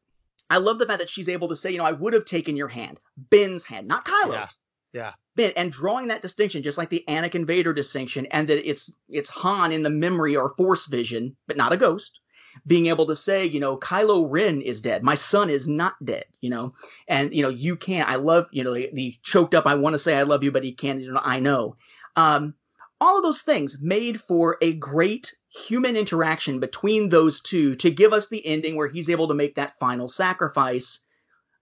[0.50, 2.56] I love the fact that she's able to say, you know, I would have taken
[2.56, 4.34] your hand, Ben's hand, not Kylo's.
[4.34, 4.48] Yeah.
[4.92, 5.12] Yeah.
[5.36, 9.30] Ben, and drawing that distinction, just like the Anakin Vader distinction, and that it's it's
[9.30, 12.20] Han in the memory or Force vision, but not a ghost
[12.66, 15.02] being able to say, you know, Kylo Ren is dead.
[15.02, 16.74] My son is not dead, you know,
[17.08, 19.94] and, you know, you can't, I love, you know, the, the choked up, I want
[19.94, 21.76] to say I love you, but he can't, you know, I know.
[22.16, 22.54] Um,
[23.00, 28.12] all of those things made for a great human interaction between those two to give
[28.12, 31.00] us the ending where he's able to make that final sacrifice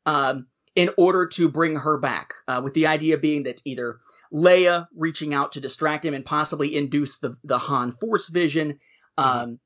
[0.05, 4.01] um, in order to bring her back, uh, with the idea being that either
[4.33, 8.79] Leia reaching out to distract him and possibly induce the, the Han Force vision,
[9.17, 9.59] um,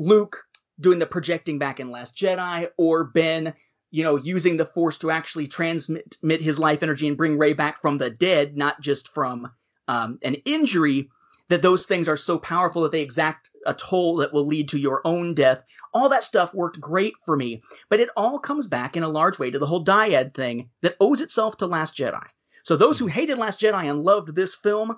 [0.00, 0.42] Luke
[0.80, 3.54] doing the projecting back in Last Jedi, or Ben,
[3.90, 7.80] you know, using the Force to actually transmit his life energy and bring Rey back
[7.80, 9.52] from the dead, not just from
[9.88, 11.10] um, an injury.
[11.48, 14.78] That those things are so powerful that they exact a toll that will lead to
[14.78, 15.64] your own death.
[15.92, 19.36] All that stuff worked great for me, but it all comes back in a large
[19.36, 22.24] way to the whole dyad thing that owes itself to Last Jedi.
[22.62, 24.96] So those who hated Last Jedi and loved this film,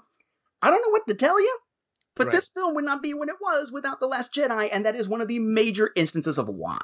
[0.60, 1.58] I don't know what to tell you.
[2.14, 2.32] But right.
[2.32, 5.08] this film would not be what it was without The Last Jedi, and that is
[5.08, 6.80] one of the major instances of why.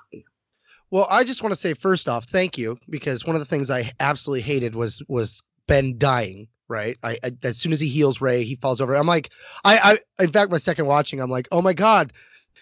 [0.91, 3.71] Well, I just want to say first off, thank you, because one of the things
[3.71, 6.49] I absolutely hated was was Ben dying.
[6.71, 8.95] Right, I, I as soon as he heals Rey, he falls over.
[8.95, 9.31] I'm like,
[9.65, 12.13] I, I, in fact, my second watching, I'm like, oh my god,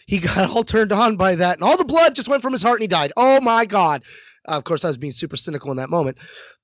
[0.07, 2.63] he got all turned on by that, and all the blood just went from his
[2.63, 3.13] heart, and he died.
[3.17, 4.03] Oh my god.
[4.49, 6.19] Uh, of course, I was being super cynical in that moment,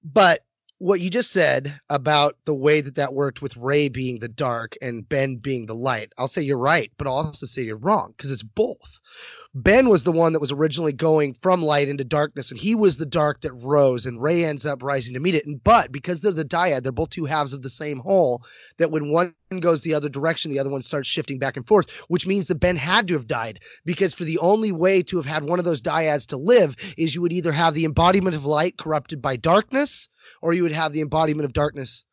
[0.04, 0.44] but
[0.82, 4.76] what you just said about the way that that worked with Rey being the dark
[4.82, 8.14] and Ben being the light, I'll say you're right, but I'll also say you're wrong
[8.16, 8.98] because it's both.
[9.54, 12.96] Ben was the one that was originally going from light into darkness, and he was
[12.96, 15.44] the dark that rose, and Rey ends up rising to meet it.
[15.44, 18.42] And but because they're the dyad, they're both two halves of the same whole.
[18.78, 21.90] That when one goes the other direction, the other one starts shifting back and forth,
[22.08, 25.26] which means that Ben had to have died because for the only way to have
[25.26, 28.46] had one of those dyads to live is you would either have the embodiment of
[28.46, 30.08] light corrupted by darkness
[30.40, 32.04] or you would have the embodiment of darkness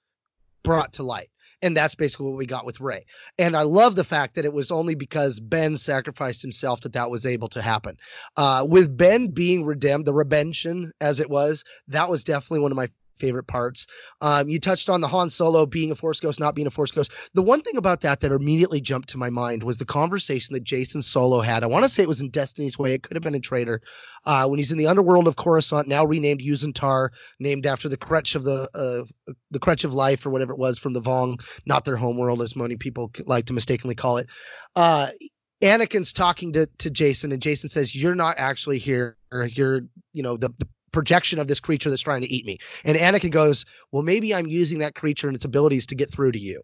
[0.62, 1.30] brought to light.
[1.62, 3.06] And that's basically what we got with Rey.
[3.38, 7.12] And I love the fact that it was only because Ben sacrificed himself that that
[7.12, 7.98] was able to happen.
[8.38, 12.78] Uh, with Ben being redeemed, the redemption as it was, that was definitely one of
[12.78, 13.88] my favorite parts.
[14.22, 16.92] Um, you touched on the Han Solo being a Force ghost, not being a Force
[16.92, 17.12] ghost.
[17.34, 20.64] The one thing about that that immediately jumped to my mind was the conversation that
[20.64, 21.64] Jacen Solo had.
[21.64, 22.94] I want to say it was in Destiny's Way.
[22.94, 23.82] It could have been in Traitor.
[24.26, 27.10] Uh, when he's in the underworld of Coruscant, now renamed Yuuzhan'tar,
[27.40, 30.80] named after the crutch of the uh, the crutch of life or whatever it was
[30.80, 34.28] from the Vong, not their homeworld, as many people like to mistakenly call it.
[34.76, 35.10] Uh,
[35.62, 39.18] Anakin's talking to, to Jacen, and Jacen says, You're not actually here.
[39.32, 39.82] You're,
[40.14, 42.60] you know, the, the projection of this creature that's trying to eat me.
[42.84, 46.34] And Anakin goes, Well, maybe I'm using that creature and its abilities to get through
[46.34, 46.62] to you.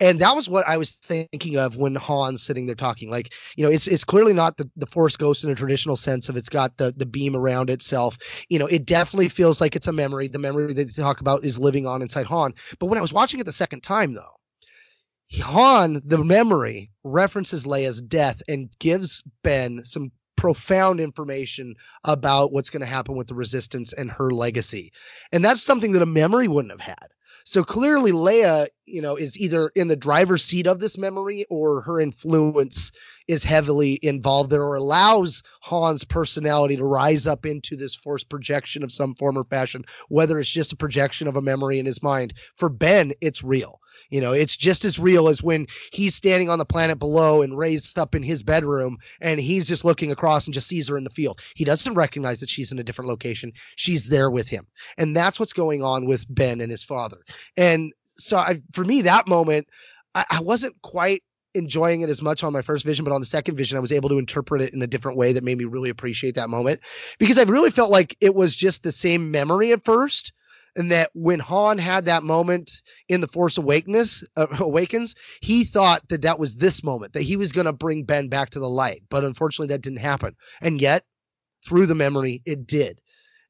[0.00, 3.10] And that was what I was thinking of when Han's sitting there talking.
[3.10, 6.28] Like, you know, it's it's clearly not the, the Force Ghost in a traditional sense
[6.28, 8.18] of it's got the, the beam around itself.
[8.48, 10.28] You know, it definitely feels like it's a memory.
[10.28, 12.54] The memory that they talk about is living on inside Han.
[12.78, 14.38] But when I was watching it the second time, though,
[15.42, 21.74] Han, the memory, references Leia's death and gives Ben some profound information
[22.04, 24.92] about what's going to happen with the resistance and her legacy.
[25.32, 27.08] And that's something that a memory wouldn't have had.
[27.44, 31.80] So clearly Leia, you know, is either in the driver's seat of this memory or
[31.82, 32.92] her influence
[33.26, 38.82] is heavily involved there or allows Han's personality to rise up into this force projection
[38.82, 42.02] of some form or fashion, whether it's just a projection of a memory in his
[42.02, 42.34] mind.
[42.56, 43.80] For Ben, it's real.
[44.10, 47.56] You know, it's just as real as when he's standing on the planet below and
[47.56, 51.04] raised up in his bedroom and he's just looking across and just sees her in
[51.04, 51.40] the field.
[51.54, 53.52] He doesn't recognize that she's in a different location.
[53.76, 54.66] She's there with him.
[54.96, 57.18] And that's what's going on with Ben and his father.
[57.56, 59.68] And so I, for me, that moment,
[60.14, 61.22] I, I wasn't quite
[61.54, 63.92] enjoying it as much on my first vision, but on the second vision, I was
[63.92, 66.80] able to interpret it in a different way that made me really appreciate that moment
[67.18, 70.32] because I really felt like it was just the same memory at first,
[70.78, 76.08] and that when Han had that moment in the Force Awakens, uh, Awakens, he thought
[76.08, 78.68] that that was this moment that he was going to bring Ben back to the
[78.68, 80.36] light, but unfortunately that didn't happen.
[80.62, 81.04] And yet,
[81.66, 83.00] through the memory, it did.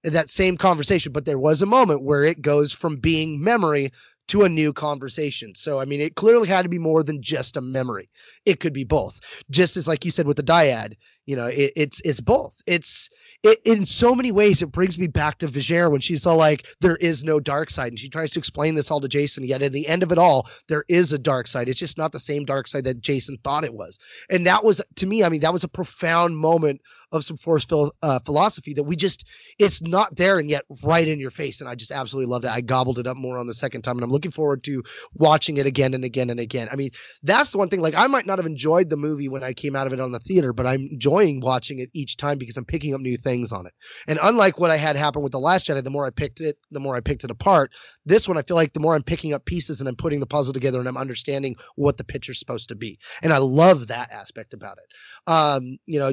[0.03, 3.93] In that same conversation, but there was a moment where it goes from being memory
[4.29, 5.55] to a new conversation.
[5.55, 8.09] So, I mean, it clearly had to be more than just a memory.
[8.47, 9.21] It could be both.
[9.51, 10.95] Just as, like you said, with the dyad,
[11.27, 12.57] you know, it, it's it's both.
[12.67, 13.11] It's
[13.43, 16.67] it, in so many ways it brings me back to Vergere when she's all like,
[16.81, 19.47] "There is no dark side," and she tries to explain this all to Jacen.
[19.47, 21.69] Yet at the end of it all, there is a dark side.
[21.69, 23.99] It's just not the same dark side that Jacen thought it was.
[24.29, 26.81] And that was to me, I mean, that was a profound moment
[27.13, 29.25] of some force phil- uh, philosophy that we just
[29.59, 31.61] it's not there and yet right in your face.
[31.61, 32.53] And i just absolutely love that.
[32.53, 34.83] I gobbled it up more on the second time and i'm looking forward to
[35.15, 36.69] watching it again and again and again.
[36.71, 36.91] I mean
[37.23, 39.77] that's the one thing like i might not have enjoyed the movie when i came
[39.77, 42.65] out of it on the theater but i'm enjoying watching it each time because i'm
[42.65, 43.73] picking up new things on it.
[44.07, 46.57] And unlike what i had happen with the last jedi the more i picked it
[46.71, 47.73] the more i picked it apart
[48.07, 50.27] this one i feel like the more i'm picking up pieces and i'm putting the
[50.27, 52.99] puzzle together and i'm understanding what the picture's supposed to be.
[53.23, 55.31] And i love that aspect about it.
[55.31, 56.13] Um you know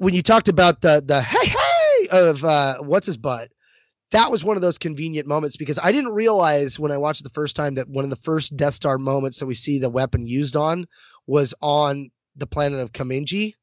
[0.00, 3.50] when you talked about the the hey hey of uh, what's his butt,
[4.12, 7.24] that was one of those convenient moments because I didn't realize when I watched it
[7.24, 9.90] the first time that one of the first Death Star moments that we see the
[9.90, 10.86] weapon used on
[11.26, 13.54] was on the planet of Kamenji,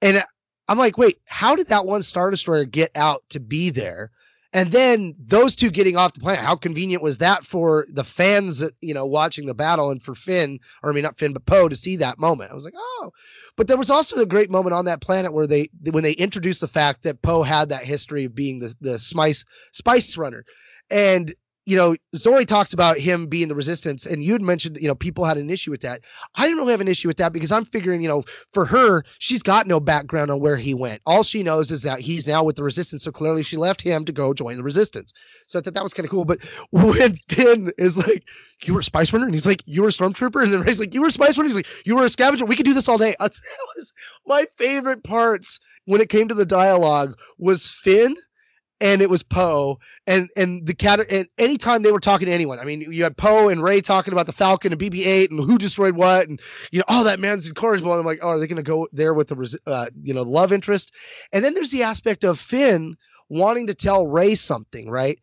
[0.00, 0.22] and
[0.68, 4.12] I'm like, wait, how did that one Star Destroyer get out to be there?
[4.52, 8.58] And then those two getting off the planet, how convenient was that for the fans
[8.58, 11.46] that, you know, watching the battle and for Finn, or I mean, not Finn, but
[11.46, 12.50] Poe to see that moment?
[12.50, 13.12] I was like, oh.
[13.56, 16.60] But there was also a great moment on that planet where they, when they introduced
[16.60, 20.44] the fact that Poe had that history of being the, the spice, spice runner.
[20.90, 21.32] And
[21.66, 24.94] you know, Zorii talks about him being the resistance, and you had mentioned, you know,
[24.94, 26.00] people had an issue with that.
[26.34, 29.04] I didn't really have an issue with that because I'm figuring, you know, for her,
[29.18, 31.02] she's got no background on where he went.
[31.04, 33.04] All she knows is that he's now with the resistance.
[33.04, 35.12] So clearly she left him to go join the resistance.
[35.46, 36.24] So I thought that was kind of cool.
[36.24, 38.24] But when Finn is like,
[38.64, 39.26] You were a spice runner?
[39.26, 40.42] And he's like, You were a stormtrooper?
[40.42, 41.48] And then Rey's like, You were a spice runner?
[41.48, 42.46] He's like, You were a scavenger.
[42.46, 43.14] We could do this all day.
[43.20, 43.92] That was
[44.26, 48.16] my favorite parts when it came to the dialogue was Finn
[48.80, 52.58] and it was Poe and and the cat and anytime they were talking to anyone,
[52.58, 55.58] I mean, you had Poe and Rey talking about the Falcon and BB-8 and who
[55.58, 56.40] destroyed what, and
[56.70, 57.92] you know, oh, that man's incorrigible.
[57.92, 60.22] And I'm like, oh, are they going to go there with the uh, you know
[60.22, 60.94] love interest?
[61.32, 62.96] And then there's the aspect of Finn
[63.28, 65.18] wanting to tell Rey something, right?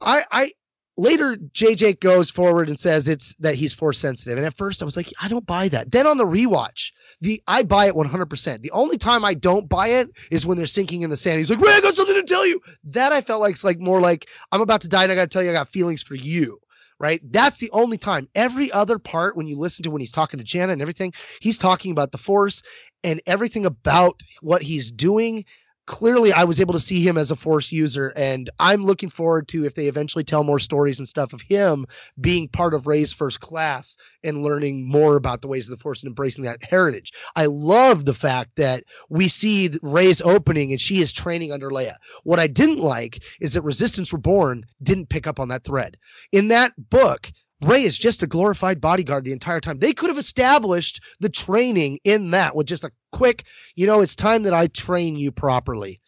[0.00, 0.52] I I
[0.96, 4.38] later JJ goes forward and says it's that he's force sensitive.
[4.38, 5.90] And at first I was like, I don't buy that.
[5.90, 8.62] Then on the rewatch, the I buy it 100%.
[8.62, 11.38] The only time I don't buy it is when they're sinking in the sand.
[11.38, 12.60] He's like, Rey, I got something to tell you.
[12.84, 15.22] That I felt like it's like more like I'm about to die and I got
[15.22, 16.60] to tell you I got feelings for you.
[17.00, 17.20] Right.
[17.32, 18.28] That's the only time.
[18.36, 21.58] Every other part, when you listen to when he's talking to Jannah and everything, he's
[21.58, 22.62] talking about the force
[23.02, 25.44] and everything about what he's doing
[25.86, 29.48] clearly I was able to see him as a force user and I'm looking forward
[29.48, 31.86] to if they eventually tell more stories and stuff of him
[32.20, 36.02] being part of Rey's first class and learning more about the ways of the force
[36.02, 37.12] and embracing that heritage.
[37.36, 41.96] I love the fact that we see Rey's opening and she is training under Leia.
[42.22, 45.96] What I didn't like is that Resistance Reborn didn't pick up on that thread.
[46.32, 47.30] In that book,
[47.64, 49.78] Rey is just a glorified bodyguard the entire time.
[49.78, 54.16] They could have established the training in that with just a quick, you know, it's
[54.16, 56.00] time that I train you properly.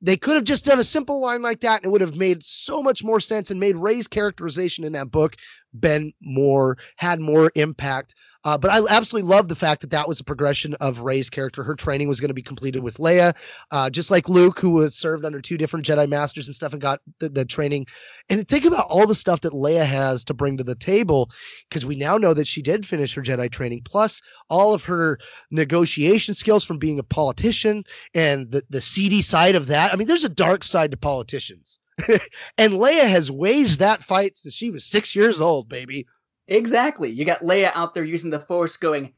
[0.00, 2.42] They could have just done a simple line like that and it would have made
[2.42, 5.36] so much more sense and made Rey's characterization in that book
[5.78, 8.14] been more, had more impact
[8.44, 11.64] uh, but I absolutely love the fact that that was a progression of Rey's character.
[11.64, 13.34] Her training was going to be completed with Leia,
[13.70, 16.80] uh, just like Luke, who was served under two different Jedi Masters and stuff and
[16.80, 17.86] got the, the training.
[18.28, 21.30] And think about all the stuff that Leia has to bring to the table,
[21.68, 25.18] because we now know that she did finish her Jedi training, plus all of her
[25.50, 27.84] negotiation skills from being a politician
[28.14, 29.92] and the, the seedy side of that.
[29.92, 31.80] I mean, there's a dark side to politicians.
[32.56, 36.06] and Leia has waged that fight since she was six years old, baby.
[36.48, 37.10] Exactly.
[37.10, 39.12] You got Leia out there using the Force going,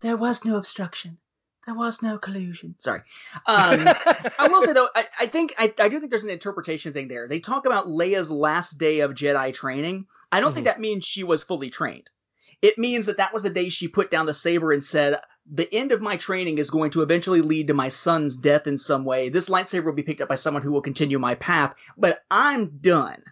[0.00, 1.18] there was no obstruction.
[1.66, 2.76] There was no collusion.
[2.78, 3.00] Sorry.
[3.44, 3.86] Um,
[4.38, 7.08] I will say, though, I, I think, I, I, do think there's an interpretation thing
[7.08, 7.28] there.
[7.28, 10.06] They talk about Leia's last day of Jedi training.
[10.32, 10.54] I don't mm-hmm.
[10.54, 12.08] think that means she was fully trained.
[12.62, 15.72] It means that that was the day she put down the saber and said, the
[15.72, 19.04] end of my training is going to eventually lead to my son's death in some
[19.04, 19.28] way.
[19.28, 22.78] This lightsaber will be picked up by someone who will continue my path, but I'm
[22.78, 23.22] done.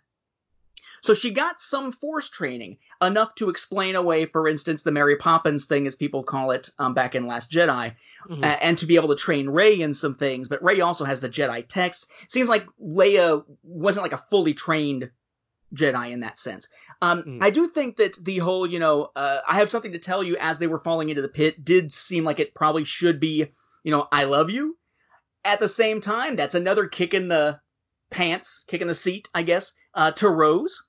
[1.06, 5.66] So she got some force training, enough to explain away, for instance, the Mary Poppins
[5.66, 7.94] thing, as people call it um, back in Last Jedi,
[8.28, 8.42] mm-hmm.
[8.42, 10.48] uh, and to be able to train Rey in some things.
[10.48, 12.10] But Rey also has the Jedi text.
[12.28, 15.12] Seems like Leia wasn't like a fully trained
[15.72, 16.68] Jedi in that sense.
[17.00, 17.38] Um, mm.
[17.40, 20.36] I do think that the whole, you know, uh, I have something to tell you
[20.40, 23.46] as they were falling into the pit did seem like it probably should be,
[23.84, 24.76] you know, I love you.
[25.44, 27.60] At the same time, that's another kick in the
[28.10, 30.82] pants, kick in the seat, I guess, uh, to Rose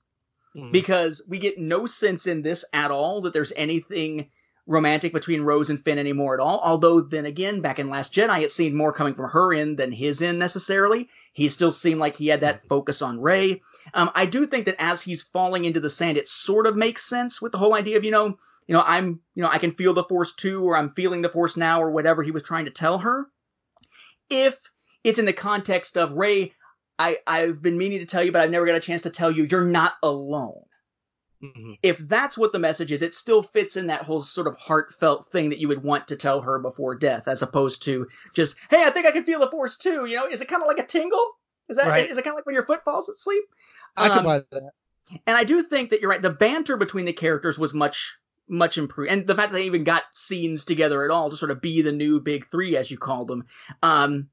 [0.58, 0.72] mm.
[0.72, 4.28] because we get no sense in this at all that there's anything
[4.68, 6.60] romantic between Rose and Finn anymore at all.
[6.62, 9.90] Although then again, back in Last Jedi, it seemed more coming from her end than
[9.90, 11.08] his end necessarily.
[11.32, 13.62] He still seemed like he had that focus on Rey.
[13.94, 17.08] Um, I do think that as he's falling into the sand, it sort of makes
[17.08, 19.70] sense with the whole idea of you know, you know, I'm you know I can
[19.70, 22.66] feel the Force too, or I'm feeling the Force now, or whatever he was trying
[22.66, 23.26] to tell her.
[24.28, 24.70] If
[25.02, 26.52] it's in the context of Rey,
[26.98, 29.30] I, I've been meaning to tell you, but I've never got a chance to tell
[29.30, 30.64] you, you're not alone.
[31.42, 31.74] Mm-hmm.
[31.82, 35.26] If that's what the message is, it still fits in that whole sort of heartfelt
[35.26, 38.84] thing that you would want to tell her before death, as opposed to just, hey,
[38.84, 40.06] I think I can feel the force too.
[40.06, 41.36] You know, is it kind of like a tingle?
[41.68, 42.10] Is that right.
[42.10, 43.44] is it kind of like when your foot falls asleep?
[43.96, 44.72] I um, can buy that.
[45.26, 46.20] And I do think that you're right.
[46.20, 48.18] The banter between the characters was much
[48.48, 51.50] much improved, and the fact that they even got scenes together at all to sort
[51.50, 53.44] of be the new big three, as you call them.
[53.82, 54.28] Um,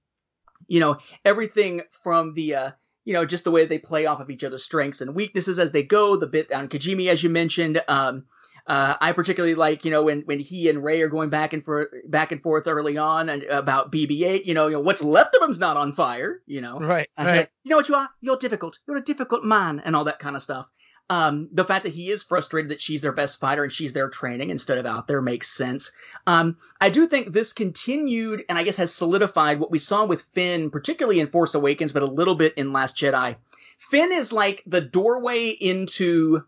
[0.68, 2.72] you know, everything from the, uh,
[3.04, 5.72] you know, just the way they play off of each other's strengths and weaknesses as
[5.72, 6.16] they go.
[6.16, 8.26] The bit on Kijimi, as you mentioned, um,
[8.68, 11.64] uh, I particularly like, you know, when, when he and Rey are going back and
[11.64, 15.36] for back and forth early on and about BB-8, you know, you know, what's left
[15.36, 16.80] of him's not on fire, you know.
[16.80, 17.08] Right.
[17.18, 17.38] right.
[17.38, 18.10] Like, you know what you are?
[18.22, 18.80] You're difficult.
[18.88, 20.68] You're a difficult man, and all that kind of stuff.
[21.08, 24.10] Um, the fact that he is frustrated that she's their best fighter and she's their
[24.10, 25.92] training instead of out there makes sense.
[26.26, 30.24] Um, I do think this continued and I guess has solidified what we saw with
[30.34, 33.36] Finn, particularly in Force Awakens, but a little bit in Last Jedi.
[33.78, 36.44] Finn is like the doorway into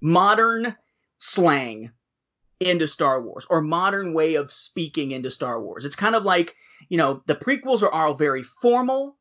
[0.00, 0.74] modern
[1.18, 1.92] slang
[2.60, 5.84] into Star Wars or modern way of speaking into Star Wars.
[5.84, 6.56] It's kind of like,
[6.88, 9.16] you know, the prequels are all very formal,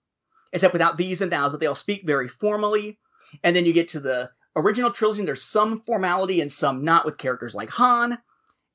[0.54, 2.98] except without these and thous, but they all speak very formally.
[3.44, 7.18] And then you get to the original trilogy, there's some formality and some not with
[7.18, 8.18] characters like Han.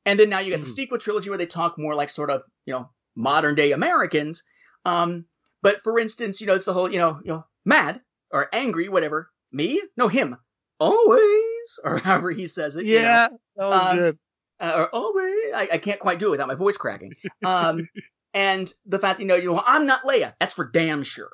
[0.07, 0.62] And then now you got mm.
[0.62, 0.74] the hmm.
[0.74, 4.43] sequel trilogy where they talk more like sort of, you know, modern day Americans.
[4.85, 5.27] Um,
[5.62, 8.01] but for instance, you know, it's the whole, you know, you know, mad
[8.31, 9.31] or angry, whatever.
[9.52, 9.81] Me?
[9.97, 10.36] No, him.
[10.78, 12.86] Always, or however he says it.
[12.86, 13.39] Yeah, you know.
[13.57, 14.19] that was um, good.
[14.59, 17.15] Uh, or always, I, I, can't quite do it without my voice cracking.
[17.43, 17.89] Um,
[18.35, 20.35] and the fact that you know, you know, I'm not Leia.
[20.39, 21.31] That's for damn sure.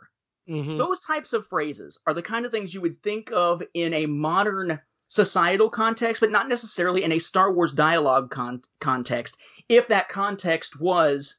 [0.48, 0.76] Mm-hmm.
[0.76, 4.06] Those types of phrases are the kind of things you would think of in a
[4.06, 9.38] modern societal context, but not necessarily in a Star Wars dialogue con- context.
[9.68, 11.36] If that context was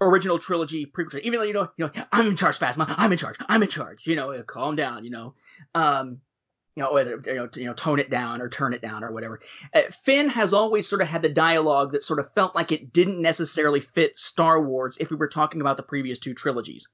[0.00, 2.94] original trilogy, prequel, even though you know, you know, I'm in charge, Phasma.
[2.96, 3.36] I'm in charge.
[3.48, 4.06] I'm in charge.
[4.06, 5.04] You know, calm down.
[5.04, 5.34] You know,
[5.74, 6.20] um,
[6.76, 9.12] you know, whether you know, you know, tone it down or turn it down or
[9.12, 9.40] whatever.
[9.74, 12.92] Uh, Finn has always sort of had the dialogue that sort of felt like it
[12.92, 16.88] didn't necessarily fit Star Wars if we were talking about the previous two trilogies.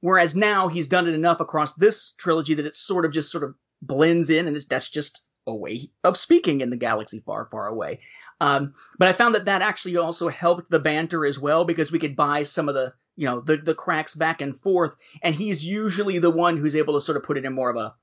[0.00, 3.44] Whereas now he's done it enough across this trilogy that it sort of just sort
[3.44, 7.66] of blends in, and that's just a way of speaking in the galaxy far, far
[7.68, 8.00] away.
[8.40, 11.98] Um, but I found that that actually also helped the banter as well because we
[11.98, 15.64] could buy some of the you know the the cracks back and forth, and he's
[15.64, 17.94] usually the one who's able to sort of put it in more of a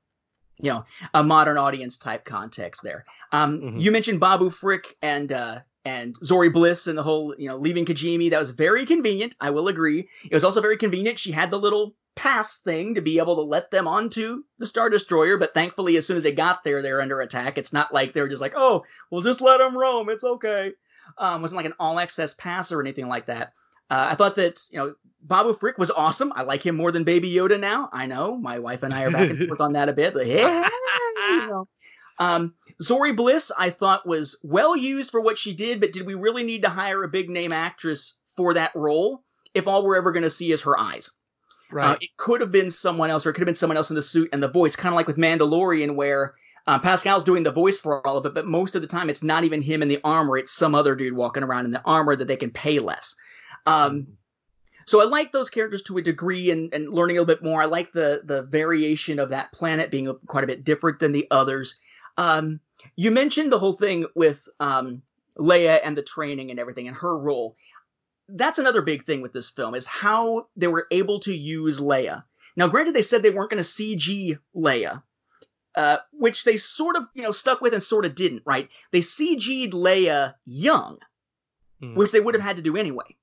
[0.59, 3.05] you know a modern audience type context there.
[3.31, 3.81] Um, Mhm.
[3.81, 5.31] You mentioned Babu Frick and.
[5.31, 9.35] Uh, and Zorii Bliss and the whole, you know, leaving Kijimi, that was very convenient.
[9.39, 10.09] I will agree.
[10.23, 11.19] It was also very convenient.
[11.19, 14.89] She had the little pass thing to be able to let them onto the Star
[14.89, 17.57] Destroyer, but thankfully, as soon as they got there, they're under attack.
[17.57, 20.09] It's not like they're just like, oh, we'll just let them roam.
[20.09, 20.71] It's okay.
[21.17, 23.53] Um, it wasn't like an all access pass or anything like that.
[23.89, 26.33] Uh, I thought that, you know, Babu Frick was awesome.
[26.35, 27.89] I like him more than Baby Yoda now.
[27.91, 28.35] I know.
[28.35, 30.15] My wife and I are back and forth on that a bit.
[30.15, 30.67] Like, yeah,
[31.29, 31.67] you know.
[32.17, 36.13] Um, Zorii Bliss, I thought was well used for what she did, but did we
[36.13, 39.23] really need to hire a big name actress for that role
[39.53, 41.11] if all we're ever going to see is her eyes?
[41.71, 41.91] Right.
[41.91, 43.95] Uh, it could have been someone else, or it could have been someone else in
[43.95, 46.35] the suit and the voice, kind of like with Mandalorian, where
[46.67, 49.23] uh, Pascal's doing the voice for all of it, but most of the time it's
[49.23, 52.15] not even him in the armor; it's some other dude walking around in the armor
[52.15, 53.15] that they can pay less.
[53.65, 54.17] Um,
[54.85, 57.61] so I like those characters to a degree, and, and learning a little bit more.
[57.61, 61.27] I like the the variation of that planet being quite a bit different than the
[61.31, 61.79] others.
[62.17, 62.59] Um,
[62.95, 65.01] you mentioned the whole thing with um,
[65.37, 67.55] Leia and the training and everything, and her role
[68.27, 72.23] that's another big thing with this film is how they were able to use Leia.
[72.55, 75.03] Now, granted, they said they weren't going to CG Leia,
[75.75, 78.69] uh, which they sort of, you know, stuck with and sort of didn't, right?
[78.91, 80.97] They CG'd Leia young,
[81.81, 81.95] Hmm.
[81.95, 83.17] which they would have had to do anyway.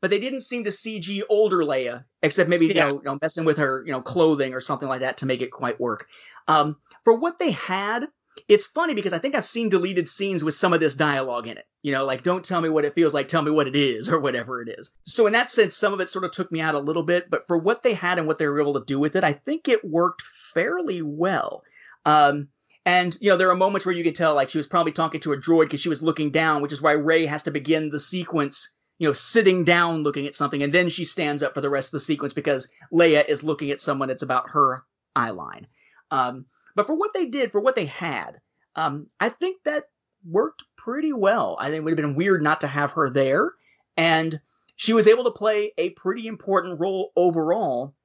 [0.00, 3.44] But they didn't seem to CG older Leia, except maybe, you, know, you know, messing
[3.44, 6.08] with her, you know, clothing or something like that to make it quite work.
[6.46, 8.08] Um, for what they had,
[8.48, 11.56] it's funny because I think I've seen deleted scenes with some of this dialogue in
[11.56, 11.66] it.
[11.82, 14.08] You know, like don't tell me what it feels like, tell me what it is,
[14.12, 14.90] or whatever it is.
[15.06, 17.30] So in that sense, some of it sort of took me out a little bit,
[17.30, 19.32] but for what they had and what they were able to do with it, I
[19.32, 21.62] think it worked fairly well.
[22.04, 22.48] Um,
[22.84, 25.20] and you know, there are moments where you can tell like she was probably talking
[25.20, 27.90] to a droid because she was looking down, which is why Rey has to begin
[27.90, 31.60] the sequence, you know, sitting down looking at something, and then she stands up for
[31.60, 34.84] the rest of the sequence because Leia is looking at someone that's about her
[35.14, 35.66] eye line.
[36.10, 36.46] Um,
[36.78, 38.40] but for what they did, for what they had,
[38.76, 39.86] um, I think that
[40.24, 41.56] worked pretty well.
[41.58, 43.50] I think it would have been weird not to have her there.
[43.96, 44.40] And
[44.76, 47.96] she was able to play a pretty important role overall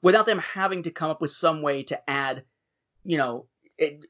[0.00, 2.44] without them having to come up with some way to add,
[3.04, 3.46] you know,
[3.78, 4.04] it,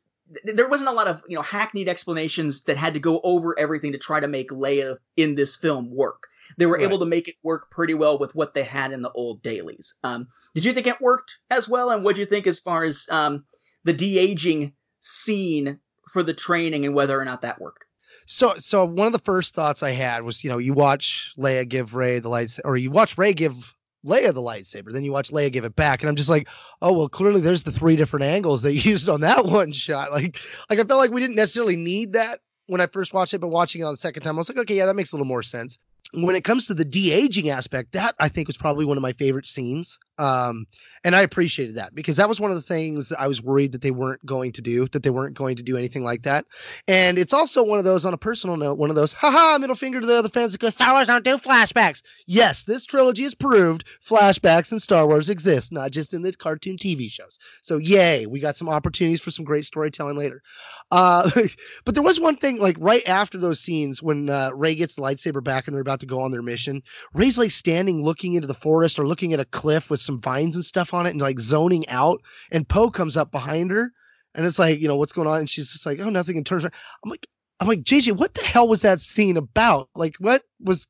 [0.45, 3.93] there wasn't a lot of, you know, hackneyed explanations that had to go over everything
[3.93, 6.25] to try to make Leia in this film work.
[6.59, 6.83] They were Right.
[6.83, 9.95] able to make it work pretty well with what they had in the old dailies.
[10.05, 11.89] Um, did you think it worked as well?
[11.89, 13.47] And what do you think as far as um,
[13.85, 15.79] the de aging scene
[16.11, 17.85] for the training and whether or not that worked?
[18.27, 21.69] So, so one of the first thoughts I had was, you know, you watch Leia
[21.69, 23.75] give Rey the lights, or you watch Rey give
[24.05, 26.49] Leia the lightsaber, then you watch Leia give it back, and I'm just like,
[26.83, 30.11] oh well, clearly there's the three different angles they used on that one shot.
[30.13, 30.39] Like,
[30.71, 33.49] like I felt like we didn't necessarily need that when I first watched it, but
[33.49, 35.27] watching it on the second time, I was like, okay, yeah, that makes a little
[35.27, 35.79] more sense.
[36.13, 39.03] When it comes to the de aging aspect, that I think was probably one of
[39.03, 39.99] my favorite scenes.
[40.19, 40.67] Um,
[41.05, 43.83] and I appreciated that because that was one of the things I was worried that
[43.83, 46.47] they weren't going to do, that they weren't going to do anything like that.
[46.89, 49.77] And it's also one of those, on a personal note, one of those, haha, middle
[49.77, 52.03] finger to the other fans because Star Wars don't do flashbacks.
[52.27, 56.79] Yes, this trilogy has proved flashbacks in Star Wars exist, not just in the cartoon
[56.79, 57.39] TV shows.
[57.61, 60.43] So, yay, we got some opportunities for some great storytelling later.
[60.91, 61.31] Uh,
[61.85, 65.03] but there was one thing, like right after those scenes when uh, Rey gets the
[65.03, 66.83] lightsaber back and they're about to go on their mission,
[67.13, 70.55] Rey's like standing looking into the forest or looking at a cliff with some vines
[70.57, 72.23] and stuff on it and like zoning out.
[72.51, 73.93] And Poe comes up behind her
[74.35, 75.41] and it's like, you know, what's going on?
[75.41, 76.37] And she's just like, oh, nothing.
[76.37, 76.75] And turns around.
[77.05, 77.27] I'm like,
[77.61, 79.89] I'm like, JJ, what the hell was that scene about?
[79.95, 80.89] Like, what was,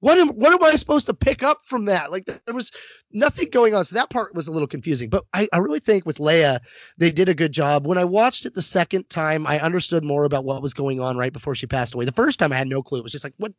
[0.00, 2.10] what am, what am I supposed to pick up from that?
[2.10, 2.72] Like, there was
[3.12, 3.84] nothing going on.
[3.84, 5.10] So that part was a little confusing.
[5.10, 6.60] But I, I really think with Leia,
[6.96, 7.86] they did a good job.
[7.86, 11.18] When I watched it the second time, I understood more about what was going on
[11.18, 12.06] right before she passed away.
[12.06, 13.00] The first time I had no clue.
[13.00, 13.52] It was just like, what?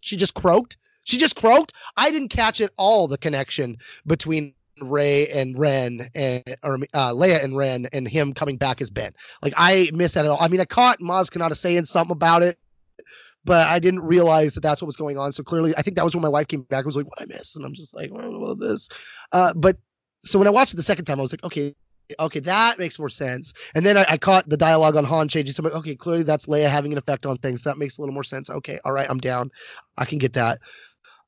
[0.00, 0.76] She just croaked?
[1.04, 1.72] She just croaked?
[1.96, 7.42] I didn't catch at all the connection between Rey and Ren and or uh, Leia
[7.42, 9.12] and Ren and him coming back as Ben.
[9.42, 10.38] Like I missed that at all.
[10.40, 12.58] I mean, I caught Maz Kanata saying something about it,
[13.44, 15.32] but I didn't realize that that's what was going on.
[15.32, 17.20] So clearly, I think that was when my wife came back and was like, "What
[17.22, 18.88] I missed?" And I'm just like, "What about this?"
[19.32, 19.76] Uh, but
[20.24, 21.74] so when I watched it the second time, I was like, "Okay."
[22.20, 23.54] Okay, that makes more sense.
[23.74, 25.54] And then I, I caught the dialogue on Han changing.
[25.54, 27.64] So I'm like, okay, clearly that's Leia having an effect on things.
[27.64, 28.50] That makes a little more sense.
[28.50, 29.50] Okay, all right, I'm down.
[29.96, 30.60] I can get that.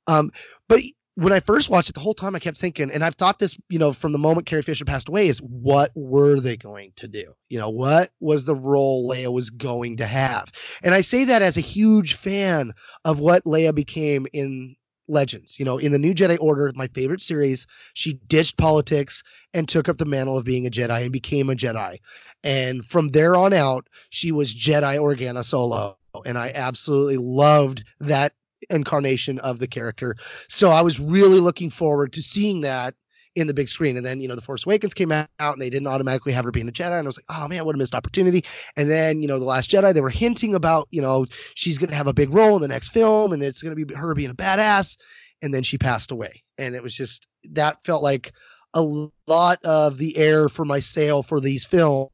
[0.07, 0.31] Um,
[0.69, 0.83] but
[1.17, 3.57] when I first watched it, the whole time I kept thinking, and I've thought this,
[3.71, 7.09] you know, from the moment Carrie Fisher passed away, is what were they going to
[7.09, 7.33] do?
[7.49, 10.53] You know, what was the role Leia was going to have?
[10.83, 12.75] And I say that as a huge fan
[13.05, 14.77] of what Leia became in
[15.09, 15.59] Legends.
[15.59, 19.23] You know, in the New Jedi Order, my favorite series, she ditched politics
[19.55, 22.01] and took up the mantle of being a Jedi and became a Jedi.
[22.45, 25.97] And from there on out, she was Jedi Organa Solo.
[26.27, 28.35] And I absolutely loved that
[28.71, 30.17] incarnation of the character.
[30.49, 32.95] So I was really looking forward to seeing that
[33.35, 33.97] in the big screen.
[33.97, 36.51] And then, you know, The Force Awakens came out and they didn't automatically have her
[36.51, 36.87] being a Jedi.
[36.87, 38.45] And I was like, oh man, what a missed opportunity.
[38.77, 41.91] And then, you know, The Last Jedi, they were hinting about, you know, she's going
[41.91, 44.15] to have a big role in the next film and it's going to be her
[44.15, 44.97] being a badass.
[45.43, 46.43] And then she passed away.
[46.57, 48.33] And it was just, that felt like
[48.73, 48.83] a
[49.27, 52.11] lot of the air for my sale for these films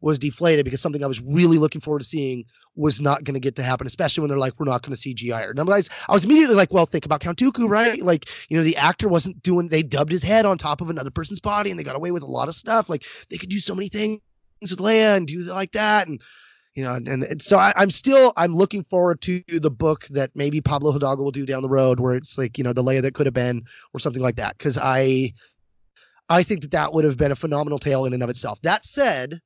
[0.00, 2.44] was deflated because something I was really looking forward to seeing
[2.76, 5.00] was not going to get to happen, especially when they're like, we're not going to
[5.00, 5.50] CGI.
[5.50, 7.66] And I was, I was immediately like, well, think about Count Dooku, mm-hmm.
[7.68, 8.02] right?
[8.02, 11.10] Like, you know, the actor wasn't doing, they dubbed his head on top of another
[11.10, 12.88] person's body and they got away with a lot of stuff.
[12.88, 14.20] Like, they could do so many things
[14.62, 16.08] with Leia and do like that.
[16.08, 16.20] And,
[16.74, 20.32] you know, and, and so I, am still, I'm looking forward to the book that
[20.34, 23.02] maybe Pablo Hidalgo will do down the road where it's like, you know, the Leia
[23.02, 23.62] that could have been
[23.92, 24.58] or something like that.
[24.58, 25.32] Cause I,
[26.34, 28.60] I think that that would have been a phenomenal tale in and of itself.
[28.62, 29.40] That said,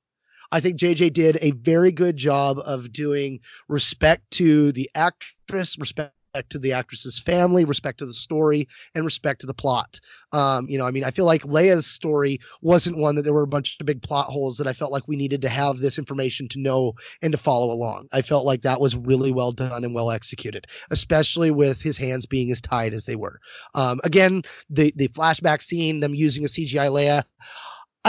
[0.50, 6.14] I think JJ did a very good job of doing respect to the actress, respect
[6.50, 10.00] to the actress's family, respect to the story, and respect to the plot.
[10.32, 13.42] Um, you know, I mean, I feel like Leia's story wasn't one that there were
[13.42, 15.98] a bunch of big plot holes that I felt like we needed to have this
[15.98, 18.08] information to know and to follow along.
[18.12, 22.26] I felt like that was really well done and well executed, especially with his hands
[22.26, 23.40] being as tied as they were.
[23.74, 27.24] Um, again, the the flashback scene, them using a CGI Leia.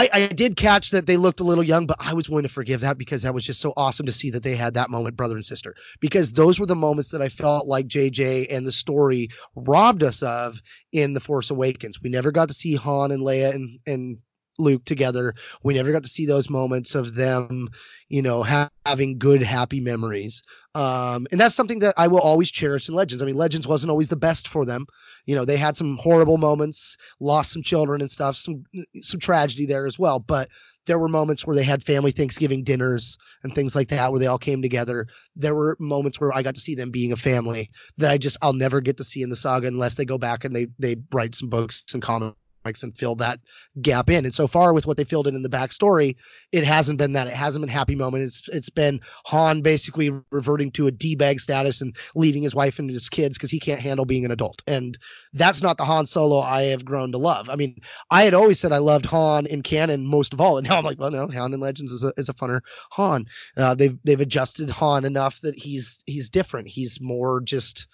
[0.00, 2.48] I, I, did catch that they looked a little young, but I was willing to
[2.48, 5.14] forgive that because that was just so awesome to see that they had that moment,
[5.16, 5.74] brother and sister.
[6.00, 10.22] Because those were the moments that I felt like JJ and the story robbed us
[10.22, 10.62] of
[10.92, 12.00] in The Force Awakens.
[12.02, 14.18] We never got to see Han and Leia and, and
[14.60, 15.34] Luke together.
[15.62, 17.68] We never got to see those moments of them,
[18.08, 20.42] you know, ha- having good, happy memories.
[20.74, 23.22] Um, and that's something that I will always cherish in Legends.
[23.22, 24.86] I mean, Legends wasn't always the best for them.
[25.26, 28.64] You know, they had some horrible moments, lost some children and stuff, some
[29.00, 30.20] some tragedy there as well.
[30.20, 30.48] But
[30.86, 34.26] there were moments where they had family Thanksgiving dinners and things like that, where they
[34.26, 35.06] all came together.
[35.36, 38.36] There were moments where I got to see them being a family that I just
[38.42, 40.96] I'll never get to see in the saga unless they go back and they they
[41.12, 43.40] write some books and comics and fill that
[43.80, 44.24] gap in.
[44.24, 46.16] And so far with what they filled in in the backstory,
[46.52, 47.26] it hasn't been that.
[47.26, 48.24] It hasn't been happy moment.
[48.24, 52.78] It's it's been Han basically reverting to a d bag status and leaving his wife
[52.78, 54.62] and his kids because he can't handle being an adult.
[54.66, 54.98] And
[55.32, 57.48] that's not the Han Solo I have grown to love.
[57.48, 57.76] I mean,
[58.10, 60.84] I had always said I loved Han in canon most of all, and now I'm
[60.84, 62.60] like, well, no, Han in Legends is a is a funner
[62.92, 63.26] Han.
[63.56, 66.68] Uh, they've they've adjusted Han enough that he's he's different.
[66.68, 67.86] He's more just.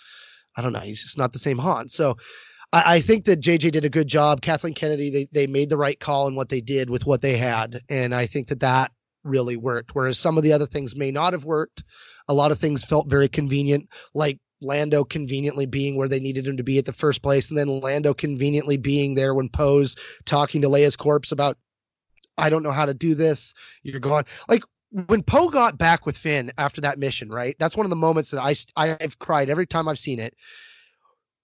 [0.58, 0.80] I don't know.
[0.80, 1.90] He's just not the same Han.
[1.90, 2.16] So
[2.72, 4.40] I, I, think that JJ did a good job.
[4.40, 7.36] Kathleen Kennedy, they, they made the right call in what they did with what they
[7.36, 7.80] had.
[7.88, 8.92] And I think that that
[9.24, 9.94] really worked.
[9.94, 11.84] Whereas some of the other things may not have worked.
[12.28, 16.56] A lot of things felt very convenient, like Lando conveniently being where they needed him
[16.56, 20.62] to be at the first place, and then Lando conveniently being there when Poe's talking
[20.62, 21.58] to Leia's corpse about,
[22.38, 23.54] I don't know how to do this.
[23.82, 24.24] You're gone.
[24.48, 24.64] Like
[25.06, 27.56] when Poe got back with Finn after that mission, right?
[27.58, 30.34] That's one of the moments that I I've cried every time I've seen it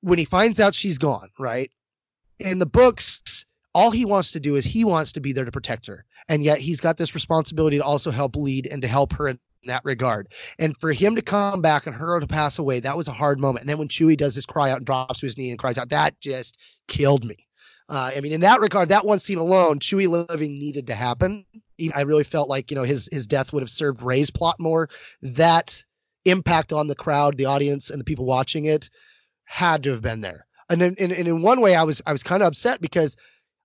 [0.03, 1.71] when he finds out she's gone, right?
[2.39, 5.53] In the books, all he wants to do is he wants to be there to
[5.53, 6.05] protect her.
[6.29, 9.39] And yet he's got this responsibility to also help lead and to help her in
[9.65, 10.29] that regard.
[10.59, 13.41] And for him to come back and her to pass away, that was a hard
[13.41, 13.63] moment.
[13.63, 15.79] And then when Chewie does this cry out and drops to his knee and cries
[15.79, 16.59] out, that just
[16.89, 17.47] killed me.
[17.89, 21.45] Uh, I mean, in that regard, that one scene alone, Chewie living needed to happen.
[21.95, 24.89] I really felt like you know his his death would have served Rey's plot more.
[25.21, 25.83] That
[26.25, 28.89] impact on the crowd, the audience, and the people watching it
[29.45, 30.47] had to have been there.
[30.69, 33.17] And in, in, in one way, I was I was kind of upset because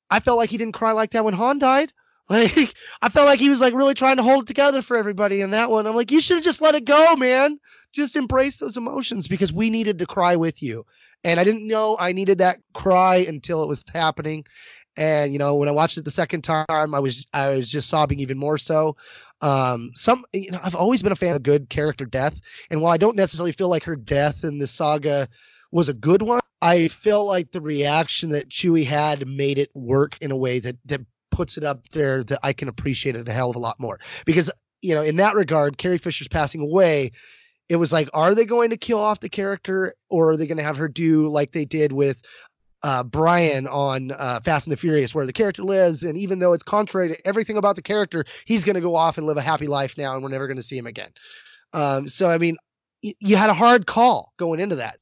[0.10, 1.94] I felt like he didn't cry like that when Han died.
[2.30, 5.40] Like I felt like he was like really trying to hold it together for everybody
[5.40, 5.88] in that one.
[5.88, 7.58] I'm like, you should have just let it go, man.
[7.94, 10.86] Just embrace those emotions because we needed to cry with you.
[11.24, 14.44] And I didn't know I needed that cry until it was happening.
[14.98, 17.88] And you know, when I watched it the second time, I was I was just
[17.88, 18.98] sobbing even more so.
[19.40, 22.92] Um, some you know, I've always been a fan of good character death, and while
[22.92, 25.30] I don't necessarily feel like her death in this saga
[25.72, 26.40] was a good one.
[26.62, 30.78] I felt like the reaction that Chewie had made it work in a way that
[30.86, 33.80] that puts it up there that I can appreciate it a hell of a lot
[33.80, 34.00] more.
[34.26, 34.50] Because
[34.82, 37.12] you know, in that regard, Carrie Fisher's passing away.
[37.70, 40.58] It was like, are they going to kill off the character, or are they going
[40.58, 42.22] to have her do like they did with
[42.84, 46.54] uh, Brian on uh, Fast and the Furious, where the character lives, and even though
[46.54, 49.42] it's contrary to everything about the character, he's going to go off and live a
[49.42, 51.10] happy life now, and we're never going to see him again.
[51.74, 52.56] Um, so, I mean,
[53.04, 55.00] y- you had a hard call going into that.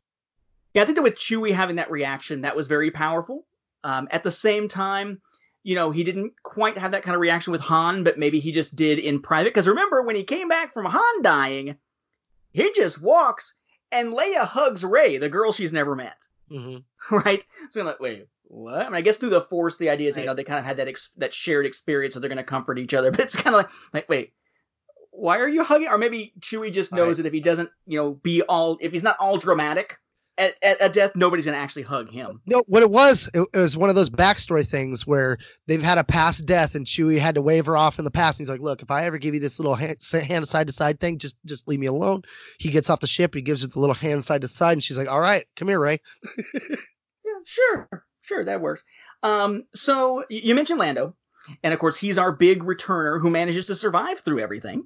[0.76, 3.46] Yeah, I think that with Chewie having that reaction, that was very powerful.
[3.84, 5.22] Um, at the same time,
[5.64, 8.52] you know, he didn't quite have that kind of reaction with Han, but maybe he
[8.52, 9.50] just did in private.
[9.54, 11.78] Because remember, when he came back from Han dying,
[12.52, 13.56] he just walks
[13.92, 16.28] and Leia hugs Rey, the girl she's never met.
[16.52, 16.80] Mm-hmm.
[17.16, 17.46] Right?
[17.70, 18.82] So I'm like, wait, what?
[18.82, 20.28] I mean, I guess through the Force, the idea is, you Right.
[20.28, 22.80] know, they kind of had that ex- that shared experience, so they're going to comfort
[22.80, 23.12] each other.
[23.12, 24.34] But it's kind of like, like, wait,
[25.12, 25.88] why are you hugging?
[25.88, 27.24] Or maybe Chewie just knows Right.
[27.24, 30.00] that if he doesn't, you know, be all, if he's not all dramatic
[30.38, 32.42] at, at a death, nobody's going to actually hug him.
[32.46, 35.38] No, what it was, it, it was one of those backstory things where
[35.68, 38.40] they've had a past death, and Chewie had to wave her off in the past.
[38.40, 40.74] And he's like, "Look, if I ever give you this little hand, hand side to
[40.74, 42.24] side thing, just just leave me alone."
[42.58, 44.84] He gets off the ship, he gives her the little hand side to side, and
[44.84, 46.02] she's like, "All right, come here, Rey."
[47.26, 48.84] Yeah, sure, sure, that works.
[49.24, 51.16] Um, so you mentioned Lando,
[51.64, 54.86] and of course he's our big returner who manages to survive through everything.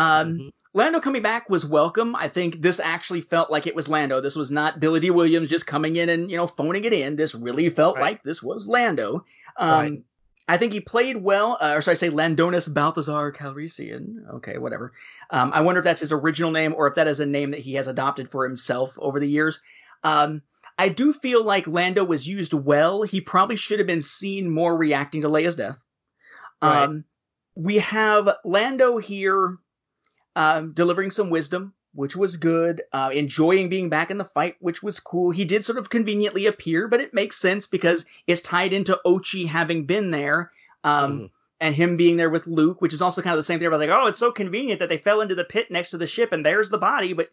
[0.00, 0.50] Um, Mhm.
[0.72, 2.14] Lando coming back was welcome.
[2.14, 4.20] I think this actually felt like it was Lando.
[4.20, 7.16] This was not Billy Dee Williams just coming in and you know phoning it in.
[7.16, 8.02] This really felt Right.
[8.02, 9.24] like this was Lando.
[9.56, 10.02] Um, Right.
[10.48, 14.28] I think he played well, uh, or sorry, I say Landonis Balthazar Calrissian.
[14.36, 14.92] Okay, whatever.
[15.30, 17.60] Um, I wonder if that's his original name or if that is a name that
[17.60, 19.60] he has adopted for himself over the years.
[20.02, 20.42] Um,
[20.78, 23.02] I do feel like Lando was used well.
[23.02, 25.78] He probably should have been seen more reacting to Leia's death.
[26.62, 26.84] Right.
[26.84, 27.04] Um,
[27.54, 29.58] we have Lando here
[30.36, 32.82] um, delivering some wisdom, which was good.
[32.92, 35.30] Uh, enjoying being back in the fight, which was cool.
[35.30, 39.46] He did sort of conveniently appear, but it makes sense because it's tied into Ochi
[39.46, 40.50] having been there.
[40.84, 41.30] Um, Mhm.
[41.62, 43.68] And him being there with Luke, which is also kind of the same thing.
[43.68, 45.98] I was like, oh, it's so convenient that they fell into the pit next to
[45.98, 47.28] the ship and there's the body, but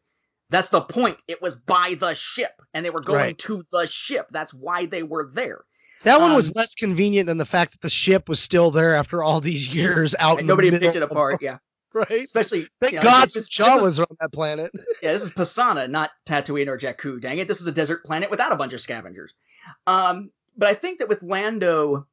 [0.49, 1.17] that's the point.
[1.29, 3.37] It was by the ship and they were going Right.
[3.37, 4.27] to the ship.
[4.29, 5.63] That's why they were there.
[6.03, 8.95] That one was Um, less convenient than the fact that the ship was still there
[8.95, 10.43] after all these years out.
[10.43, 11.37] Nobody the picked it apart.
[11.41, 11.59] Yeah.
[11.97, 12.21] Right.
[12.23, 12.67] Especially.
[12.79, 14.71] Thank you know, God this is- Shaw this is- was on that planet.
[15.01, 17.19] Yeah, this is Pasana, not Tatooine or Jakku.
[17.21, 19.33] Dang it, this is a desert planet without a bunch of scavengers.
[19.85, 22.07] Um, but I think that with Lando,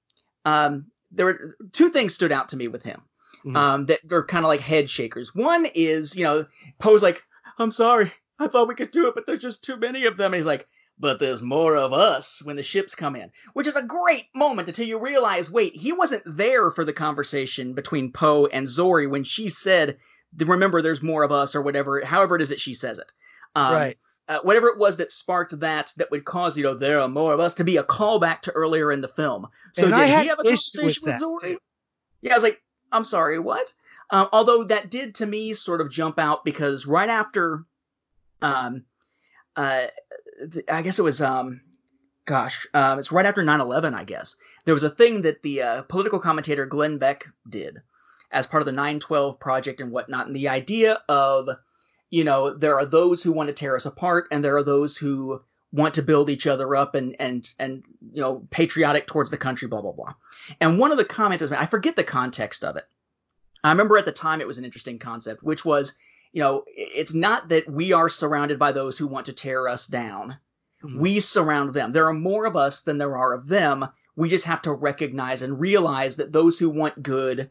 [0.45, 3.01] um, there were two things stood out to me with him
[3.45, 3.57] Mhm.
[3.57, 5.35] um, that were kind of like head shakers.
[5.35, 6.47] One is, you know,
[6.79, 7.23] Poe's like,
[7.59, 10.33] "I'm sorry, I thought we could do it, but there's just too many of them,"
[10.33, 10.67] and he's like.
[11.05, 14.69] But there's more of us when the ships come in, which is a great moment
[14.69, 19.23] until you realize, wait, he wasn't there for the conversation between Poe and Zorii when
[19.23, 19.99] she said,
[20.39, 23.13] "Remember, there's more of us," or whatever, however it is that she says it.
[23.55, 23.99] Um, right.
[24.29, 27.35] uh, whatever it was that sparked that that would cause you know there are more
[27.35, 29.49] of us to be a callback to earlier in the film.
[29.75, 31.41] So And did he have a with conversation with, that, Zorii?
[31.43, 31.59] too.
[32.23, 33.75] Yeah, I was like, I'm sorry, what?
[34.09, 37.67] Um, although that did to me sort of jump out because right after,
[38.41, 38.85] um,
[39.57, 39.87] uh,
[40.69, 41.61] I guess it was um.
[42.27, 44.37] Gosh, um, it's right after 9/11, I guess.
[44.65, 47.83] There was a thing that the uh, political commentator Glenn Beck did
[48.31, 51.51] as part of the 9/12 project and whatnot, and the idea of
[52.15, 54.97] you know, there are those who want to tear us apart, and there are those
[54.97, 55.43] who
[55.73, 57.83] want to build each other up and and and
[58.13, 60.15] you know, patriotic towards the country, blah blah blah.
[60.61, 62.85] And one of the comments was, I forget the context of it.
[63.65, 65.97] I remember at the time it was an interesting concept, which was,
[66.35, 69.87] you know, it's not that we are surrounded by those who want to tear us
[69.87, 70.37] down.
[70.83, 70.99] Mhm.
[70.99, 71.93] We surround them.
[71.93, 73.87] There are more of us than there are of them.
[74.17, 77.51] We just have to recognize and realize that those who want good,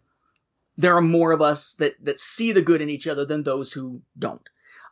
[0.77, 3.71] there are more of us that that see the good in each other than those
[3.71, 4.47] who don't.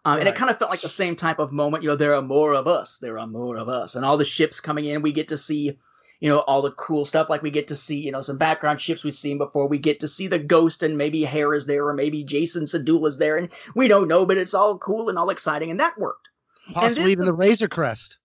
[0.05, 1.84] Um, And it kind of felt like the same type of moment.
[1.84, 2.97] You know, there are more of us.
[2.97, 5.01] There are more of us, and all the ships coming in.
[5.01, 5.77] We get to see,
[6.22, 7.30] you know, all the cool stuff.
[7.30, 9.68] Like we get to see, you know, some background ships we've seen before.
[9.68, 13.35] We get to see the ghost, and maybe Hera's there, or maybe Jacen Syndulla's there,
[13.35, 16.30] and we don't know, but it's all cool and all exciting, and that worked.
[16.72, 18.18] Possibly then even the- the Razor Crest.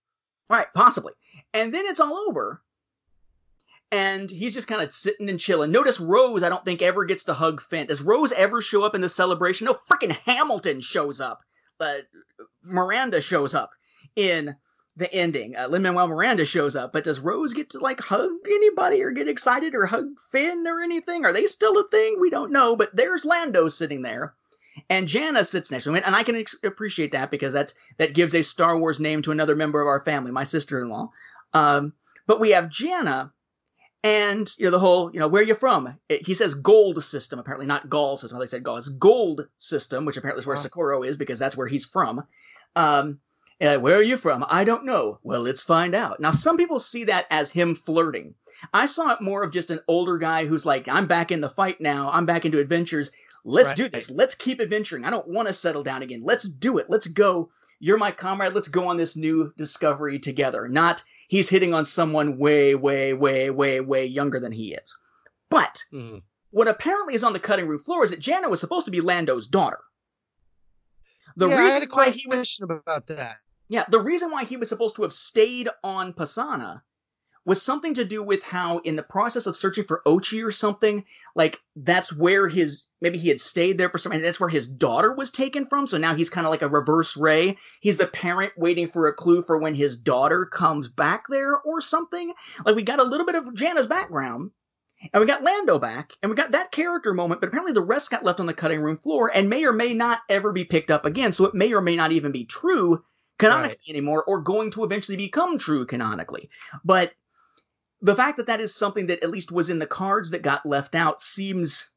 [0.49, 1.11] Right, possibly.
[1.53, 2.61] And then it's all over.
[3.91, 5.71] And he's just kind of sitting and chilling.
[5.71, 7.87] Notice Rose, I don't think, ever gets to hug Finn.
[7.87, 9.65] Does Rose ever show up in the celebration?
[9.65, 11.41] No, freaking Hamilton shows up.
[11.77, 12.05] But
[12.63, 13.71] Miranda shows up
[14.15, 14.55] in
[14.97, 15.55] the ending.
[15.55, 16.91] Uh, Lin Manuel Miranda shows up.
[16.91, 20.81] But does Rose get to, like, hug anybody or get excited or hug Finn or
[20.81, 21.23] anything?
[21.23, 22.17] Are they still a thing?
[22.19, 22.75] We don't know.
[22.75, 24.33] But there's Lando sitting there.
[24.89, 28.13] And Jannah sits next to him, and I can ex- appreciate that because that's that
[28.13, 31.09] gives a Star Wars name to another member of our family, my sister-in-law.
[31.53, 31.93] Um,
[32.27, 33.33] but we have Jannah,
[34.03, 35.97] and you know the whole, you know, where are you from?
[36.07, 38.37] It, he says gold system, apparently not Gaul system.
[38.37, 38.77] They said Gaul.
[38.77, 40.61] It's gold system, which apparently is where Wow.
[40.61, 42.23] Socorro is because that's where he's from.
[42.75, 43.19] Um,
[43.59, 44.45] and where are you from?
[44.47, 45.19] I don't know.
[45.23, 46.19] Well, let's find out.
[46.19, 48.35] Now, some people see that as him flirting.
[48.73, 51.49] I saw it more of just an older guy who's like, I'm back in the
[51.49, 52.11] fight now.
[52.11, 53.11] I'm back into adventures.
[53.43, 54.11] Let's do this.
[54.11, 55.05] Let's keep adventuring.
[55.05, 56.21] I don't want to settle down again.
[56.23, 56.87] Let's do it.
[56.89, 57.49] Let's go.
[57.79, 58.53] You're my comrade.
[58.53, 60.67] Let's go on this new discovery together.
[60.67, 64.97] Not he's hitting on someone way, way, way, way, way younger than he is.
[65.49, 66.23] But Mhm.
[66.49, 69.01] what apparently is on the cutting room floor is that Jannah was supposed to be
[69.01, 69.79] Lando's daughter.
[71.37, 73.37] The yeah, I reason had a why he was about that.
[73.69, 76.81] Yeah, the reason why he was supposed to have stayed on Pasana
[77.47, 81.05] was something to do with how in the process of searching for Ochi or something,
[81.33, 84.67] like that's where his maybe he had stayed there for some and that's where his
[84.67, 85.87] daughter was taken from.
[85.87, 87.57] So now he's kind of like a reverse Rey.
[87.79, 91.79] He's the parent waiting for a clue for when his daughter comes back there or
[91.79, 92.33] something.
[92.65, 94.51] Like we got a little bit of Jannah's background.
[95.13, 98.09] And we got Lando back, and we got that character moment, but apparently the rest
[98.09, 100.89] got left on the cutting room floor and may or may not ever be picked
[100.89, 101.33] up again.
[101.33, 103.03] So it may or may not even be true
[103.37, 103.89] canonically Right.
[103.89, 106.49] anymore, or going to eventually become true canonically.
[106.83, 107.13] But
[108.01, 110.65] the fact that that is something that at least was in the cards that got
[110.65, 111.91] left out seems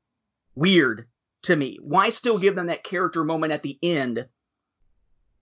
[0.55, 1.07] weird
[1.43, 1.79] to me.
[1.81, 4.27] Why still give them that character moment at the end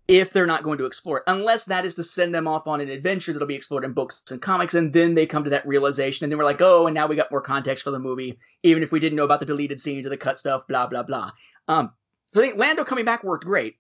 [0.07, 1.25] if they're not going to explore it?
[1.27, 4.23] Unless that is to send them off on an adventure that'll be explored in books
[4.31, 6.95] and comics, and then they come to that realization, and then we're like, oh, and
[6.95, 9.47] now we got more context for the movie, even if we didn't know about the
[9.47, 11.31] deleted scenes or the cut stuff, blah blah blah.
[11.69, 11.93] Um,
[12.33, 13.77] so I think Lando coming back worked great,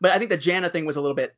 [0.00, 1.34] but I think the Jannah thing was a little bit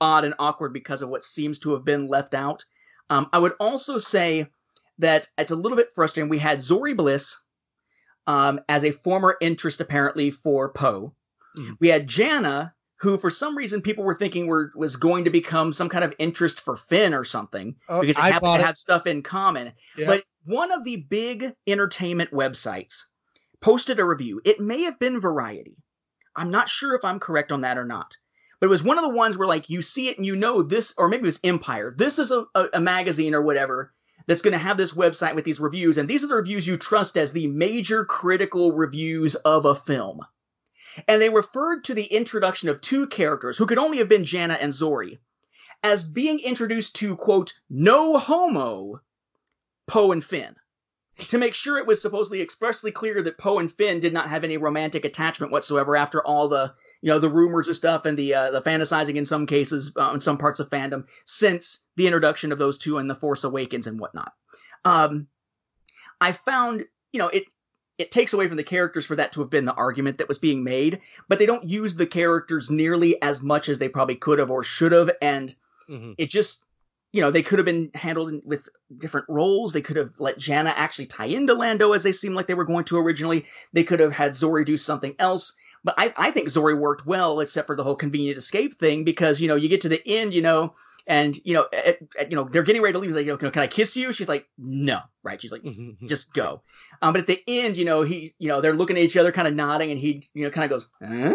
[0.00, 2.64] odd and awkward because of what seems to have been left out.
[3.10, 4.46] Um, I would also say
[4.98, 6.28] that it's a little bit frustrating.
[6.28, 7.36] We had Zorii Bliss
[8.26, 11.14] um, as a former interest, apparently, for Poe.
[11.56, 11.76] Mhm.
[11.80, 15.72] We had Jannah, who for some reason people were thinking were was going to become
[15.72, 18.64] some kind of interest for Finn or something Oh, because they I happen to it.
[18.66, 19.72] have stuff in common.
[19.96, 20.06] Yeah.
[20.06, 23.04] But one of the big entertainment websites
[23.60, 24.40] posted a review.
[24.44, 25.76] It may have been Variety.
[26.34, 28.16] I'm not sure if I'm correct on that or not.
[28.60, 30.62] But it was one of the ones where like you see it and you know
[30.62, 31.94] this, or maybe it was Empire.
[31.96, 33.92] This is a, a, a magazine or whatever
[34.26, 36.76] that's going to have this website with these reviews, and these are the reviews you
[36.76, 40.20] trust as the major critical reviews of a film.
[41.06, 44.54] And they referred to the introduction of two characters who could only have been Jannah
[44.54, 45.18] and Zorii
[45.82, 49.00] as being introduced to quote no homo
[49.86, 50.56] Poe and Finn
[51.28, 54.42] to make sure it was supposedly expressly clear that Poe and Finn did not have
[54.42, 58.34] any romantic attachment whatsoever after all the you know the rumors and stuff and the
[58.34, 62.52] uh, the fantasizing in some cases uh, in some parts of fandom since the introduction
[62.52, 64.32] of those two in the Force Awakens and whatnot.
[64.84, 65.28] Um,
[66.20, 67.44] I found you know it
[67.98, 70.38] it takes away from the characters for that to have been the argument that was
[70.38, 74.38] being made, but they don't use the characters nearly as much as they probably could
[74.38, 75.54] have or should have, and
[75.88, 76.14] Mhm.
[76.18, 76.64] it just
[77.12, 78.68] you know they could have been handled in- with
[78.98, 82.48] different roles they could have let jannah actually tie into lando as they seemed like
[82.48, 85.56] they were going to originally they could have had zorii do something else
[85.86, 89.40] but i, I think zorii worked well except for the whole convenient escape thing because
[89.40, 90.74] you know you get to the end you know
[91.06, 93.32] and you know at, at- you know they're getting ready to leave he's like you
[93.32, 96.08] know, can i kiss you she's like no right she's like Mhm.
[96.08, 96.62] just go.
[97.02, 99.32] Um, but at the end, you know, he, you know, they're looking at each other,
[99.32, 101.34] kind of nodding, and he, you know, kind of goes, huh?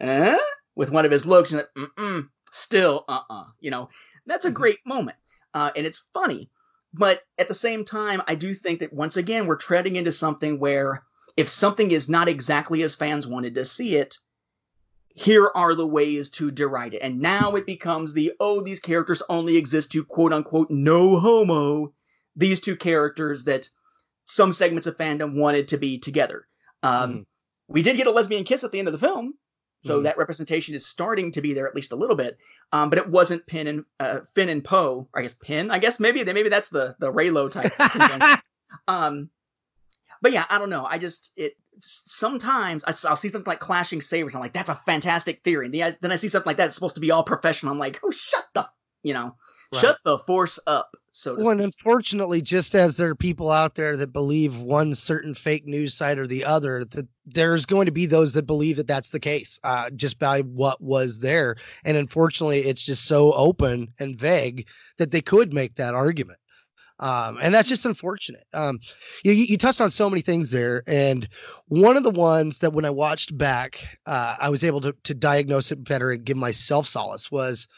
[0.00, 0.38] Huh?
[0.74, 3.88] with one of his looks, and like, mm still, uh, uh you know,
[4.26, 4.54] that's a Mhm.
[4.54, 5.16] great moment,
[5.54, 6.50] uh, and it's funny,
[6.92, 10.58] but at the same time, I do think that once again we're treading into something
[10.58, 11.04] where
[11.38, 14.18] if something is not exactly as fans wanted to see it.
[15.14, 17.02] Here are the ways to deride it.
[17.02, 21.92] And now it becomes the, oh, these characters only exist to quote unquote no homo
[22.36, 23.68] these two characters that
[24.26, 26.46] some segments of fandom wanted to be together.
[26.82, 27.26] Um, Mhm.
[27.68, 29.34] We did get a lesbian kiss at the end of the film,
[29.84, 30.04] so Mhm.
[30.04, 32.38] that representation is starting to be there at least a little bit.
[32.72, 35.08] Um, but it wasn't Pin and uh, Finn and Poe.
[35.14, 35.70] I guess Pin.
[35.70, 37.72] I guess maybe maybe that's the the Reylo type.
[38.88, 39.30] um,
[40.22, 40.84] but yeah, I don't know.
[40.84, 44.34] I just it sometimes I, will see something like clashing sabers.
[44.34, 45.66] I'm like, that's a fantastic theory.
[45.66, 46.66] And the- then I see something like that.
[46.66, 47.72] It's supposed to be all professional.
[47.72, 48.68] I'm like, oh, shut the
[49.02, 49.36] you know,
[49.72, 49.80] Right.
[49.80, 50.96] shut the force up.
[51.12, 54.94] So to Well, and unfortunately, just as there are people out there that believe one
[54.94, 58.76] certain fake news site or the other, that there's going to be those that believe
[58.76, 61.56] that that's the case, uh, just by what was there.
[61.84, 64.66] And unfortunately, it's just so open and vague
[64.96, 66.38] that they could make that argument.
[67.00, 68.44] Um, and that's just unfortunate.
[68.52, 68.80] Um,
[69.24, 71.28] you, you touched on so many things there, and
[71.66, 75.14] one of the ones that when I watched back, uh, I was able to to
[75.14, 77.68] diagnose it better and give myself solace was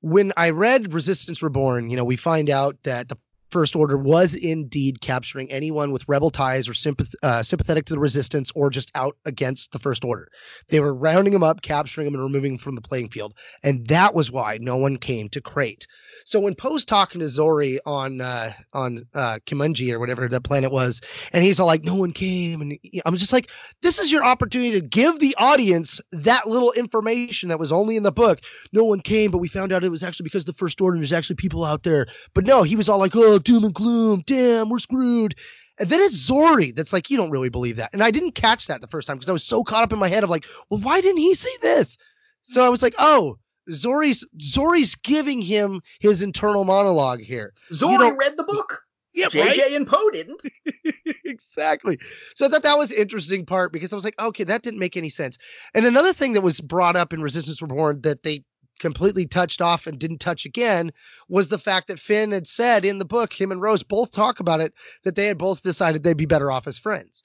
[0.00, 3.16] when I read Resistance Reborn, you know, we find out that the
[3.56, 7.98] First Order was indeed capturing anyone with rebel ties or sympath- uh, sympathetic to the
[7.98, 10.28] Resistance or just out against the First Order.
[10.68, 13.32] They were rounding them up, capturing them, and removing them from the playing field.
[13.62, 15.86] And that was why no one came to Crait.
[16.26, 20.70] So when Poe's talking to Zorii on uh, on uh, Kimunji or whatever that planet
[20.70, 21.00] was,
[21.32, 23.50] and he's all like, "No one came," and I'm just like,
[23.80, 28.02] "This is your opportunity to give the audience that little information that was only in
[28.02, 28.40] the book."
[28.72, 31.12] no one came, but we found out it was actually because the first order there's
[31.12, 32.06] actually people out there.
[32.34, 35.36] But no, he was all like, oh, doom and gloom, damn, we're screwed.
[35.78, 37.90] And then it's Zorii that's like, you don't really believe that.
[37.92, 39.98] And I didn't catch that the first time because I was so caught up in
[39.98, 41.96] my head of like, well, why didn't he say this?
[42.42, 43.38] So I was like, oh,
[43.70, 47.52] Zorii's Zorii's giving him his internal monologue here.
[47.72, 48.82] Zorii read the book.
[49.12, 50.42] Yeah, JJ and Poe didn't.
[51.24, 51.98] exactly.
[52.34, 54.96] So I thought that was interesting part because I was like, okay, that didn't make
[54.96, 55.38] any sense.
[55.72, 58.44] And another thing that was brought up in Resistance Reborn that they
[58.78, 60.92] completely touched off and didn't touch again
[61.28, 64.40] was the fact that Finn had said in the book, him and Rose both talk
[64.40, 64.74] about it,
[65.04, 67.22] that they had both decided they'd be better off as friends.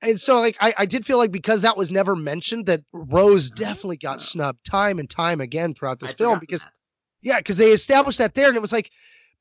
[0.00, 3.50] And so, like, I, I did feel like because that was never mentioned, that Rose
[3.50, 6.72] definitely got snubbed time and time again throughout this I film because that.
[7.22, 8.90] yeah, because they established that there, and it was like,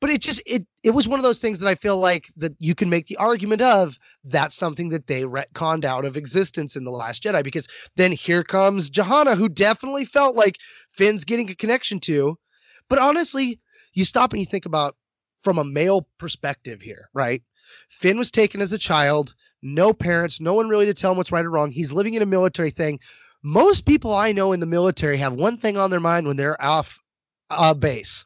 [0.01, 2.53] but it just it it was one of those things that I feel like that
[2.59, 6.83] you can make the argument of that's something that they retconned out of existence in
[6.83, 10.57] the Last Jedi because then here comes Johanna, who definitely felt like
[10.91, 12.37] Finn's getting a connection to,
[12.89, 13.61] but honestly,
[13.93, 14.95] you stop and you think about
[15.43, 17.43] from a male perspective here, right?
[17.89, 21.31] Finn was taken as a child, no parents, no one really to tell him what's
[21.31, 21.71] right or wrong.
[21.71, 22.99] He's living in a military thing.
[23.43, 26.61] Most people I know in the military have one thing on their mind when they're
[26.61, 27.01] off
[27.49, 28.25] uh, base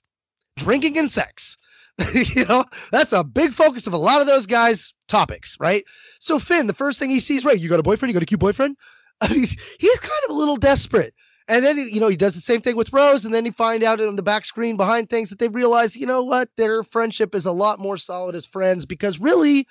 [0.58, 1.58] drinking and sex.
[2.14, 5.86] you know, that's a big focus of a lot of those guys' topics, right?
[6.20, 8.28] So Finn, the first thing he sees, right, you got a boyfriend, you got a
[8.28, 8.76] cute boyfriend.
[9.22, 9.48] I mean,
[9.80, 11.14] he's kind of a little desperate.
[11.48, 13.84] And then, you know, he does the same thing with Rose, and then he find
[13.84, 17.36] out on the back screen behind things that they realize, you know what, their friendship
[17.36, 19.68] is a lot more solid as friends because really,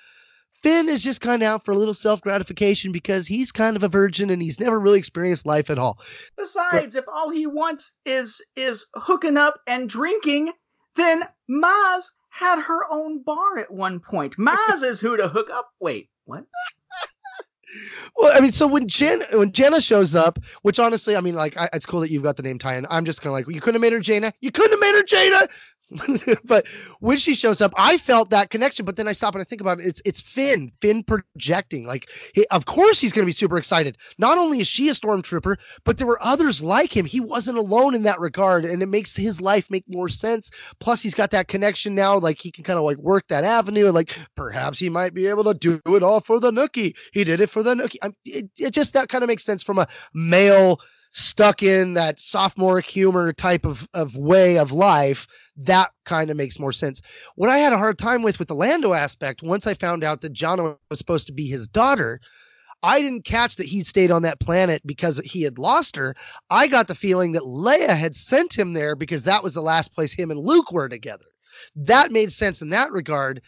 [0.63, 3.83] Finn is just kind of out for a little self gratification because he's kind of
[3.83, 5.99] a virgin and he's never really experienced life at all.
[6.37, 10.51] Besides, if all he wants is is hooking up and drinking,
[10.95, 14.35] then Maz had her own bar at one point.
[14.37, 15.69] Maz is who to hook up.
[15.79, 16.45] Wait, what?
[18.15, 21.57] Well, I mean, so when Jen when Jenna shows up, which honestly, I mean, like,
[21.57, 22.87] I, it's cool that you've got the name tie-in.
[22.89, 24.31] I'm just kind of like, you couldn't have made her Jaina.
[24.39, 25.49] You couldn't have made her Jaina.
[26.43, 26.65] but
[26.99, 28.85] when she shows up, I felt that connection.
[28.85, 29.85] But then I stop and I think about it.
[29.85, 31.85] It's it's Finn, Finn projecting.
[31.85, 33.97] Like, he, of course he's going to be super excited.
[34.17, 37.05] Not only is she a stormtrooper, but there were others like him.
[37.05, 40.49] He wasn't alone in that regard, and it makes his life make more sense.
[40.79, 42.17] Plus, he's got that connection now.
[42.17, 45.27] Like he can kind of like work that avenue, and like perhaps he might be
[45.27, 46.95] able to do it all for the Nookie.
[47.13, 48.13] He did it for the Nookie.
[48.25, 50.79] It, it just that kind of makes sense from a male
[51.15, 56.59] stuck in that sophomoric humor type of, of way of life, that kind of makes
[56.59, 57.01] more sense.
[57.35, 60.19] What I had a hard time with with the Lando aspect, once I found out
[60.21, 62.19] that Jannah was supposed to be his daughter,
[62.83, 66.15] I didn't catch that he stayed on that planet because he had lost her.
[66.49, 69.93] I got the feeling that Leia had sent him there because that was the last
[69.93, 71.25] place him and Luke were together.
[71.77, 73.41] That made sense in that regard.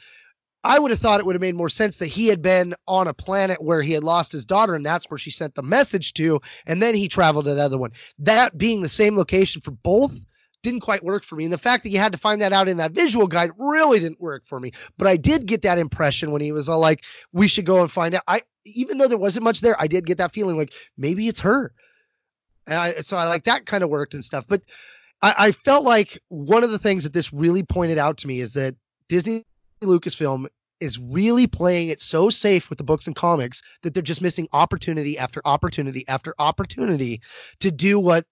[0.64, 3.08] I would have thought it would have made more sense that he had been on
[3.08, 6.14] a planet where he had lost his daughter, and that's where she sent the message
[6.14, 7.92] to, and then he traveled to the other one.
[8.20, 10.18] That being the same location for both
[10.64, 11.46] didn't quite work for me.
[11.46, 14.00] And the fact that you had to find that out in that visual guide really
[14.00, 14.72] didn't work for me.
[14.98, 17.92] But I did get that impression when he was all like, we should go and
[17.92, 18.24] find out.
[18.28, 21.40] I even though there wasn't much there, I did get that feeling like maybe it's
[21.40, 21.72] her.
[22.66, 24.46] And I, so I like that kind of worked and stuff.
[24.48, 24.62] But
[25.22, 28.42] I, I felt like one of the things that this really pointed out to me
[28.42, 28.76] is that
[29.08, 29.46] Disney
[29.82, 30.48] Lucasfilm
[30.80, 34.48] is really playing it so safe with the books and comics that they're just missing
[34.54, 37.22] opportunity after opportunity after opportunity
[37.60, 38.26] to do what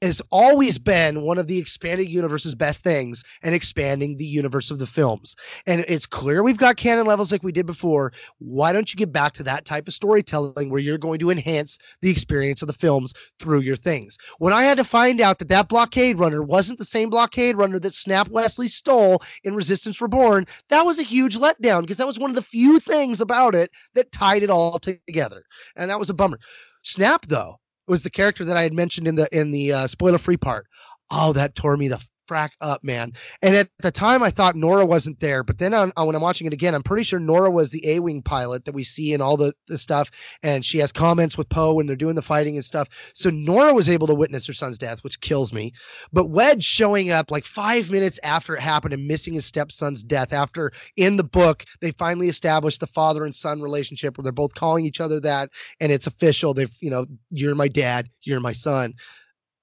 [0.00, 4.78] has always been one of the expanded universe's best things and expanding the universe of
[4.78, 5.34] the films.
[5.66, 8.12] And it's clear we've got canon levels like we did before.
[8.38, 11.78] Why don't you get back to that type of storytelling where you're going to enhance
[12.00, 14.18] the experience of the films through your things?
[14.38, 17.78] When I had to find out that that blockade runner wasn't the same blockade runner
[17.78, 22.18] that Snap Wexley stole in Resistance Reborn, that was a huge letdown because that was
[22.18, 25.44] one of the few things about it that tied it all together.
[25.76, 26.38] And that was a bummer.
[26.82, 27.58] Snap, though,
[27.92, 30.66] was the character that I had mentioned in the in the uh, spoiler free part.
[31.10, 32.00] Oh, that tore me the
[32.32, 33.12] frack up, man.
[33.42, 36.52] And at the time, I thought Norra wasn't there, but then when I'm watching it
[36.52, 39.52] again, I'm pretty sure Norra was the A-wing pilot that we see in all the,
[39.68, 40.10] the stuff,
[40.42, 42.88] and she has comments with Poe when they're doing the fighting and stuff.
[43.14, 45.72] So Norra was able to witness her son's death, which kills me.
[46.12, 50.32] But Wedge showing up like five minutes after it happened and missing his stepson's death,
[50.32, 54.54] after in the book they finally established the father and son relationship where they're both
[54.54, 55.50] calling each other that,
[55.80, 56.54] and it's official.
[56.54, 58.94] They've you know, you're my dad, you're my son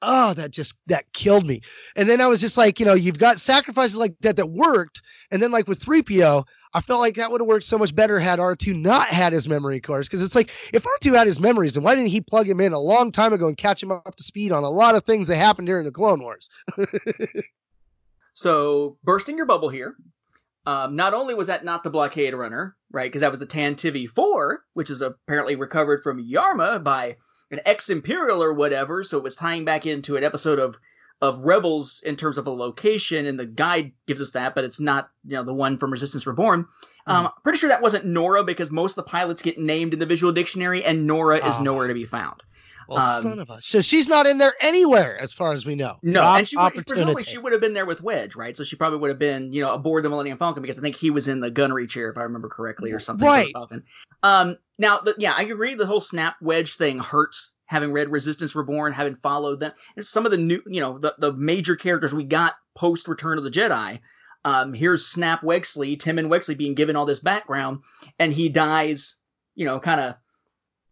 [0.02, 1.62] oh that just that killed me.
[1.96, 5.02] And then i was just like you know you've got sacrifices like that that worked.
[5.32, 8.20] And then like with 3po i felt like that would have worked so much better
[8.20, 11.74] had r2 not had his memory cores because it's like if r2 had his memories
[11.74, 14.16] then why didn't he plug him in a long time ago and catch him up
[14.16, 16.50] to speed on a lot of things that happened during the clone wars?
[18.34, 19.98] So bursting your bubble here
[20.66, 23.06] um, not only was that not the blockade runner, right?
[23.10, 27.18] Because that was the Tantive 4, which is apparently recovered from Yarma by
[27.52, 29.04] an ex Imperial or whatever.
[29.04, 30.78] So it was tying back into an episode of
[31.22, 34.80] of Rebels in terms of a location, and the guide gives us that, but it's
[34.80, 36.64] not you know the one from Resistance Reborn.
[36.64, 37.12] Mm-hmm.
[37.12, 40.06] Um, pretty sure that wasn't Norra because most of the pilots get named in the
[40.06, 41.64] visual dictionary, and Norra is Oh.
[41.64, 42.42] nowhere to be found.
[42.90, 45.76] Well Um, son of a so she's not in there anywhere as far as we
[45.76, 48.58] know No, Op- and she would, presumably she would have been there with Wedge, right?
[48.58, 50.96] So she probably would have been, you know, aboard the Millennium Falcon because I think
[50.96, 53.28] he was in the gunnery chair, if I remember correctly, or something.
[53.28, 53.54] Right.
[54.24, 55.76] Um, now, the, yeah, I agree.
[55.76, 60.26] The whole snap Wedge thing hurts having read Resistance Reborn, having followed them, and some
[60.26, 63.52] of the new, you know, the, the major characters we got post Return of the
[63.52, 64.00] Jedi.
[64.44, 67.84] Um, here's Snap Wexley, Temmin Wexley being given all this background,
[68.18, 69.18] and he dies,
[69.54, 70.16] you know, kind of,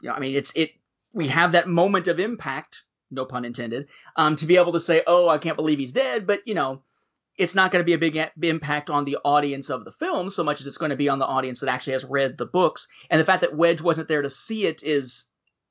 [0.01, 0.71] you know, I mean, it's it.
[1.17, 5.01] We have that moment of impact, no pun intended, um, to be able to say,
[5.07, 6.83] oh, I can't believe he's dead, but you know,
[7.37, 10.43] it's not going to be a big impact on the audience of the film so
[10.43, 12.87] much as it's going to be on the audience that actually has read the books.
[13.09, 15.25] And the fact that Wedge wasn't there to see it is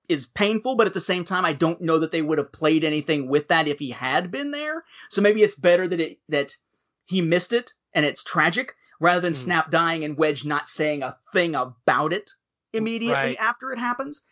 [0.09, 2.85] is painful, but at the same time, I don't know that they would have played
[2.85, 4.85] anything with that if he had been there.
[5.11, 6.57] So maybe it's better that it that
[7.05, 9.37] he missed it and it's tragic rather than Hmm.
[9.47, 12.31] Snap dying and Wedge not saying a thing about it
[12.73, 13.37] immediately Right.
[13.41, 14.23] after it happens.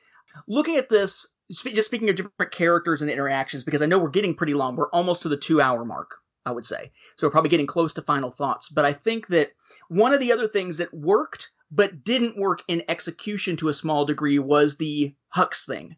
[0.47, 4.09] Looking at this, just speaking of different characters and the interactions, because I know we're
[4.11, 4.77] getting pretty long.
[4.77, 6.90] We're almost to the two hour mark, I would say.
[7.16, 8.69] So we're probably getting close to final thoughts.
[8.69, 9.52] But I think that
[9.89, 14.05] one of the other things that worked but didn't work in execution to a small
[14.05, 15.97] degree was the Hux thing.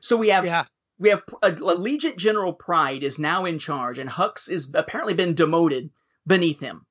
[0.00, 0.64] So we have Yeah.
[0.98, 5.34] we have uh, Allegiant General Pryde is now in charge, and Hux is apparently been
[5.34, 5.90] demoted
[6.26, 6.86] beneath him.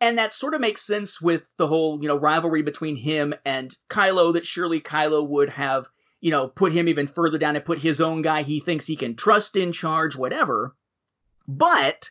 [0.00, 3.72] And that sort of makes sense with the whole, you know, rivalry between him and
[3.88, 5.88] Kylo, that surely Kylo would have,
[6.22, 8.96] you know, put him even further down and put his own guy he thinks he
[8.96, 10.74] can trust in charge, whatever.
[11.46, 12.08] But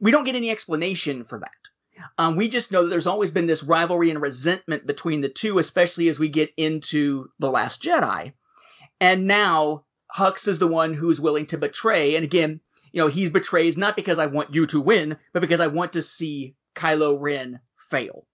[0.00, 1.50] we don't get any explanation for that.
[2.18, 5.58] Um, we just know that there's always been this rivalry and resentment between the two,
[5.58, 8.32] especially as we get into The Last Jedi.
[9.00, 9.84] And now
[10.14, 12.16] Hux is the one who's willing to betray.
[12.16, 12.60] And again,
[12.92, 15.92] you know, he betrays not because I want you to win, but because I want
[15.92, 18.26] to see Kylo Ren fail.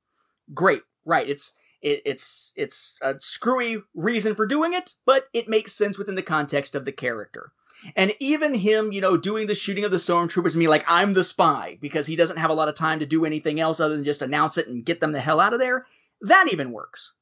[0.54, 1.28] Great, right?
[1.28, 6.14] It's it, it's it's a screwy reason for doing it, but it makes sense within
[6.14, 7.52] the context of the character.
[7.96, 11.24] And even him, you know, doing the shooting of the stormtroopers, me like I'm the
[11.24, 14.04] spy because he doesn't have a lot of time to do anything else other than
[14.04, 15.86] just announce it and get them the hell out of there.
[16.20, 17.14] That even works.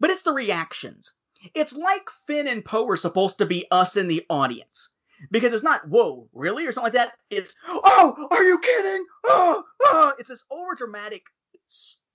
[0.00, 1.12] But it's the reactions.
[1.54, 4.90] It's like Finn and Poe are supposed to be us in the audience.
[5.30, 6.66] Because it's not, whoa, really?
[6.66, 7.12] Or something like that.
[7.30, 9.04] It's, oh, are you kidding?
[9.24, 10.12] Oh, oh.
[10.18, 11.22] It's this overdramatic,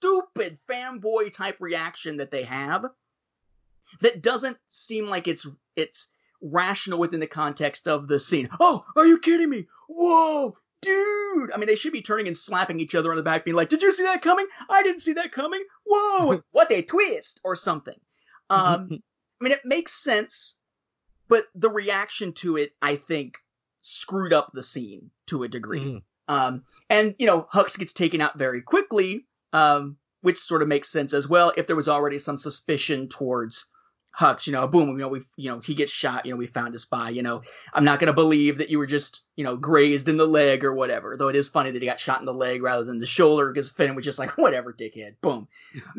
[0.02, 2.86] stupid fanboy type reaction that they have
[4.02, 5.45] that doesn't seem like it's
[5.76, 6.11] it's
[6.41, 8.49] rational within the context of the scene.
[8.60, 9.68] Oh, are you kidding me?
[9.88, 11.52] Whoa, dude!
[11.52, 13.69] I mean, they should be turning and slapping each other on the back, being like,
[13.69, 14.48] "Did you see that coming?
[14.69, 15.64] I didn't see that coming.
[15.86, 17.99] Whoa, what a twist!" or something.
[18.49, 18.88] Um,
[19.41, 20.57] I mean, it makes sense,
[21.28, 23.38] but the reaction to it, I think,
[23.82, 25.80] screwed up the scene to a degree.
[25.80, 26.03] Mhm.
[26.28, 30.90] Um, and you know, Hux gets taken out very quickly, um, which sort of makes
[30.90, 31.52] sense as well.
[31.57, 33.65] If there was already some suspicion towards
[34.18, 36.26] Hux, you know, boom, you know, we, you know, he gets shot.
[36.26, 37.10] You know, we found a spy.
[37.10, 37.41] You know,
[37.73, 40.73] I'm not gonna believe that you were just, you know, grazed in the leg or
[40.73, 41.15] whatever.
[41.18, 43.52] Though it is funny that he got shot in the leg rather than the shoulder,
[43.52, 45.48] because Finn was just like, whatever, dickhead, boom.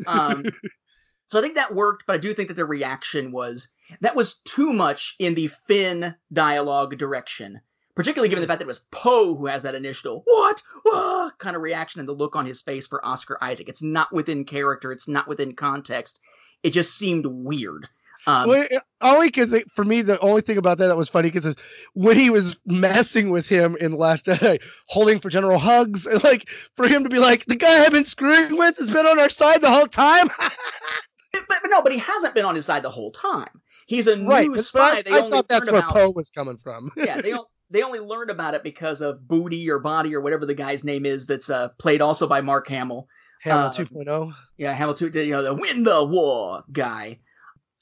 [0.05, 0.45] Um,
[1.27, 3.69] so I think that worked, but I do think that the reaction was
[4.01, 7.61] that was too much in the Finn dialogue direction
[7.95, 11.55] particularly given the fact that it was Poe who has that initial "what" ah, kind
[11.55, 13.69] of reaction and the look on his face for Oscar Isaac.
[13.69, 14.91] It's not within character.
[14.91, 16.19] It's not within context.
[16.63, 17.87] It just seemed weird.
[18.25, 18.67] Um, well,
[19.01, 21.55] only because for me, the only thing about that that was funny because
[21.93, 26.23] when he was messing with him in the Last Jedi, holding for General Hugs, and
[26.23, 26.47] like
[26.77, 29.29] for him to be like, the guy I've been screwing with has been on our
[29.29, 30.29] side the whole time.
[30.37, 33.61] but, but no, but he hasn't been on his side the whole time.
[33.87, 34.79] He's a new right, spy.
[34.79, 35.93] I, they I only thought that's where about.
[35.93, 36.91] Poe was coming from.
[36.95, 37.33] yeah, they
[37.69, 41.05] they only learned about it because of Booty or Body or whatever the guy's name
[41.05, 41.27] is.
[41.27, 43.07] That's uh, played also by Mark Hamill.
[43.41, 44.33] Hamill Um, 2.0.
[44.57, 47.19] Yeah, Hamilton, you know, the win the war guy.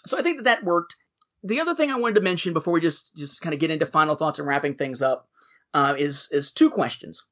[0.06, 0.96] So I think that that worked.
[1.44, 3.86] The other thing I wanted to mention before we just just kind of get into
[3.86, 5.28] final thoughts and wrapping things up
[5.74, 7.24] uh, is is two questions.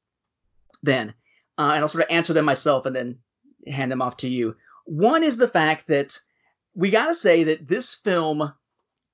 [0.82, 1.10] Then,
[1.58, 3.18] uh, and I'll sort of answer them myself and then
[3.66, 4.56] hand them off to you.
[4.84, 6.18] One is the fact that
[6.74, 8.52] we got to say that this film,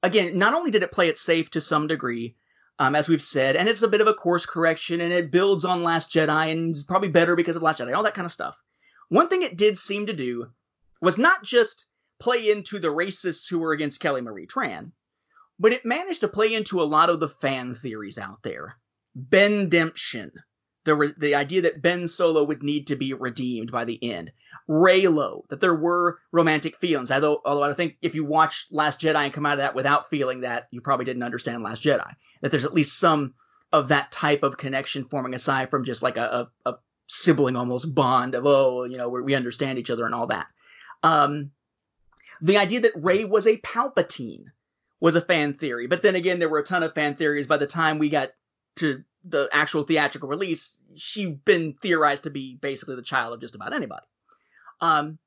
[0.03, 2.37] again, not only did it play it safe to some degree,
[2.79, 5.65] um, as we've said, and it's a bit of a course correction, and it builds
[5.65, 8.33] on Last Jedi, and it's probably better because of Last Jedi, all that kind of
[8.33, 8.57] stuff.
[9.09, 10.49] One thing it did seem to do
[11.01, 11.87] was not just
[12.19, 14.93] play into the racists who were against Kelly Marie Tran,
[15.59, 18.77] but it managed to play into a lot of the fan theories out there.
[19.15, 19.69] Ben
[20.87, 24.33] The idea that Ben Solo would need to be redeemed by the end.
[24.69, 27.11] Reylo, that there were romantic feelings.
[27.11, 30.11] Although, although I think if you watch Last Jedi and come out of that without
[30.11, 32.11] feeling that, you probably didn't understand Last Jedi.
[32.41, 33.35] That there's at least some
[33.73, 37.95] of that type of connection forming aside from just like a, a, a sibling almost
[37.95, 40.47] bond of oh, you know, we understand each other and all that.
[41.03, 41.53] Um,
[42.41, 44.47] the idea that Rey was a Palpatine
[45.01, 47.47] was a fan theory, but then again, there were a ton of fan theories.
[47.47, 48.31] By the time we got
[48.77, 53.55] to the actual theatrical release, she'd been theorized to be basically the child of just
[53.55, 54.07] about anybody.
[54.81, 55.19] Um,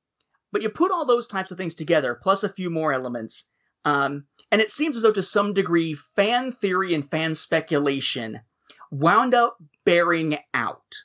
[0.51, 3.49] but you put all those types of things together, plus a few more elements,
[3.85, 8.41] um, And it seems as though, to some degree, fan theory and fan speculation
[8.91, 10.95] wound up bearing out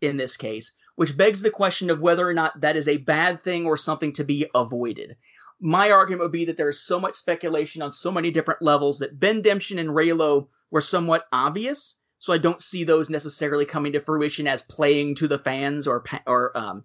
[0.00, 3.42] in this case, which begs the question of whether or not that is a bad
[3.42, 5.16] thing or something to be avoided.
[5.60, 9.18] My argument would be that there's so much speculation on so many different levels that
[9.18, 14.46] Bendemption and Reylo were somewhat obvious, so I don't see those necessarily coming to fruition
[14.46, 16.84] as playing to the fans or or um,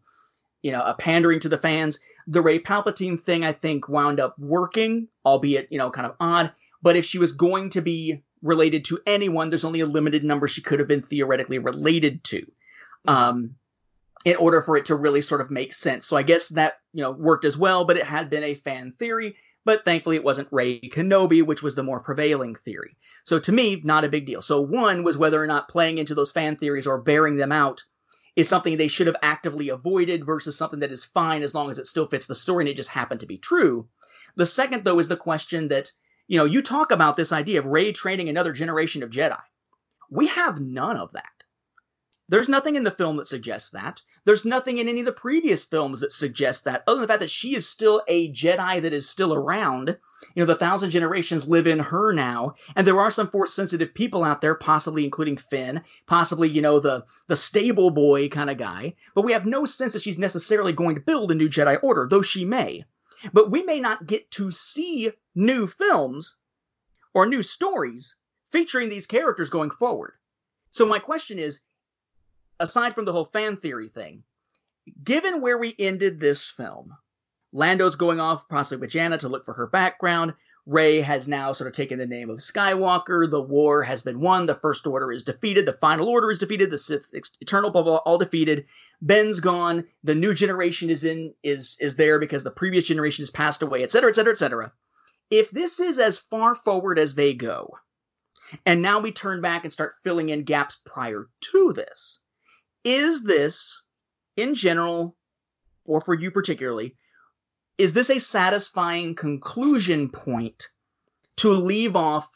[0.62, 2.00] you know, a pandering to the fans.
[2.28, 6.54] The Rey Palpatine thing, I think, wound up working, albeit you know, kind of odd.
[6.82, 10.48] But if she was going to be related to anyone, there's only a limited number
[10.48, 12.46] she could have been theoretically related to.
[13.06, 13.56] Um,
[14.26, 16.08] in order for it to really sort of make sense.
[16.08, 18.94] So I guess that, you know, worked as well, but it had been a fan
[18.98, 22.98] theory, but thankfully it wasn't Rey Kenobi, which was the more prevailing theory.
[23.23, 24.41] So to me, not a big deal.
[24.41, 27.84] So one was whether or not playing into those fan theories or bearing them out
[28.35, 31.77] is something they should have actively avoided versus something that is fine as long as
[31.77, 33.88] it still fits the story and it just happened to be true.
[34.35, 35.91] The second, though, is the question that,
[36.27, 39.40] you know, you talk about this idea of Rey training another generation of Jedi.
[40.10, 41.43] We have none of that.
[42.34, 44.02] There's nothing in the film that suggests that.
[44.26, 47.20] There's nothing in any of the previous films that suggests that, other than the fact
[47.20, 49.90] that she is still a Jedi that is still around.
[50.34, 53.94] You know, the thousand generations live in her now, and there are some force sensitive
[53.94, 58.58] people out there, possibly including Finn, possibly, you know, the the stable boy kind of
[58.58, 61.78] guy, but we have no sense that she's necessarily going to build a new Jedi
[61.84, 62.84] Order, though she may.
[63.32, 66.40] But we may not get to see new films
[67.14, 68.16] or new stories
[68.52, 70.14] featuring these characters going forward.
[70.72, 71.62] So my question is,
[72.64, 74.23] aside from the whole fan theory thing,
[75.03, 76.95] given where we ended this film,
[77.52, 80.34] Lando's going off possibly with Jannah to look for her background.
[80.65, 83.30] Rey has now sort of taken the name of Skywalker.
[83.30, 84.45] The war has been won.
[84.45, 85.65] The First Order is defeated.
[85.65, 86.72] The Final Order is defeated.
[86.72, 88.65] The Sith Eternal blah, blah, all defeated.
[89.02, 89.85] Ben's gone.
[90.06, 93.84] The new generation is in is is there because the previous generation has passed away,
[93.84, 94.73] etc., etc., etc.
[95.30, 97.76] If this is as far forward as they go,
[98.65, 102.19] and now we turn back and start filling in gaps prior to this,
[102.84, 103.84] is this,
[104.38, 105.16] in general,
[105.86, 106.96] or for you particularly,
[107.78, 110.70] is this a satisfying conclusion point
[111.38, 112.30] to leave off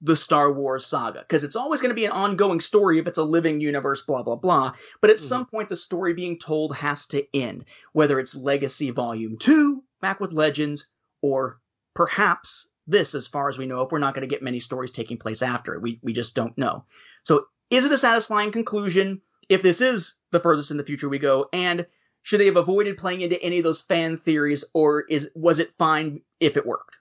[0.00, 1.20] the Star Wars saga?
[1.20, 4.22] Because it's always going to be an ongoing story if it's a living universe, blah,
[4.22, 4.72] blah, blah.
[5.00, 5.26] But at mm-hmm.
[5.26, 10.20] some point, the story being told has to end, whether it's Legacy Volume 2, back
[10.20, 10.88] with Legends,
[11.22, 11.60] or
[11.94, 14.90] perhaps this, as far as we know, if we're not going to get many stories
[14.90, 15.82] taking place after it.
[15.82, 16.84] We, we just don't know.
[17.22, 19.22] So, is it a satisfying conclusion?
[19.50, 21.84] If this is the furthest in the future we go, and
[22.22, 25.72] should they have avoided playing into any of those fan theories, or is was it
[25.76, 26.96] fine if it worked?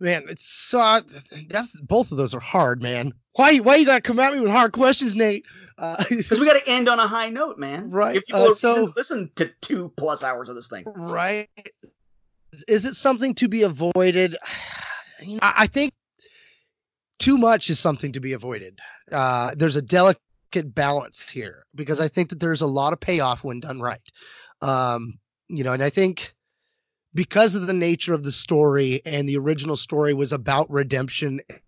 [0.00, 1.00] Man, it's so
[1.48, 3.14] that's both of those are hard, man.
[3.34, 5.46] Why why you gotta come at me with hard questions, Nate?
[5.76, 7.90] Because uh, we got to end on a high note, man.
[7.90, 8.16] Right.
[8.16, 11.48] If people uh, so listen to two plus hours of this thing, right?
[12.66, 14.36] Is it something to be avoided?
[15.20, 15.92] You know, I think
[17.18, 18.78] too much is something to be avoided.
[19.10, 23.44] Uh, there's a delicate balance here because I think that there's a lot of payoff
[23.44, 24.00] when done right.
[24.60, 25.18] Um,
[25.48, 26.34] you know, and I think
[27.14, 31.60] because of the nature of the story and the original story was about redemption in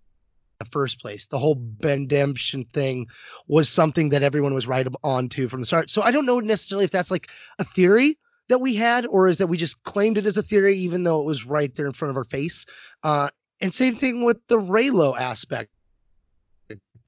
[0.59, 3.07] the first place, the whole redemption thing
[3.48, 5.90] was something that everyone was right on to from the start.
[5.90, 9.39] So I don't know necessarily if that's like a theory that we had or is
[9.39, 11.93] that we just claimed it as a theory even though it was right there in
[11.93, 12.66] front of our face.
[13.02, 13.31] Uh,
[13.61, 15.70] and same thing with the Reylo aspect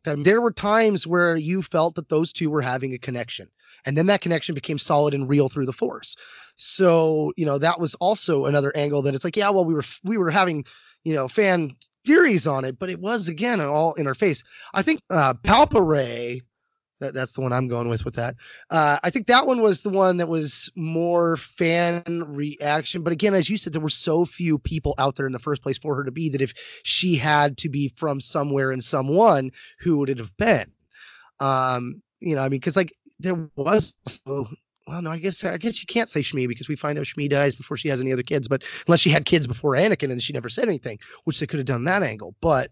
[0.05, 3.49] and there were times where you felt that those two were having a connection.
[3.85, 6.17] And then that connection became solid and real through the force.
[6.57, 9.85] So, you know, that was also another angle that it's like, yeah, well, we were
[10.05, 10.65] we were having,
[11.05, 11.75] you know, fan
[12.05, 14.45] theories on it, but it was again all in our face.
[14.73, 16.43] I think uh Palpare
[17.03, 18.37] that, that's the one I'm going with with that.
[18.71, 23.03] Uh, I think that one was the one that was more fan reaction.
[23.03, 25.63] But again, as you said, there were so few people out there in the first
[25.63, 29.51] place for her to be that if she had to be from somewhere and someone,
[29.81, 30.73] who would it have been?
[31.41, 33.95] Um, you know, I mean, because like there was.
[34.27, 34.49] well,
[34.89, 37.55] no, I guess I guess you can't say Shmi because we find out Shmi dies
[37.55, 38.49] before she has any other kids.
[38.49, 41.59] But unless she had kids before Anakin and she never said anything, which they could
[41.59, 42.35] have done that angle.
[42.41, 42.71] But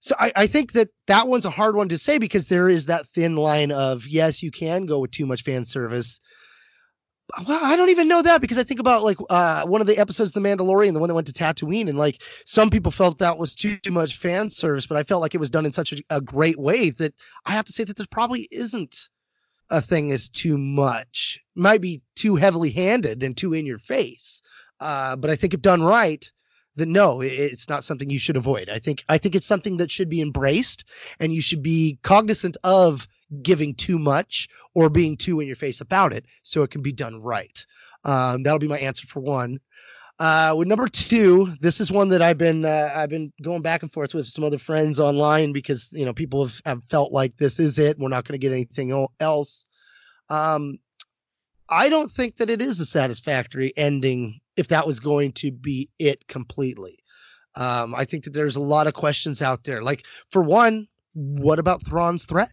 [0.00, 2.86] so I, I, think that that one's a hard one to say because there is
[2.86, 6.20] that thin line of yes, you can go with too much fan service.
[7.46, 9.98] Well, I don't even know that because I think about like uh, one of the
[9.98, 13.18] episodes of The Mandalorian, the one that went to Tatooine, and like some people felt
[13.18, 15.72] that was too, too much fan service, but I felt like it was done in
[15.72, 17.14] such a, a great way that
[17.44, 19.08] I have to say that there probably isn't
[19.70, 21.40] a thing as too much.
[21.56, 24.40] Might be too heavily handed and too in your face.
[24.78, 26.30] Uh, but I think if done right,
[26.76, 28.68] that no, it's not something you should avoid.
[28.68, 30.84] I think I think it's something that should be embraced,
[31.18, 33.06] and you should be cognizant of
[33.42, 36.92] giving too much or being too in your face about it, so it can be
[36.92, 37.66] done right.
[38.04, 39.58] Um, that'll be my answer for one.
[40.18, 43.82] Uh, with number two, this is one that I've been uh, I've been going back
[43.82, 47.36] and forth with some other friends online because you know people have, have felt like
[47.36, 47.98] this is it.
[47.98, 49.66] We're not going to get anything else.
[50.30, 50.78] Um,
[51.68, 55.90] I don't think that it is a satisfactory ending if that was going to be
[55.98, 56.98] it completely.
[57.54, 59.82] Um, I think that there's a lot of questions out there.
[59.82, 62.50] Like for one, what about Thrawn's threat?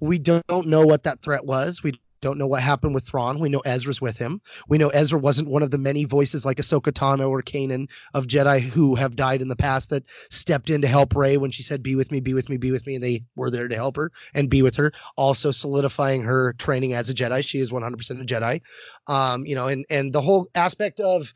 [0.00, 1.82] We don't know what that threat was.
[1.82, 3.40] We don't know what happened with Thrawn.
[3.40, 4.40] We know Ezra's with him.
[4.68, 8.26] We know Ezra wasn't one of the many voices like Ahsoka Tano or Kanan of
[8.26, 11.62] Jedi who have died in the past that stepped in to help Rey when she
[11.62, 13.74] said, "Be with me, be with me, be with me," and they were there to
[13.74, 14.92] help her and be with her.
[15.16, 17.44] Also solidifying her training as a Jedi.
[17.44, 18.60] She is 100% a Jedi.
[19.06, 21.32] Um, you know, and and the whole aspect of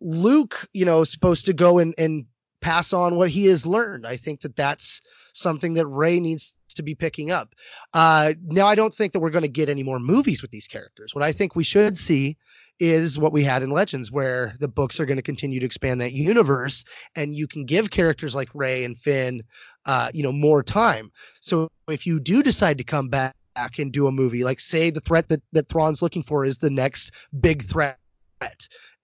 [0.00, 2.26] Luke, you know, supposed to go and and
[2.60, 4.06] pass on what he has learned.
[4.06, 5.00] I think that that's
[5.32, 7.54] something that Rey needs to be picking up.
[7.92, 10.66] Uh, now, I don't think that we're going to get any more movies with these
[10.66, 11.14] characters.
[11.14, 12.36] What I think we should see
[12.78, 16.00] is what we had in Legends, where the books are going to continue to expand
[16.00, 16.84] that universe,
[17.14, 19.42] and you can give characters like Rey and Finn,
[19.84, 21.12] uh, you know, more time.
[21.40, 23.34] So if you do decide to come back
[23.78, 26.70] and do a movie, like say the threat that that Thrawn's looking for is the
[26.70, 27.98] next big threat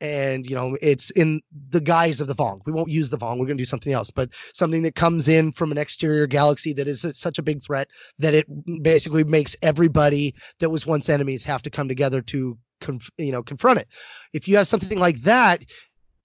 [0.01, 1.41] and you know it's in
[1.71, 2.61] the guise of the Vong.
[2.67, 3.39] We won't use the Vong.
[3.39, 6.73] We're going to do something else, but something that comes in from an exterior galaxy
[6.75, 8.47] that is such a big threat that it
[8.83, 13.43] basically makes everybody that was once enemies have to come together to conf- you know
[13.43, 13.89] confront it.
[14.33, 15.63] If you have something like that,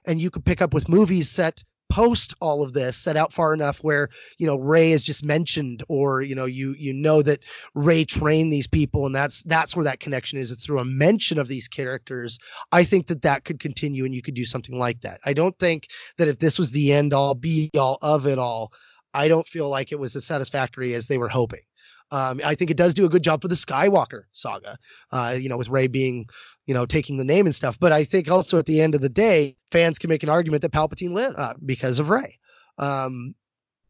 [0.05, 3.53] and you could pick up with movies set post all of this set out far
[3.53, 7.41] enough where you know rey is just mentioned or you know you you know that
[7.75, 10.51] rey trained these people and that's that's where that connection is.
[10.51, 12.39] It's through a mention of these characters.
[12.71, 15.19] I think that that could continue and you could do something like that.
[15.25, 15.87] I don't think
[16.17, 18.71] that if this was the end all be all of it all
[19.13, 21.61] I don't feel like it was as satisfactory as they were hoping
[22.11, 24.77] um, I think it does do a good job for the Skywalker saga,
[25.11, 26.25] uh, you know, with Rey being,
[26.65, 27.79] you know, taking the name and stuff.
[27.79, 30.61] But I think also at the end of the day, fans can make an argument
[30.63, 32.37] that Palpatine lived uh, because of Rey.
[32.77, 33.35] Um,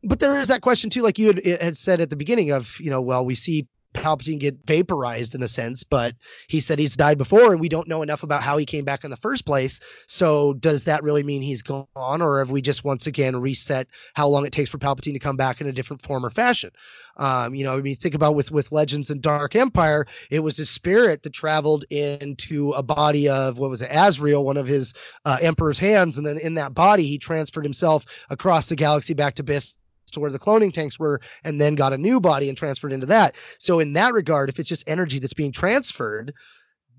[0.03, 2.79] but there is that question too, like you had, had said at the beginning of,
[2.79, 6.15] you know, well, we see Palpatine get vaporized in a sense, but
[6.47, 9.03] he said he's died before, and we don't know enough about how he came back
[9.03, 9.79] in the first place.
[10.07, 14.27] So does that really mean he's gone, or have we just once again reset how
[14.27, 16.71] long it takes for Palpatine to come back in a different form or fashion?
[17.17, 20.57] Um, you know, I mean, think about with with Legends and Dark Empire, it was
[20.57, 24.93] his spirit that traveled into a body of what was it, Azrael, one of his
[25.25, 29.35] uh, Emperor's hands, and then in that body he transferred himself across the galaxy back
[29.35, 29.75] to Byss
[30.11, 33.07] to where the cloning tanks were and then got a new body and transferred into
[33.07, 33.35] that.
[33.59, 36.33] So in that regard, if it's just energy that's being transferred,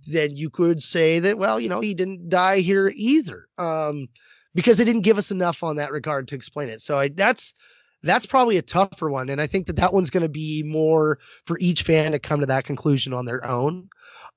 [0.06, 3.46] then you could say that well, you know, he didn't die here either.
[3.58, 4.08] Um
[4.54, 6.82] because they didn't give us enough on that regard to explain it.
[6.82, 7.54] So I, that's
[8.02, 11.18] that's probably a tougher one and I think that that one's going to be more
[11.46, 13.88] for each fan to come to that conclusion on their own.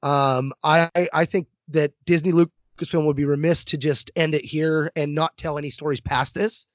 [0.04, 4.92] Um I I think that Disney Lucasfilm would be remiss to just end it here
[4.96, 6.68] and not tell any stories past this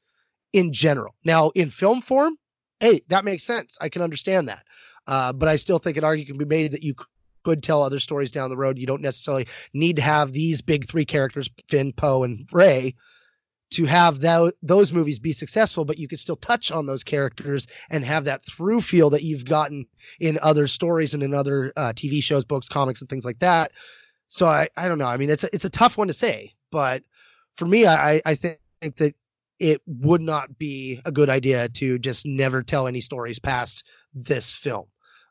[0.52, 1.14] in general.
[1.24, 2.36] Now, in film form,
[2.81, 3.77] hey, that makes sense.
[3.81, 4.64] I can understand that.
[5.06, 6.94] Uh, but I still think an argument can be made that you
[7.43, 8.78] could tell other stories down the road.
[8.78, 12.94] You don't necessarily need to have these big three characters, Finn, Poe, and Rey,
[13.70, 17.68] to have that, those movies be successful, but you could still touch on those characters
[17.89, 19.86] and have that through feel that you've gotten
[20.18, 23.70] in other stories and in other uh, TV shows, books, comics, and things like that.
[24.27, 25.06] So I, I don't know.
[25.06, 27.05] I mean, it's a, it's a tough one to say, but
[27.56, 28.59] for me, I, I think
[28.97, 29.14] that
[29.61, 34.55] it would not be a good idea to just never tell any stories past this
[34.55, 34.87] film.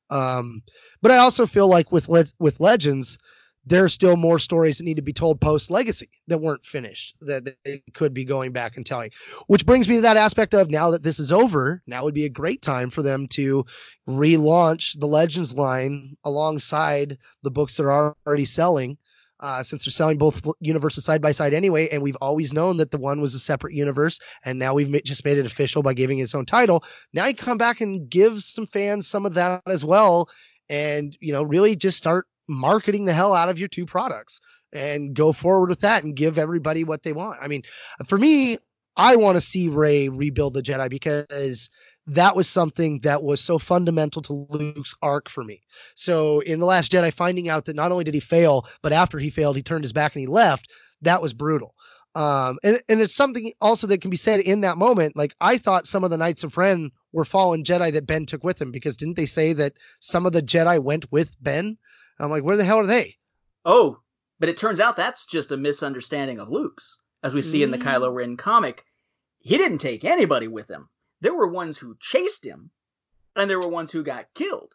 [0.10, 0.62] Um,
[1.02, 3.18] but I also feel like with le- with Legends,
[3.66, 7.16] there are still more stories that need to be told post Legacy that weren't finished
[7.22, 9.12] that they could be going back and telling.
[9.48, 12.26] Which brings me to that aspect of now that this is over, now would be
[12.26, 13.66] a great time for them to
[14.08, 18.98] relaunch the Legends line alongside the books that are already selling
[19.40, 22.92] uh, since they're selling both universes side by side anyway, and we've always known that
[22.92, 26.20] the one was a separate universe, and now we've just made it official by giving
[26.20, 26.84] its own title.
[27.14, 30.30] Now you come back and give some fans some of that as well,
[30.70, 34.42] and you know really just start marketing the hell out of your two products
[34.74, 37.40] and go forward with that and give everybody what they want.
[37.42, 37.64] I mean,
[38.08, 38.58] for me,
[38.96, 41.70] I want to see Rey rebuild the Jedi because
[42.10, 45.62] that was something that was so fundamental to Luke's arc for me.
[45.96, 49.20] So in The Last Jedi, finding out that not only did he fail, but after
[49.20, 50.70] he failed, he turned his back and he left,
[51.04, 51.76] that was brutal.
[52.16, 55.16] Um, and, and it's something also that can be said in that moment.
[55.16, 58.44] Like I thought some of the Knights of Ren were fallen Jedi that Ben took
[58.44, 61.78] with him because didn't they say that some of the Jedi went with Ben?
[62.20, 63.18] I'm like, where the hell are they?
[63.66, 64.00] Oh,
[64.40, 66.98] but it turns out that's just a misunderstanding of Luke's.
[67.22, 67.66] As we see mm.
[67.66, 67.84] in the mm.
[67.84, 68.84] Kylo Ren comic,
[69.40, 70.90] he didn't take anybody with him
[71.22, 72.72] there were ones who chased him,
[73.36, 74.74] and there were ones who got killed.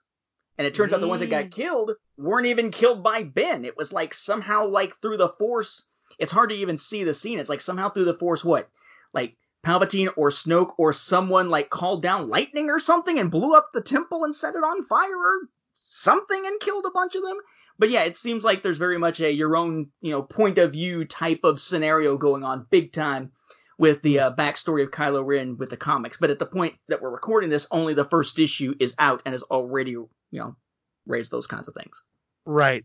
[0.56, 0.96] And it turns mm.
[0.96, 1.52] out the ones that got mm.
[1.52, 3.64] killed weren't even killed by Ben.
[3.64, 5.84] It was like somehow like through the force
[6.18, 7.38] it's hard to even see the scene.
[7.38, 8.68] It's like somehow through the Force, what,
[9.12, 13.70] like Palpatine or Snoke or someone like called down lightning or something and blew up
[13.72, 17.38] the temple and set it on fire or something and killed a bunch of them.
[17.78, 20.72] But yeah, it seems like there's very much a your own, you know, point of
[20.72, 23.32] view type of scenario going on big time
[23.78, 26.16] with the uh, backstory of Kylo Ren with the comics.
[26.16, 29.32] But at the point that we're recording this, only the first issue is out and
[29.32, 30.56] has already, you know,
[31.06, 32.02] raised those kinds of things.
[32.44, 32.84] Right.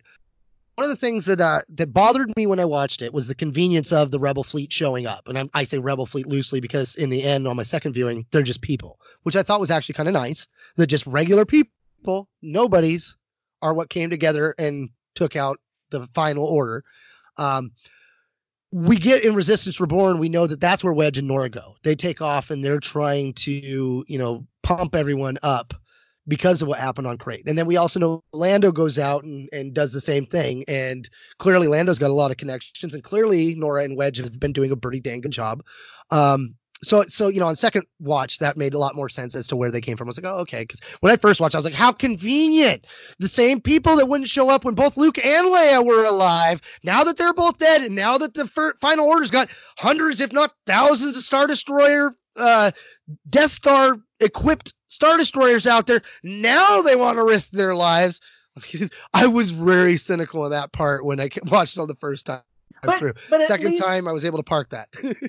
[0.75, 3.35] One of the things that uh, that bothered me when I watched it was the
[3.35, 6.95] convenience of the Rebel fleet showing up, and I, I say Rebel fleet loosely because
[6.95, 9.95] in the end, on my second viewing, they're just people, which I thought was actually
[9.95, 10.47] kind of nice.
[10.77, 13.17] That just regular people, nobodies,
[13.61, 15.59] are what came together and took out
[15.89, 16.85] the final order.
[17.35, 17.71] Um,
[18.71, 21.75] we get in Resistance Reborn, we know that that's where Wedge and Norra go.
[21.83, 25.73] They take off and they're trying to, you know, pump everyone up
[26.27, 27.47] because of what happened on Crait.
[27.47, 30.63] And then we also know Lando goes out and, and does the same thing.
[30.67, 31.09] And
[31.39, 34.71] clearly Lando's got a lot of connections and clearly Norra and Wedge have been doing
[34.71, 35.63] a pretty dang good job.
[36.11, 39.47] Um, so so you know on second watch that made a lot more sense as
[39.47, 40.07] to where they came from.
[40.07, 42.87] I was like, oh okay, because when I first watched, I was like, how convenient!
[43.19, 46.61] The same people that wouldn't show up when both Luke and Leia were alive.
[46.83, 50.31] Now that they're both dead, and now that the fir- final order's got hundreds, if
[50.31, 52.71] not thousands, of Star Destroyer, uh,
[53.29, 58.21] Death Star equipped Star Destroyers out there, now they want to risk their lives.
[59.13, 62.41] I was very cynical in that part when I watched it on the first time
[62.83, 63.13] But- through.
[63.29, 64.89] but Second least- time, I was able to park that.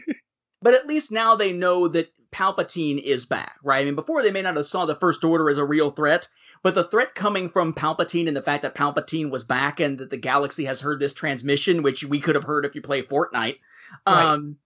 [0.62, 3.80] But at least now they know that Palpatine is back, right?
[3.80, 6.28] I mean, before they may not have saw the First Order as a real threat,
[6.62, 10.10] but the threat coming from Palpatine and the fact that Palpatine was back and that
[10.10, 13.58] the galaxy has heard this transmission, which we could have heard if you play Fortnite,
[14.06, 14.24] Right.
[14.24, 14.58] um,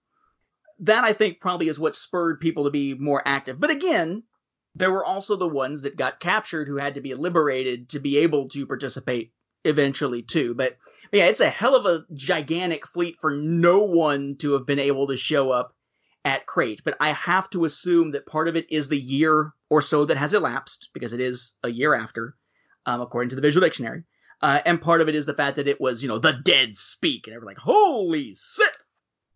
[0.79, 3.59] that I think probably is what spurred people to be more active.
[3.59, 4.23] But again,
[4.75, 8.17] there were also the ones that got captured who had to be liberated to be
[8.19, 9.31] able to participate
[9.63, 10.53] eventually too.
[10.53, 10.77] But,
[11.09, 14.79] but yeah, it's a hell of a gigantic fleet for no one to have been
[14.79, 15.74] able to show up
[16.25, 16.81] at Crait.
[16.83, 20.17] But I have to assume that part of it is the year or so that
[20.17, 22.35] has elapsed because it is a year after,
[22.85, 24.03] um, according to the Visual Dictionary.
[24.41, 26.75] Uh, and part of it is the fact that it was, you know, the dead
[26.75, 28.75] speak, and everyone's like, "Holy shit!"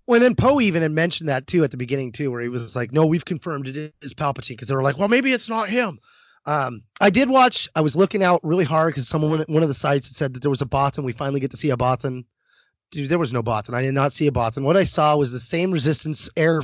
[0.05, 2.49] Well, and then Poe even had mentioned that too at the beginning too, where he
[2.49, 5.47] was like, "No, we've confirmed it is Palpatine," because they were like, "Well, maybe it's
[5.47, 5.99] not him."
[6.45, 7.69] Um, I did watch.
[7.75, 10.41] I was looking out really hard because someone, one of the sites, had said that
[10.41, 11.03] there was a Bothan.
[11.03, 12.25] We finally get to see a Bothan.
[12.91, 13.75] Dude, there was no Bothan.
[13.75, 14.63] I did not see a Bothan.
[14.63, 16.61] What I saw was the same Resistance air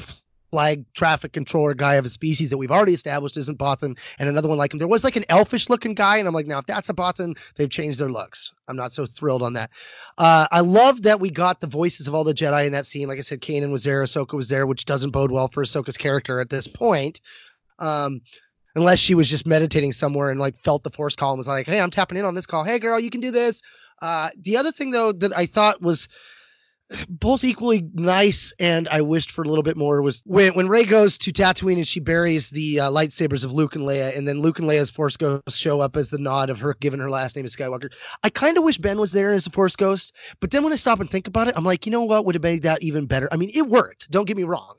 [0.52, 4.48] flag traffic controller guy of a species that we've already established isn't Bothan, and another
[4.48, 4.80] one like him.
[4.80, 7.38] There was like an elfish looking guy, and I'm like, now if that's a Bothan,
[7.56, 8.54] they've changed their looks.
[8.68, 9.70] I'm not so thrilled on that.
[10.18, 13.08] Uh, I love that we got the voices of all the Jedi in that scene.
[13.08, 15.98] Like I said, Kanan was there, Ahsoka was there, which doesn't bode well for Ahsoka's
[15.98, 17.22] character at this point.
[17.78, 18.22] Um,
[18.76, 21.66] unless she was just meditating somewhere and like felt the force call and was like,
[21.66, 22.64] "Hey, I'm tapping in on this call.
[22.64, 23.62] Hey, girl, you can do this."
[24.02, 26.08] Uh, the other thing though that I thought was
[27.10, 30.84] both equally nice and I wished for a little bit more was when when Rey
[30.84, 34.40] goes to Tatooine and she buries the uh, lightsabers of Luke and Leia, and then
[34.40, 37.36] Luke and Leia's Force ghosts show up as the nod of her giving her last
[37.36, 37.92] name is Skywalker.
[38.22, 40.78] I kind of wish Ben was there as a Force ghost, but then when I
[40.78, 43.08] stop and think about it, I'm like, you know what would have made that even
[43.08, 43.28] better?
[43.32, 44.12] I mean, it worked.
[44.12, 44.76] Don't get me wrong.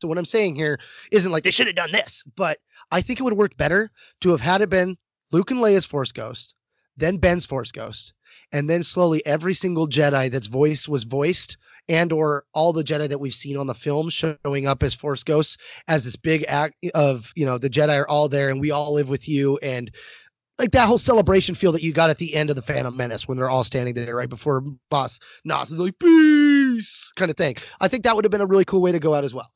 [0.00, 0.78] So what I'm saying here
[1.10, 2.58] isn't like they should have done this, but
[2.90, 3.90] I think it would have worked better
[4.22, 4.98] to have had it been
[5.30, 6.54] Luke and Leia's Force Ghost,
[6.96, 8.12] then Ben's Force Ghost,
[8.52, 11.56] and then slowly every single Jedi that's voice was voiced
[11.88, 15.24] and or all the Jedi that we've seen on the film showing up as Force
[15.24, 15.56] Ghosts
[15.88, 18.94] as this big act of, you know, the Jedi are all there and we all
[18.94, 19.90] live with you and
[20.58, 23.28] like that whole celebration feel that you got at the end of the Phantom Menace
[23.28, 27.56] when they're all standing there right before Boss Nass is like peace kind of thing.
[27.80, 29.50] I think that would have been a really cool way to go out as well.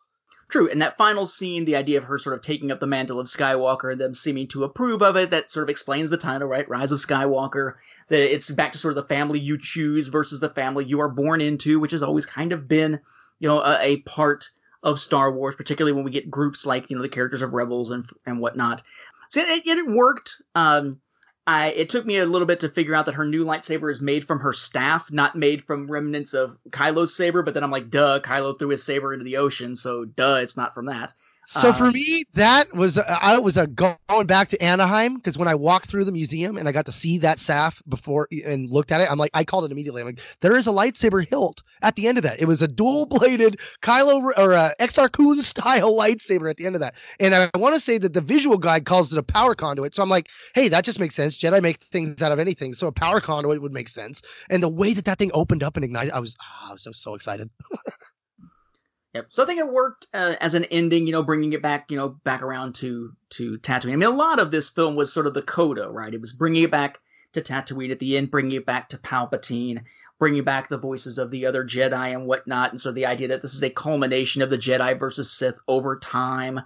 [0.50, 3.20] True, and that final scene, the idea of her sort of taking up the mantle
[3.20, 6.48] of Skywalker and them seeming to approve of it, that sort of explains the title,
[6.48, 6.68] right?
[6.68, 7.74] Rise of Skywalker.
[8.08, 11.08] That it's back to sort of the family you choose versus the family you are
[11.08, 12.98] born into, which has always kind of been,
[13.38, 14.50] you know, a, a part
[14.82, 17.92] of Star Wars, particularly when we get groups like, you know, the characters of Rebels
[17.92, 18.82] and and whatnot.
[19.28, 20.42] So it, it, it worked.
[20.56, 21.00] Um,
[21.46, 24.00] I, it took me a little bit to figure out that her new lightsaber is
[24.00, 27.42] made from her staff, not made from remnants of Kylo's saber.
[27.42, 30.56] But then I'm like, duh, Kylo threw his saber into the ocean, so duh, it's
[30.56, 31.12] not from that.
[31.52, 35.36] So for Um, me, that was uh, I was a going back to Anaheim because
[35.36, 38.70] when I walked through the museum and I got to see that staff before and
[38.70, 40.00] looked at it, I'm like, I called it immediately.
[40.00, 42.40] I'm like, there is a lightsaber hilt at the end of that.
[42.40, 46.82] It was a dual-bladed Kylo or a Exar Kun style lightsaber at the end of
[46.82, 46.94] that.
[47.18, 49.96] And I want to say that the visual guide calls it a power conduit.
[49.96, 51.36] So I'm like, hey, that just makes sense.
[51.36, 54.22] Jedi make things out of anything, so a power conduit would make sense.
[54.50, 56.84] And the way that that thing opened up and ignited, I was, ah, I was
[56.84, 57.50] so so excited.
[59.14, 59.26] Yep.
[59.30, 61.96] So I think it worked uh, as an ending, you know, bringing it back, you
[61.96, 63.92] know, back around to to Tatooine.
[63.92, 66.14] I mean, a lot of this film was sort of the coda, right?
[66.14, 67.00] It was bringing it back
[67.32, 69.82] to Tatooine at the end, bringing it back to Palpatine.
[70.20, 73.42] bringing back the voices of the other Jedi and whatnot, and so the idea that
[73.42, 76.60] this is a culmination of the Jedi versus Sith over time,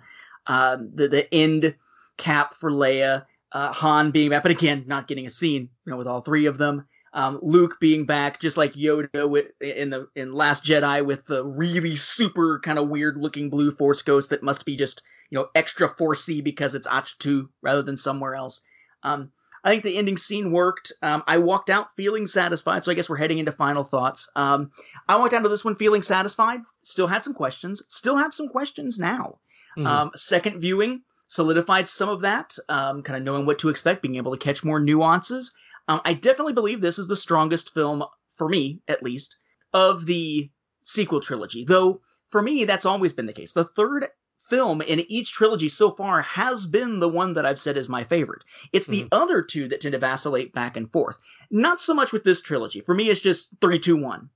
[0.46, 1.76] um, the the end
[2.16, 5.96] cap for Leia, uh, Han being back, but again, not getting a scene, you know,
[5.96, 6.86] with all three of them.
[7.14, 11.44] Um, Luke being back, just like Yoda with, in the in Last Jedi, with the
[11.44, 15.48] really super kind of weird looking blue Force ghost that must be just you know
[15.54, 18.62] extra forcey because it's Ahch-To rather than somewhere else.
[19.04, 19.30] Um,
[19.62, 20.92] I think the ending scene worked.
[21.02, 24.28] Um, I walked out feeling satisfied, so I guess we're heading into final thoughts.
[24.36, 24.72] Um,
[25.08, 26.60] I walked out of this one feeling satisfied.
[26.82, 27.82] Still had some questions.
[27.88, 29.38] Still have some questions now.
[29.78, 29.86] Mhm.
[29.86, 34.16] Um, second viewing solidified some of that, um, kind of knowing what to expect, being
[34.16, 35.54] able to catch more nuances.
[35.88, 39.36] Um, I definitely believe this is the strongest film, for me at least,
[39.72, 40.50] of the
[40.84, 41.64] sequel trilogy.
[41.64, 42.00] Though,
[42.30, 43.52] for me, that's always been the case.
[43.52, 44.08] The third
[44.48, 48.04] film in each trilogy so far has been the one that I've said is my
[48.04, 48.42] favorite.
[48.72, 51.18] It's the other two that tend to vacillate back and forth.
[51.50, 52.80] Not so much with this trilogy.
[52.80, 54.28] For me, it's just three, two, one.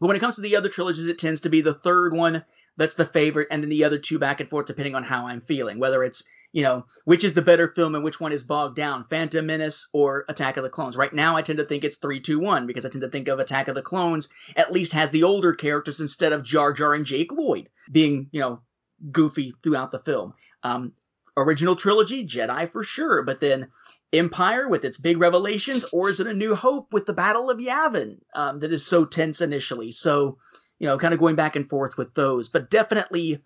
[0.00, 2.44] But when it comes to the other trilogies, it tends to be the third one
[2.76, 5.40] that's the favorite, and then the other two back and forth depending on how I'm
[5.40, 5.78] feeling.
[5.78, 9.04] Whether it's, you know, which is the better film and which one is bogged down,
[9.04, 10.96] Phantom Menace or Attack of the Clones.
[10.96, 13.28] Right now, I tend to think it's 3 2 1 because I tend to think
[13.28, 16.94] of Attack of the Clones at least has the older characters instead of Jar Jar
[16.94, 18.62] and Jake Lloyd being, you know,
[19.10, 20.34] goofy throughout the film.
[20.62, 20.92] Um,
[21.36, 23.68] original trilogy, Jedi for sure, but then
[24.12, 27.58] Empire with its big revelations, or is it A New Hope with the Battle of
[27.58, 29.92] Yavin um, that is so tense initially?
[29.92, 30.38] So,
[30.78, 33.42] you know, kind of going back and forth with those, but definitely,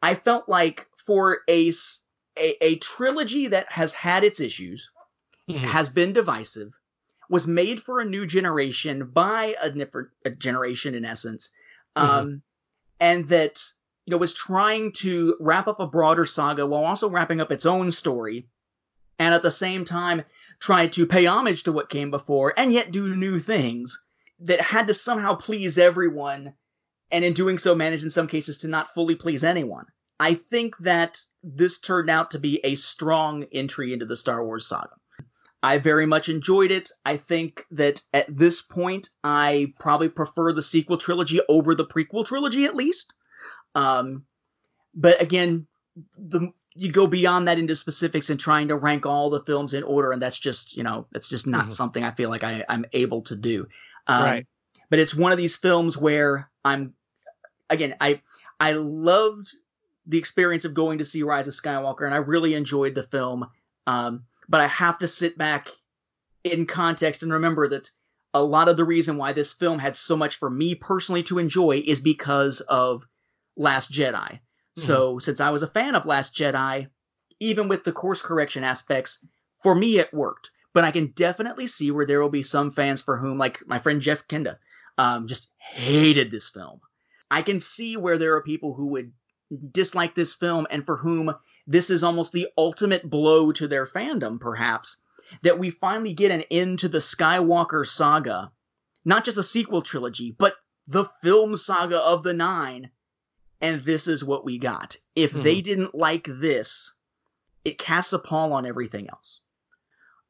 [0.00, 1.70] I felt like for a
[2.38, 4.90] a, a trilogy that has had its issues,
[5.48, 5.58] Mhm.
[5.58, 6.72] has been divisive,
[7.28, 11.50] was made for a new generation by a different a generation in essence,
[11.96, 12.42] um,
[13.00, 13.62] and that
[14.06, 17.66] you know was trying to wrap up a broader saga while also wrapping up its
[17.66, 18.46] own story,
[19.18, 20.22] and at the same time
[20.60, 24.00] try to pay homage to what came before and yet do new things
[24.40, 26.54] that had to somehow please everyone,
[27.10, 29.86] and in doing so managed in some cases to not fully please anyone.
[30.22, 34.68] I think that this turned out to be a strong entry into the Star Wars
[34.68, 34.94] saga.
[35.64, 36.90] I very much enjoyed it.
[37.04, 42.24] I think that at this point, I probably prefer the sequel trilogy over the prequel
[42.24, 43.12] trilogy, at least.
[43.74, 44.26] Um,
[44.94, 45.66] but again,
[46.16, 49.82] the you go beyond that into specifics and trying to rank all the films in
[49.82, 51.72] order, and that's just you know that's just not Mhm.
[51.72, 53.66] something I feel like I, I'm able to do.
[54.06, 54.46] Um, Right.
[54.88, 56.94] But it's one of these films where I'm
[57.68, 58.20] again I
[58.60, 59.48] I loved
[60.06, 63.48] the experience of going to see Rise of Skywalker, and I really enjoyed the film.
[63.86, 65.68] Um, but I have to sit back
[66.44, 67.90] in context and remember that
[68.34, 71.38] a lot of the reason why this film had so much for me personally to
[71.38, 73.06] enjoy is because of
[73.56, 74.40] Last Jedi.
[74.74, 76.88] So since I was a fan of Last Jedi,
[77.40, 79.24] even with the course correction aspects,
[79.62, 80.50] for me it worked.
[80.72, 83.78] But I can definitely see where there will be some fans for whom, like my
[83.78, 84.56] friend Jeff Kenda,
[84.96, 86.80] um, just hated this film.
[87.30, 89.12] I can see where there are people who would
[89.70, 91.34] dislike this film and for whom
[91.66, 94.98] this is almost the ultimate blow to their fandom, perhaps,
[95.42, 98.50] that we finally get an end to the Skywalker saga.
[99.04, 100.54] Not just a sequel trilogy, but
[100.86, 102.90] the film saga of the nine.
[103.60, 104.96] And this is what we got.
[105.14, 106.94] If they didn't like this,
[107.64, 109.40] it casts a pall on everything else.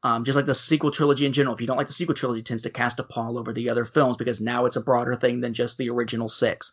[0.03, 1.55] Um, just like the sequel trilogy in general.
[1.55, 3.71] If you don't like the sequel trilogy, it tends to cast a pall over the
[3.71, 6.73] other films because now it's a broader thing than just the original six.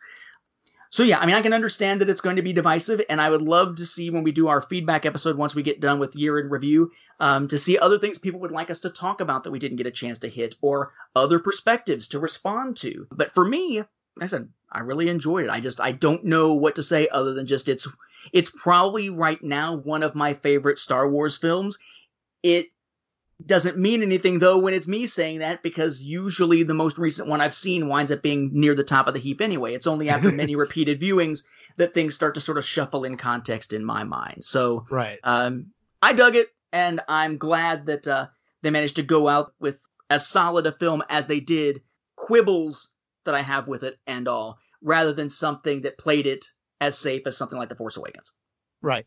[0.92, 3.30] So yeah, I mean, I can understand that it's going to be divisive, and I
[3.30, 6.16] would love to see when we do our feedback episode once we get done with
[6.16, 9.44] year in review, um, to see other things people would like us to talk about
[9.44, 13.08] that we didn't get a chance to hit, or other perspectives to respond to.
[13.12, 13.84] But for me,
[14.20, 15.52] I said, I really enjoyed it.
[15.52, 17.88] I just I don't know what to say other than just it's
[18.34, 21.78] it's probably right now one of my favorite Star Wars films.
[22.44, 22.68] It
[23.46, 27.42] doesn't mean anything though when it's me saying that because usually the most recent one
[27.42, 29.74] I've seen winds up being near the top of the heap anyway.
[29.74, 31.46] It's only after many repeated viewings
[31.78, 34.44] that things start to sort of shuffle in context in my mind.
[34.44, 35.20] So Right.
[35.24, 35.68] um,
[36.02, 38.28] I dug it, and I'm glad that uh,
[38.62, 41.82] they managed to go out with as solid a film as they did.
[42.18, 42.90] Quibbles
[43.24, 46.46] that I have with it and all, rather than something that played it
[46.82, 48.32] as safe as something like The Force Awakens.
[48.82, 49.06] Right.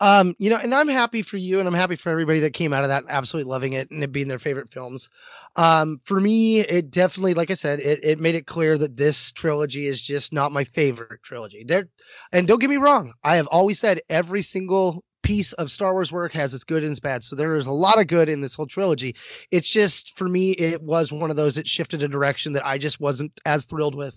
[0.00, 2.72] Um, you know, and I'm happy for you and I'm happy for everybody that came
[2.72, 5.08] out of that absolutely loving it and it being their favorite films.
[5.56, 9.32] Um, for me, it definitely, like I said, it, it made it clear that this
[9.32, 11.64] trilogy is just not my favorite trilogy.
[11.64, 11.88] There
[12.32, 16.12] and don't get me wrong, I have always said every single piece of Star Wars
[16.12, 17.24] work has its good and its bad.
[17.24, 19.16] So there is a lot of good in this whole trilogy.
[19.50, 22.78] It's just for me, it was one of those that shifted a direction that I
[22.78, 24.14] just wasn't as thrilled with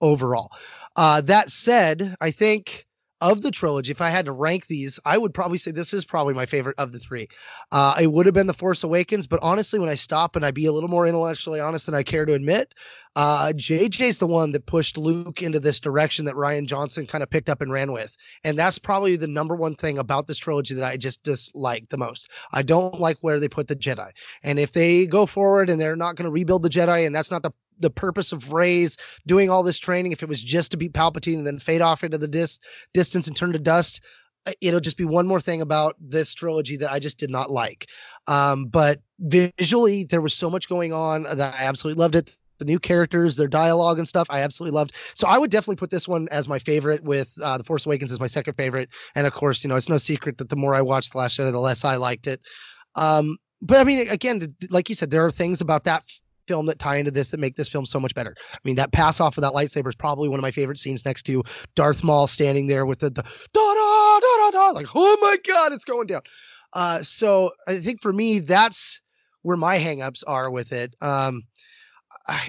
[0.00, 0.50] overall.
[0.96, 2.86] Uh, that said, I think
[3.30, 6.04] of the trilogy, if I had to rank these, I would probably say this is
[6.04, 7.28] probably my favorite of the three.
[7.72, 10.52] Uh, it would have been The Force Awakens, but honestly, when I stop and I
[10.52, 12.72] be a little more intellectually honest than I care to admit,
[13.16, 17.30] uh, JJ's the one that pushed Luke into this direction that Rian Johnson kind of
[17.30, 18.14] picked up and ran with.
[18.44, 21.98] And that's probably the number one thing about this trilogy that I just dislike the
[21.98, 22.30] most.
[22.52, 24.10] I don't like where they put the Jedi.
[24.42, 27.30] And if they go forward and they're not going to rebuild the Jedi, and that's
[27.30, 28.96] not the the purpose of Rey's
[29.26, 32.04] doing all this training, if it was just to beat Palpatine and then fade off
[32.04, 32.58] into the dis-
[32.94, 34.00] distance and turn to dust,
[34.46, 37.50] uh, it'll just be one more thing about this trilogy that I just did not
[37.50, 37.88] like.
[38.26, 42.64] Um, but visually, there was so much going on that I absolutely loved it the
[42.64, 44.94] new characters, their dialogue and stuff, I absolutely loved.
[45.14, 48.12] So I would definitely put this one as my favorite, with uh, The Force Awakens
[48.12, 48.88] as my second favorite.
[49.14, 51.38] And of course, you know, it's no secret that the more I watched The Last
[51.38, 52.40] Jedi, the less I liked it.
[52.94, 56.04] Um, but I mean, again, like you said, there are things about that
[56.46, 58.34] film that tie into this that make this film so much better.
[58.52, 61.04] I mean, that pass off of that lightsaber is probably one of my favorite scenes
[61.04, 61.42] next to
[61.74, 65.36] Darth Maul standing there with the, the da da da da da, like, oh my
[65.46, 66.22] god, it's going down.
[66.72, 69.00] Uh, so I think for me, that's
[69.42, 70.94] where my hangups are with it.
[71.00, 71.42] Um,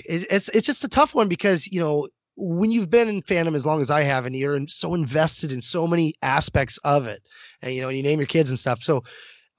[0.06, 3.66] it's it's just a tough one because you know when you've been in fandom as
[3.66, 7.22] long as I have and you're so invested in so many aspects of it,
[7.62, 8.82] and you know you name your kids and stuff.
[8.82, 9.04] So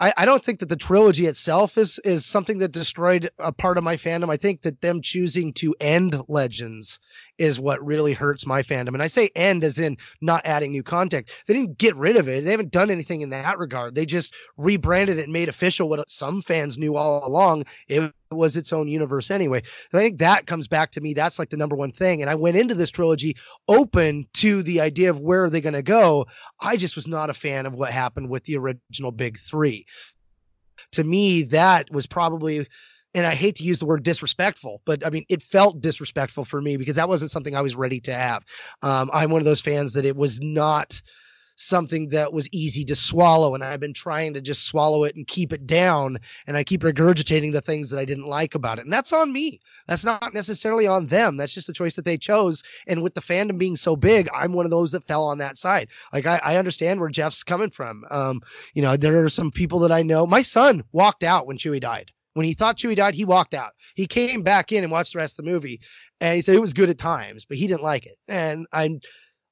[0.00, 3.78] I, I don't think that the trilogy itself is is something that destroyed a part
[3.78, 4.30] of my fandom.
[4.30, 7.00] I think that them choosing to end Legends
[7.39, 8.89] is what really hurts my fandom.
[8.89, 11.28] And I say end as in not adding new content.
[11.47, 12.44] They didn't get rid of it.
[12.44, 13.94] They haven't done anything in that regard.
[13.94, 17.65] They just rebranded it and made official what some fans knew all along.
[17.86, 19.62] It was its own universe anyway.
[19.90, 21.15] So I think that comes back to me.
[21.15, 22.20] That's like the number one thing.
[22.20, 23.36] And I went into this trilogy
[23.69, 26.27] open to the idea of where are they going to go.
[26.60, 29.86] I just was not a fan of what happened with the original big three.
[30.93, 32.66] To me, that was probably
[33.18, 36.60] and I hate to use the word disrespectful, but I mean, it felt disrespectful for
[36.60, 38.44] me because that wasn't something I was ready to have.
[38.80, 41.02] Um, I'm one of those fans that it was not
[41.56, 45.26] something that was easy to swallow and I've been trying to just swallow it and
[45.26, 48.84] keep it down and I keep regurgitating the things that I didn't like about it.
[48.84, 49.60] And that's on me.
[49.88, 51.36] That's not necessarily on them.
[51.36, 52.62] That's just the choice that they chose.
[52.86, 55.58] And with the fandom being so big, I'm one of those that fell on that
[55.58, 55.88] side.
[56.12, 58.04] Like I, I understand where Jeff's coming from.
[58.08, 58.42] Um,
[58.74, 60.26] you know, there are some people that I know.
[60.26, 62.12] My son walked out when Chewie died.
[62.39, 63.73] When he thought Chewie died, he walked out.
[63.97, 65.81] He came back in and watched the rest of the movie,
[66.20, 68.16] and he said it was good at times, but he didn't like it.
[68.28, 69.01] And I,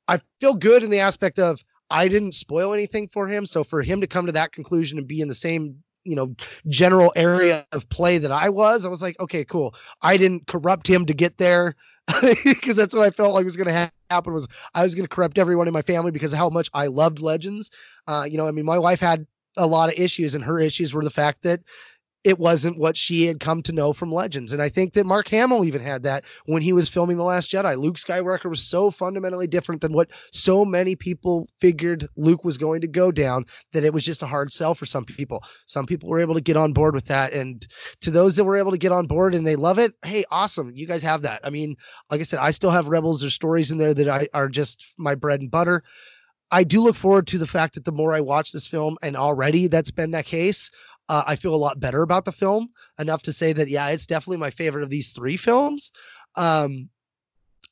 [0.07, 3.83] I feel good in the aspect of I didn't spoil anything for him, so for
[3.83, 6.37] him to come to that conclusion and be in the same you know
[6.69, 9.75] general area of play that I was, I was like, okay, cool.
[10.03, 11.75] I didn't corrupt him to get there
[12.45, 14.47] because that's what I felt like was going to happen was
[14.77, 17.19] I was going to corrupt everyone in my family because of how much I loved
[17.19, 17.73] Legends.
[18.07, 19.27] Uh, you know, I mean, my wife had
[19.57, 21.61] a lot of issues, and her issues were the fact that
[22.27, 24.53] it wasn't what she had come to know from Legends.
[24.53, 27.49] And I think that Mark Hamill even had that when he was filming The Last
[27.49, 27.79] Jedi.
[27.79, 32.81] Luke Skywalker was so fundamentally different than what so many people figured Luke was going
[32.81, 35.41] to go down that it was just a hard sell for some people.
[35.67, 37.33] Some people were able to get on board with that.
[37.33, 37.65] And
[38.01, 40.73] to those that were able to get on board and they love it, hey, awesome.
[40.75, 41.43] You guys have that.
[41.45, 41.77] I mean,
[42.11, 43.21] like I said, I still have Rebels.
[43.21, 45.85] There's stories in there that I, are just my bread and butter.
[46.51, 49.17] I do look forward to the fact that the more I watch this film, and
[49.17, 50.71] already that's been that case,
[51.09, 52.69] uh, I feel a lot better about the film
[52.99, 55.93] enough to say that yeah, it's definitely my favorite of these three films.
[56.35, 56.91] Um,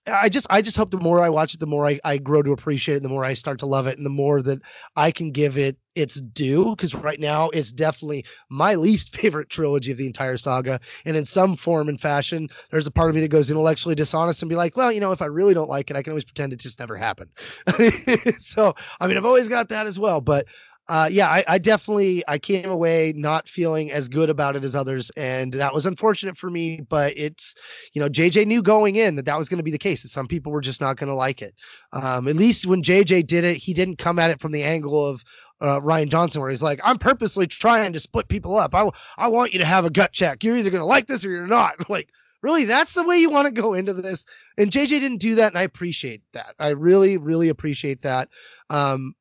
[0.07, 2.43] I just I just hope the more I watch it, the more I, I grow
[2.43, 4.61] to appreciate it, the more I start to love it, and the more that
[4.97, 6.71] I can give it its due.
[6.71, 10.81] Because right now it's definitely my least favorite trilogy of the entire saga.
[11.07, 14.43] And in some form and fashion, there's a part of me that goes intellectually dishonest
[14.43, 16.25] and be like, well, you know, if I really don't like it, I can always
[16.25, 17.31] pretend it just never happened.
[18.39, 20.21] so I mean, I've always got that as well.
[20.21, 20.47] But
[20.87, 24.75] uh, yeah, I, I, definitely I came away not feeling as good about it as
[24.75, 26.83] others, and that was unfortunate for me.
[26.83, 27.55] But it's
[27.95, 30.03] you know JJ knew going in that that was going to be the case.
[30.03, 31.55] That some people were just not going to like it.
[31.95, 35.07] Um, at least when JJ did it, he didn't come at it from the angle
[35.07, 35.25] of
[35.63, 38.75] uh, Rian Johnson, where he's like, "I'm purposely trying to split people up.
[38.75, 40.45] I I want you to have a gut check.
[40.45, 42.11] You're either going to like this or you're not." like.
[42.43, 44.27] Really, that's the way you want to go into this.
[44.59, 46.55] And JJ didn't do that, and I appreciate that.
[46.59, 48.29] I really, really appreciate that.
[48.69, 49.15] Um,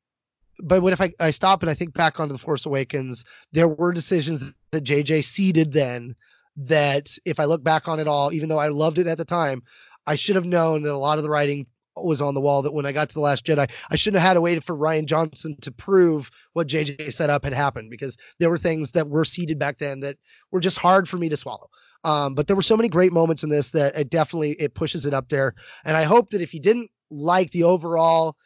[0.58, 3.68] but what if I, I stop and I think back onto the Force Awakens, there
[3.68, 6.14] were decisions that JJ seeded then
[6.56, 9.24] that if I look back on it all, even though I loved it at the
[9.24, 9.62] time,
[10.06, 11.66] I should have known that a lot of the writing
[11.96, 14.28] was on the wall that when I got to the last Jedi, I shouldn't have
[14.28, 18.16] had to wait for Rian Johnson to prove what JJ set up had happened because
[18.38, 20.16] there were things that were seeded back then that
[20.50, 21.70] were just hard for me to swallow.
[22.02, 25.06] Um, but there were so many great moments in this that it definitely it pushes
[25.06, 25.54] it up there.
[25.84, 28.36] And I hope that if you didn't like the overall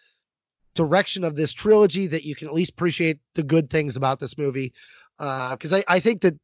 [0.78, 4.38] direction of this trilogy that you can at least appreciate the good things about this
[4.38, 4.72] movie.
[5.18, 6.38] Because uh, I, I think that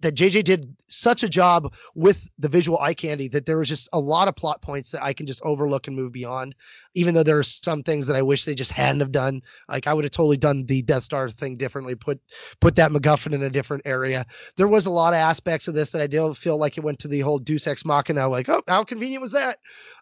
[0.00, 3.88] that JJ did such a job with the visual eye candy that there was just
[3.92, 6.56] a lot of plot points that I can just overlook and move beyond.
[6.94, 9.40] Even though there are some things that I wish they just hadn't have done.
[9.68, 12.20] Like I would have totally done the Death Star thing differently, put
[12.60, 14.26] put that MacGuffin in a different area.
[14.56, 16.98] There was a lot of aspects of this that I did feel like it went
[16.98, 18.28] to the whole Deus Ex Machina.
[18.28, 19.60] Like, oh, how convenient was that?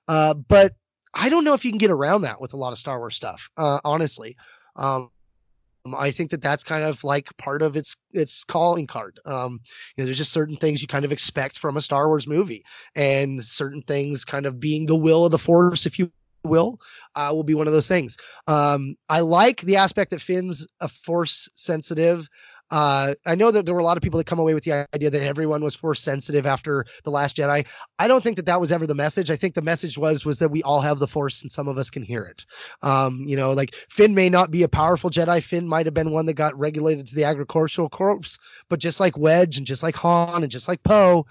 [0.08, 0.74] Uh, but
[1.14, 3.16] I don't know if you can get around that with a lot of Star Wars
[3.16, 3.50] stuff.
[3.56, 4.36] Uh, honestly.
[4.76, 5.10] Um,
[5.96, 9.18] I think that that's kind of like part of its its calling card.
[9.24, 9.60] Um,
[9.96, 12.64] you know, there's just certain things you kind of expect from a Star Wars movie,
[12.94, 16.12] and certain things kind of being the will of the Force, if you
[16.44, 16.80] will,
[17.14, 18.16] uh, will be one of those things.
[18.46, 22.28] Um, I like the aspect that Finn's a Force sensitive.
[22.72, 24.88] Uh, I know that there were a lot of people that come away with the
[24.94, 27.66] idea that everyone was force sensitive after the Last Jedi.
[27.98, 29.30] I don't think that that was ever the message.
[29.30, 31.76] I think the message was was that we all have the Force and some of
[31.76, 32.46] us can hear it.
[32.80, 35.42] Um, you know, like Finn may not be a powerful Jedi.
[35.42, 38.38] Finn might have been one that got regulated to the agricultural corps,
[38.70, 41.26] but just like Wedge and just like Han and just like Poe,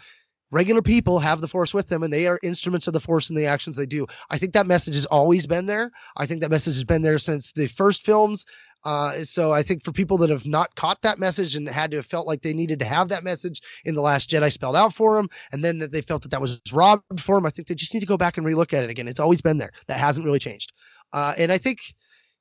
[0.52, 3.36] regular people have the force with them and they are instruments of the force in
[3.36, 6.52] the actions they do i think that message has always been there i think that
[6.52, 8.46] message has been there since the first films
[8.84, 11.98] uh, so I think for people that have not caught that message and had to
[11.98, 14.94] have felt like they needed to have that message in the Last Jedi spelled out
[14.94, 17.68] for them, and then that they felt that that was robbed for them, I think
[17.68, 19.08] they just need to go back and relook at it again.
[19.08, 19.72] It's always been there.
[19.88, 20.74] That hasn't really changed.
[21.14, 21.80] Uh, and I think,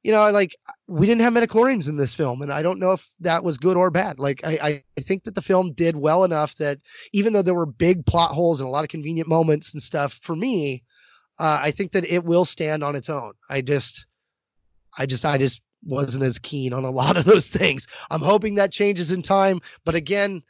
[0.02, 3.06] you know, like we didn't have midichlorians in this film, and I don't know if
[3.20, 4.18] that was good or bad.
[4.18, 6.78] Like I, I think that the film did well enough that
[7.12, 10.18] even though there were big plot holes and a lot of convenient moments and stuff,
[10.22, 10.84] for me,
[11.38, 13.32] uh, I think that it will stand on its own.
[13.50, 14.06] I just,
[14.96, 17.86] I just, I just wasn't as keen on a lot of those things.
[18.10, 20.42] I'm hoping that changes in time, but again,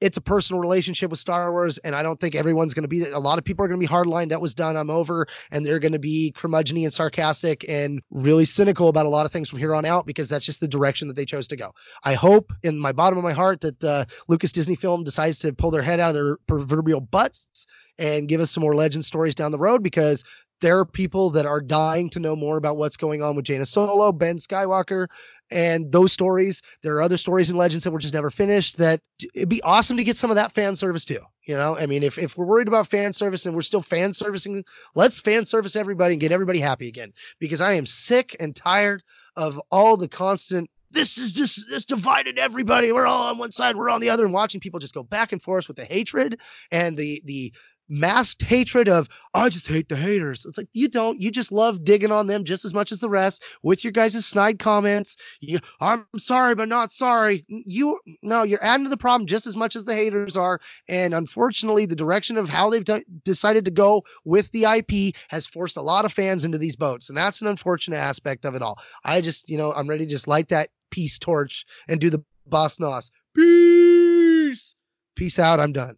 [0.00, 3.04] it's a personal relationship with Star Wars, and I don't think everyone's going to be.
[3.08, 4.28] A lot of people are going to be hardline.
[4.28, 4.76] That was done.
[4.76, 9.08] I'm over, and they're going to be curmudgeony and sarcastic and really cynical about a
[9.08, 11.48] lot of things from here on out because that's just the direction that they chose
[11.48, 11.72] to go.
[12.02, 15.54] I hope, in my bottom of my heart, that uh, Lucas Disney Film decides to
[15.54, 17.66] pull their head out of their proverbial butts
[17.98, 20.24] and give us some more legend stories down the road because
[20.64, 23.66] there are people that are dying to know more about what's going on with Jaina
[23.66, 25.08] Solo, Ben Skywalker,
[25.50, 26.62] and those stories.
[26.82, 29.02] There are other stories and legends that were just never finished that
[29.34, 31.20] it'd be awesome to get some of that fan service too.
[31.42, 34.14] You know, I mean, if, if we're worried about fan service and we're still fan
[34.14, 38.56] servicing, let's fan service everybody and get everybody happy again because I am sick and
[38.56, 39.02] tired
[39.36, 42.92] of all the constant this is just this divided everybody.
[42.92, 45.32] We're all on one side, we're on the other, and watching people just go back
[45.32, 46.38] and forth with the hatred
[46.70, 47.52] and the the
[47.88, 50.44] masked hatred of oh, I just hate the haters.
[50.44, 51.20] It's like you don't.
[51.20, 54.24] You just love digging on them just as much as the rest with your guys'
[54.24, 55.16] snide comments.
[55.40, 57.44] You, I'm sorry, but not sorry.
[57.48, 60.60] You no, you're adding to the problem just as much as the haters are.
[60.88, 62.84] And unfortunately, the direction of how they've
[63.24, 67.08] decided to go with the IP has forced a lot of fans into these boats,
[67.08, 68.78] and that's an unfortunate aspect of it all.
[69.04, 72.24] I just, you know, I'm ready to just light that peace torch and do the
[72.46, 73.10] Boss Nass.
[73.34, 74.76] Peace.
[75.16, 75.60] Peace out.
[75.60, 75.96] I'm done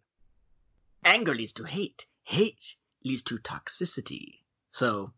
[1.03, 2.05] anger leads to hate.
[2.23, 4.39] Hate leads to toxicity.
[4.71, 5.13] So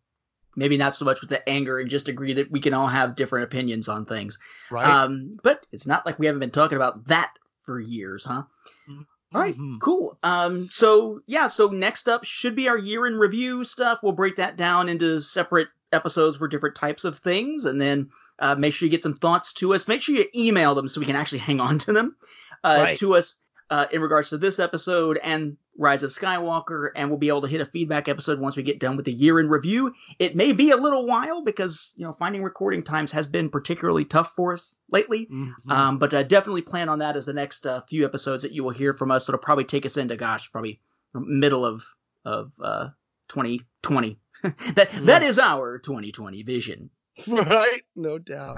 [0.56, 3.16] maybe not so much with the anger and just agree that we can all have
[3.16, 4.40] different opinions on things.
[4.70, 4.86] Right.
[4.86, 7.32] Um, but it's not like we haven't been talking about that
[7.64, 8.44] for years, huh?
[8.90, 9.02] Mm-hmm.
[9.32, 9.78] All right, mm-hmm.
[9.78, 10.18] cool.
[10.24, 14.00] Um, so yeah, so next up should be our year in review stuff.
[14.02, 18.10] We'll break that down into separate episodes for different types of things, and then
[18.40, 19.88] uh, make sure you get some thoughts to us.
[19.88, 22.16] Make sure you email them so we can actually hang on to them
[22.64, 22.98] uh, right.
[22.98, 23.38] to us
[23.70, 27.48] uh, in regards to this episode and Rise of Skywalker, and we'll be able to
[27.48, 29.94] hit a feedback episode once we get done with the year in review.
[30.18, 34.06] It may be a little while because you know finding recording times has been particularly
[34.06, 35.72] tough for us lately, mm-hmm.
[35.72, 38.64] um, but uh, definitely plan on that as the next uh, few episodes that you
[38.64, 39.30] will hear from us.
[39.30, 40.82] It'll probably take us into gosh, probably
[41.14, 41.84] middle of
[42.26, 42.90] of uh,
[43.30, 44.20] 2020.
[44.44, 45.06] that mm.
[45.06, 46.90] that is our 2020 vision.
[47.28, 48.56] Right, no doubt.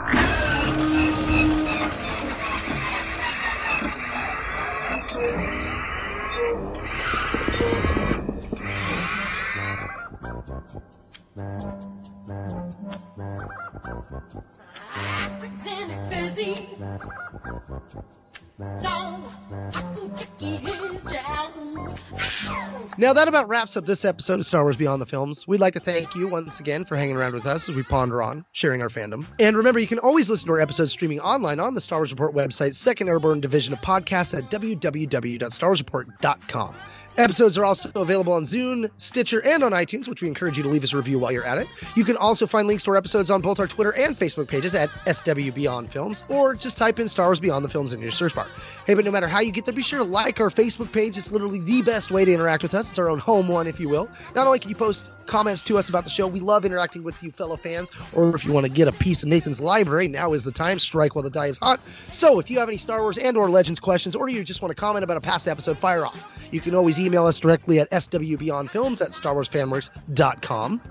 [22.97, 25.47] Now that about wraps up this episode of Star Wars Beyond the Films.
[25.47, 28.21] We'd like to thank you once again for hanging around with us as we ponder
[28.21, 29.25] on sharing our fandom.
[29.39, 32.11] And remember, you can always listen to our episodes streaming online on the Star Wars
[32.11, 36.75] Report website, Second Airborne Division of Podcasts at www.starwarsreport.com.
[37.17, 40.69] Episodes are also available on Zune, Stitcher, and on iTunes, which we encourage you to
[40.69, 41.67] leave us a review while you're at it.
[41.95, 44.73] You can also find links to our episodes on both our Twitter and Facebook pages
[44.73, 48.11] at SW Beyond Films, or just type in Star Wars Beyond the Films in your
[48.11, 48.47] search bar.
[48.85, 51.17] Hey, but no matter how you get there, be sure to like our Facebook page.
[51.17, 52.89] It's literally the best way to interact with us.
[52.89, 54.09] It's our own home one, if you will.
[54.33, 57.21] Not only can you post comments to us about the show, we love interacting with
[57.23, 57.91] you, fellow fans.
[58.13, 60.79] Or if you want to get a piece of Nathan's library, now is the time.
[60.79, 61.79] Strike while the die is hot.
[62.11, 64.75] So if you have any Star Wars and/or Legends questions, or you just want to
[64.75, 66.25] comment about a past episode, fire off.
[66.51, 70.81] You can always email us directly at swbeyondfilms at starwarsfanworks.com.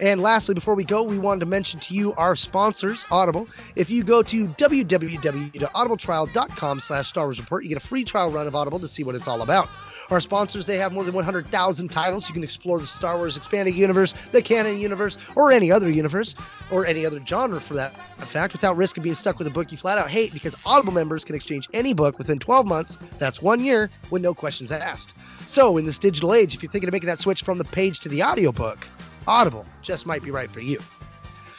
[0.00, 3.48] And lastly, before we go, we wanted to mention to you our sponsors, Audible.
[3.76, 8.46] If you go to www.audibletrial.com slash Star Wars Report, you get a free trial run
[8.46, 9.70] of Audible to see what it's all about.
[10.10, 12.28] Our sponsors, they have more than 100,000 titles.
[12.28, 16.36] You can explore the Star Wars expanded universe, the canon universe, or any other universe,
[16.70, 19.72] or any other genre for that fact, without risk of being stuck with a book
[19.72, 23.42] you flat out hate, because Audible members can exchange any book within 12 months, that's
[23.42, 25.14] one year, with no questions asked.
[25.46, 28.00] So, in this digital age, if you're thinking of making that switch from the page
[28.00, 28.86] to the audiobook,
[29.26, 30.80] Audible just might be right for you.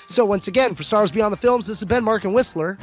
[0.07, 2.77] So, once again, for Star Wars Beyond the Films, this has been Mark and Whistler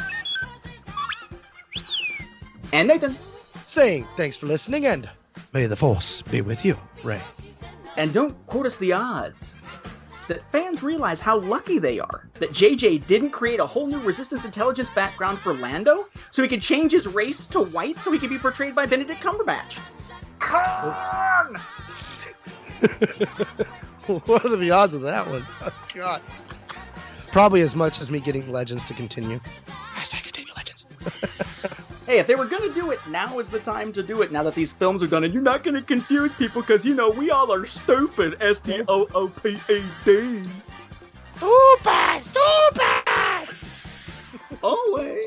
[2.73, 3.17] And Nathan.
[3.67, 5.09] saying thanks for listening and
[5.55, 7.21] may the Force be with you, Ray.
[7.97, 9.57] And don't quote us the odds.
[10.27, 14.45] That fans realize how lucky they are that JJ didn't create a whole new resistance
[14.45, 18.31] intelligence background for Lando so he could change his race to white so he could
[18.31, 19.79] be portrayed by Benedict Cumberbatch.
[24.07, 25.47] what are the odds of that one?
[25.63, 26.23] Oh, God.
[27.33, 29.41] Probably as much as me getting Legends to continue.
[29.95, 30.87] Hashtag continue Legends.
[32.07, 34.31] Hey, if they were gonna do it, now is the time to do it.
[34.31, 37.09] Now that these films are done, and you're not gonna confuse people, because you know
[37.09, 38.37] we all are stupid.
[38.41, 40.43] S T O O P E D.
[41.37, 42.23] Stupid!
[42.23, 43.57] Stupid!
[44.63, 45.25] Always.